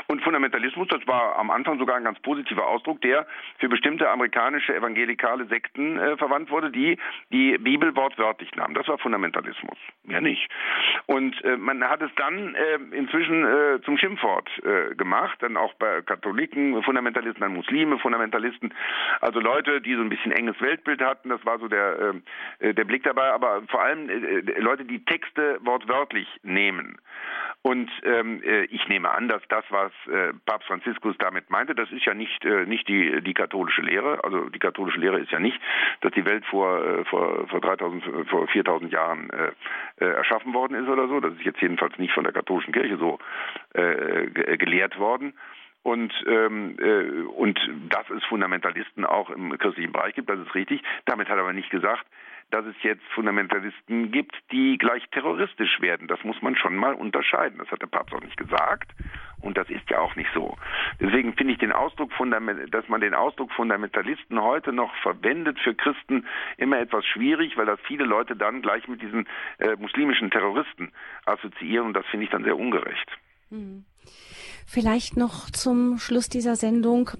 [0.06, 3.26] Und Fundamentalismus, das war am Anfang sogar ein ganz positiver Ausdruck, der
[3.58, 6.98] für bestimmte amerikanische evangelikale Sekten äh, verwandt wurde, die
[7.30, 8.74] die Bibel wortwörtlich nahmen.
[8.74, 10.48] Das war Fundamentalismus, mehr nicht.
[11.06, 15.74] Und äh, man hat es dann äh, inzwischen äh, zum Schimpfwort äh, gemacht, dann auch
[15.74, 18.74] bei Katholiken, Fundamentalisten, dann Muslime, Fundamentalisten,
[19.20, 22.14] also Leute, die so ein bisschen enges Weltbild hatten, das war so der,
[22.60, 24.08] äh, der Blick dabei, aber vor allem
[24.58, 26.98] Leute, die Texte wortwörtlich nehmen.
[27.62, 31.90] Und ähm, äh, ich nehme an, dass das, was äh, Papst Franziskus damit meinte, das
[31.90, 34.22] ist ja nicht äh, nicht die die katholische Lehre.
[34.22, 35.60] Also die katholische Lehre ist ja nicht,
[36.00, 39.52] dass die Welt vor äh, vor vor 3000 vor 4000 Jahren äh,
[39.96, 41.20] äh, erschaffen worden ist oder so.
[41.20, 43.18] Das ist jetzt jedenfalls nicht von der katholischen Kirche so
[43.74, 45.34] äh, gelehrt worden.
[45.82, 47.58] Und, ähm, äh, und
[47.88, 50.80] dass es Fundamentalisten auch im christlichen Bereich gibt, das ist richtig.
[51.06, 52.06] Damit hat er aber nicht gesagt,
[52.50, 56.06] dass es jetzt Fundamentalisten gibt, die gleich terroristisch werden.
[56.06, 57.58] Das muss man schon mal unterscheiden.
[57.58, 58.92] Das hat der Papst auch nicht gesagt.
[59.42, 60.56] Und das ist ja auch nicht so.
[61.00, 62.10] Deswegen finde ich den Ausdruck,
[62.70, 67.80] dass man den Ausdruck Fundamentalisten heute noch verwendet für Christen immer etwas schwierig, weil das
[67.86, 69.26] viele Leute dann gleich mit diesen
[69.58, 70.92] äh, muslimischen Terroristen
[71.26, 71.88] assoziieren.
[71.88, 73.10] Und das finde ich dann sehr ungerecht.
[73.50, 73.84] Hm.
[74.66, 77.10] Vielleicht noch zum Schluss dieser Sendung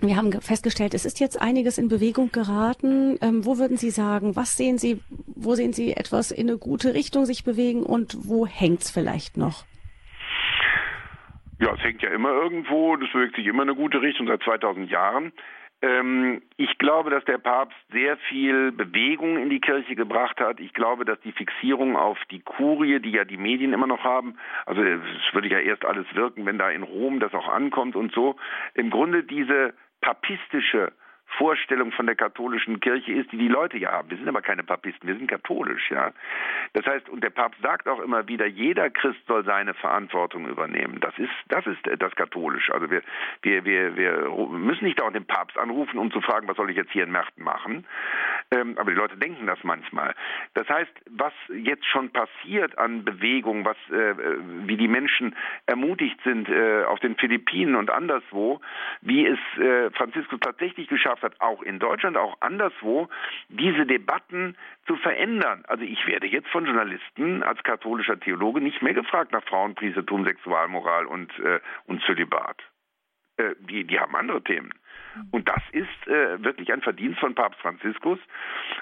[0.00, 3.18] wir haben festgestellt, es ist jetzt einiges in Bewegung geraten.
[3.20, 6.94] Ähm, wo würden Sie sagen, was sehen Sie, wo sehen Sie etwas in eine gute
[6.94, 9.64] Richtung sich bewegen und wo hängt es vielleicht noch?
[11.60, 14.42] Ja, es hängt ja immer irgendwo, das bewegt sich immer in eine gute Richtung seit
[14.42, 15.32] 2000 Jahren.
[15.82, 20.58] Ähm, ich glaube, dass der Papst sehr viel Bewegung in die Kirche gebracht hat.
[20.58, 24.36] Ich glaube, dass die Fixierung auf die Kurie, die ja die Medien immer noch haben,
[24.66, 28.12] also es würde ja erst alles wirken, wenn da in Rom das auch ankommt und
[28.12, 28.36] so,
[28.74, 30.92] im Grunde diese papistische
[31.38, 34.10] Vorstellung von der katholischen Kirche ist, die die Leute ja haben.
[34.10, 36.12] Wir sind aber keine Papisten, wir sind katholisch, ja.
[36.72, 41.00] Das heißt, und der Papst sagt auch immer wieder, jeder Christ soll seine Verantwortung übernehmen.
[41.00, 42.70] Das ist, das ist das katholisch.
[42.70, 43.02] Also wir,
[43.42, 46.76] wir, wir, wir müssen nicht auch den Papst anrufen, um zu fragen, was soll ich
[46.76, 47.86] jetzt hier in Märkten machen.
[48.50, 50.14] Ähm, aber die Leute denken das manchmal.
[50.54, 54.14] Das heißt, was jetzt schon passiert an Bewegung, was, äh,
[54.66, 55.34] wie die Menschen
[55.66, 58.60] ermutigt sind äh, auf den Philippinen und anderswo,
[59.00, 63.08] wie es äh, Franziskus tatsächlich geschafft hat, auch in Deutschland, auch anderswo,
[63.48, 64.56] diese Debatten
[64.86, 65.64] zu verändern.
[65.66, 71.06] Also ich werde jetzt von Journalisten als katholischer Theologe nicht mehr gefragt nach Frauenpriestertum, Sexualmoral
[71.06, 72.62] und, äh, und Zölibat.
[73.36, 74.72] Äh, die, die haben andere Themen.
[75.30, 78.18] Und das ist äh, wirklich ein Verdienst von Papst Franziskus.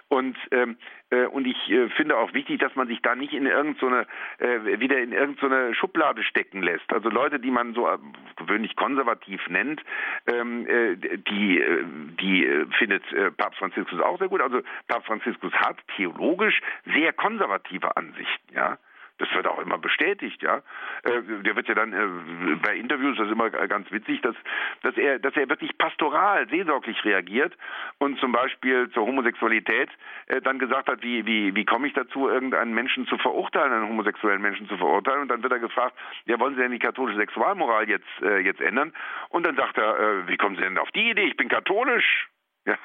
[0.09, 0.77] Und, ähm,
[1.11, 4.07] äh, und ich äh, finde auch wichtig, dass man sich da nicht in irgendeine,
[4.39, 6.93] äh, wieder in irgendeine Schublade stecken lässt.
[6.93, 7.99] Also Leute, die man so äh,
[8.37, 9.83] gewöhnlich konservativ nennt,
[10.27, 11.85] ähm, äh, die, äh,
[12.21, 13.03] die findet
[13.37, 14.41] Papst Franziskus auch sehr gut.
[14.41, 16.61] Also Papst Franziskus hat theologisch
[16.95, 18.79] sehr konservative Ansichten, ja.
[19.23, 20.63] Das wird auch immer bestätigt, ja.
[21.05, 24.35] Äh, der wird ja dann äh, bei Interviews, das ist immer ganz witzig, dass,
[24.83, 27.57] dass er, dass er wirklich pastoral, seelsorglich reagiert
[27.99, 29.91] und zum Beispiel zur Homosexualität
[30.27, 33.89] äh, dann gesagt hat, wie, wie, wie komme ich dazu, irgendeinen Menschen zu verurteilen, einen
[33.89, 35.21] homosexuellen Menschen zu verurteilen?
[35.21, 38.09] Und dann wird er gefragt, ja, wollen Sie denn die katholische Sexualmoral jetzt,
[38.43, 38.93] jetzt ändern?
[39.29, 41.27] Und dann sagt er, wie kommen Sie denn auf die Idee?
[41.27, 42.27] Ich bin katholisch.
[42.67, 42.77] Ja,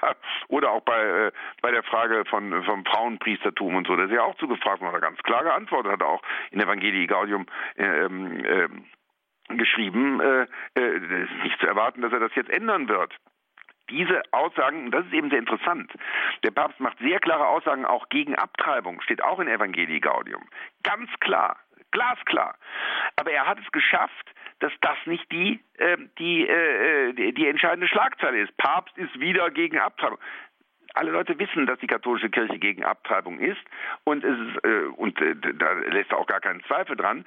[0.48, 1.32] oder auch bei, äh,
[1.62, 5.20] bei der Frage von, vom Frauenpriestertum und so, da ist ja auch zugefragt er ganz
[5.20, 7.46] klar geantwortet, hat er auch in Evangelii Gaudium
[7.78, 8.86] ähm, ähm,
[9.50, 13.14] geschrieben, äh, äh, es ist nicht zu erwarten, dass er das jetzt ändern wird.
[13.90, 15.94] Diese Aussagen, das ist eben sehr interessant.
[16.44, 20.50] Der Papst macht sehr klare Aussagen auch gegen Abtreibung, steht auch in Evangelii Gaudium.
[20.84, 21.58] Ganz klar,
[21.92, 22.56] glasklar.
[23.16, 27.88] Aber er hat es geschafft, dass das nicht die, äh, die, äh, die, die entscheidende
[27.88, 28.56] Schlagzeile ist.
[28.58, 30.20] Papst ist wieder gegen Abtreibung
[30.98, 33.62] alle Leute wissen, dass die katholische Kirche gegen Abtreibung ist
[34.04, 37.26] und es ist, äh, und äh, da lässt auch gar keinen Zweifel dran.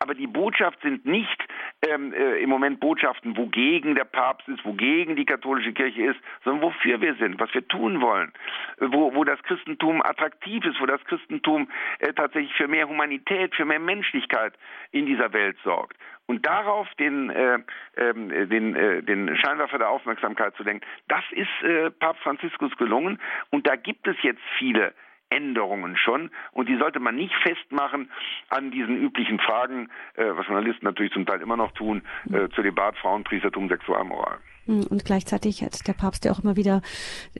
[0.00, 1.46] Aber die Botschaft sind nicht
[1.88, 6.62] ähm, äh, im Moment Botschaften, wogegen der Papst ist, wogegen die katholische Kirche ist, sondern
[6.62, 8.32] wofür wir sind, was wir tun wollen,
[8.78, 13.64] wo, wo das Christentum attraktiv ist, wo das Christentum äh, tatsächlich für mehr Humanität, für
[13.64, 14.54] mehr Menschlichkeit
[14.90, 15.96] in dieser Welt sorgt
[16.26, 17.58] und darauf den, äh,
[17.96, 23.20] äh, den, äh, den Scheinwerfer der Aufmerksamkeit zu lenken, das ist äh, Papst Franziskus gelungen.
[23.50, 24.94] Und da gibt es jetzt viele
[25.32, 28.10] Änderungen schon und die sollte man nicht festmachen
[28.50, 32.96] an diesen üblichen Fragen, äh, was Journalisten natürlich zum Teil immer noch tun, äh, Zölibat,
[32.98, 34.38] Frauenpriestertum, Sexualmoral.
[34.66, 36.82] Hm, und gleichzeitig hat der Papst ja auch immer wieder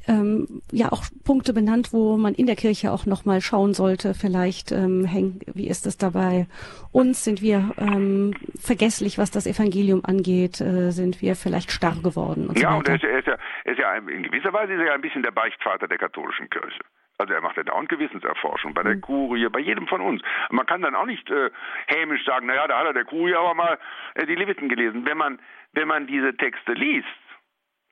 [0.08, 4.14] ähm, ja auch Punkte benannt, wo man in der Kirche auch noch mal schauen sollte.
[4.14, 6.46] Vielleicht ähm, hängt, wie ist es dabei?
[6.90, 10.60] Uns sind wir ähm, vergesslich, was das Evangelium angeht.
[10.60, 12.48] Äh, sind wir vielleicht starr geworden?
[12.48, 14.72] Und ja, so und er ist, er ist ja, er ist ja in gewisser Weise
[14.72, 16.80] ist er ja ein bisschen der Beichtvater der katholischen Kirche.
[17.22, 19.00] Also er macht ja dauernd Gewissenserforschung bei der hm.
[19.00, 20.22] Kurie, bei jedem von uns.
[20.50, 21.50] Man kann dann auch nicht äh,
[21.86, 23.78] hämisch sagen, naja, da hat er der Kurie aber mal
[24.14, 25.06] äh, die Leviten gelesen.
[25.06, 25.38] Wenn man
[25.72, 27.06] wenn man diese Texte liest,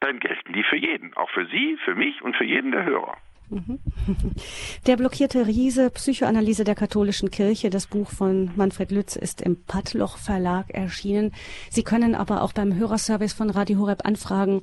[0.01, 3.17] dann gelten die für jeden, auch für Sie, für mich und für jeden der Hörer.
[3.51, 3.81] Mhm.
[4.87, 10.19] Der blockierte Riese, Psychoanalyse der katholischen Kirche, das Buch von Manfred Lütz ist im Padloch
[10.19, 11.33] Verlag erschienen.
[11.69, 14.63] Sie können aber auch beim Hörerservice von Radio Horeb anfragen,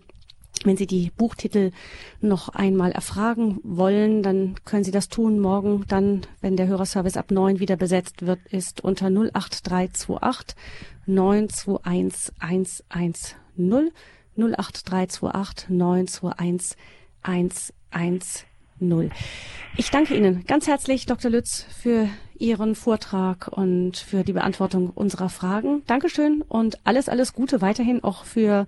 [0.67, 1.71] Wenn Sie die Buchtitel
[2.19, 7.31] noch einmal erfragen wollen, dann können Sie das tun morgen, dann, wenn der Hörerservice ab
[7.31, 10.57] neun wieder besetzt wird, ist unter 08328
[11.05, 13.91] 921 110
[14.35, 16.77] 08328 921
[17.21, 19.11] 110.
[19.77, 21.31] Ich danke Ihnen ganz herzlich, Dr.
[21.31, 25.83] Lütz, für Ihren Vortrag und für die Beantwortung unserer Fragen.
[25.87, 28.67] Dankeschön und alles, alles Gute weiterhin auch für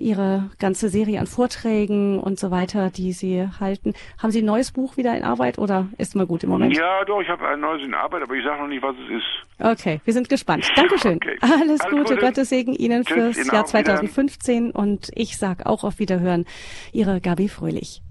[0.00, 3.94] Ihre ganze Serie an Vorträgen und so weiter, die Sie halten.
[4.22, 6.76] Haben Sie ein neues Buch wieder in Arbeit oder ist mal gut im Moment?
[6.76, 9.16] Ja, doch, ich habe ein neues in Arbeit, aber ich sage noch nicht, was es
[9.18, 9.60] ist.
[9.60, 10.68] Okay, wir sind gespannt.
[10.76, 11.16] Dankeschön.
[11.16, 11.36] Okay.
[11.40, 15.84] Alles, Alles Gute, Gute, Gottes Segen Ihnen Tschüss, fürs Jahr 2015 und ich sage auch
[15.84, 16.46] auf Wiederhören,
[16.92, 18.02] Ihre Gabi Fröhlich.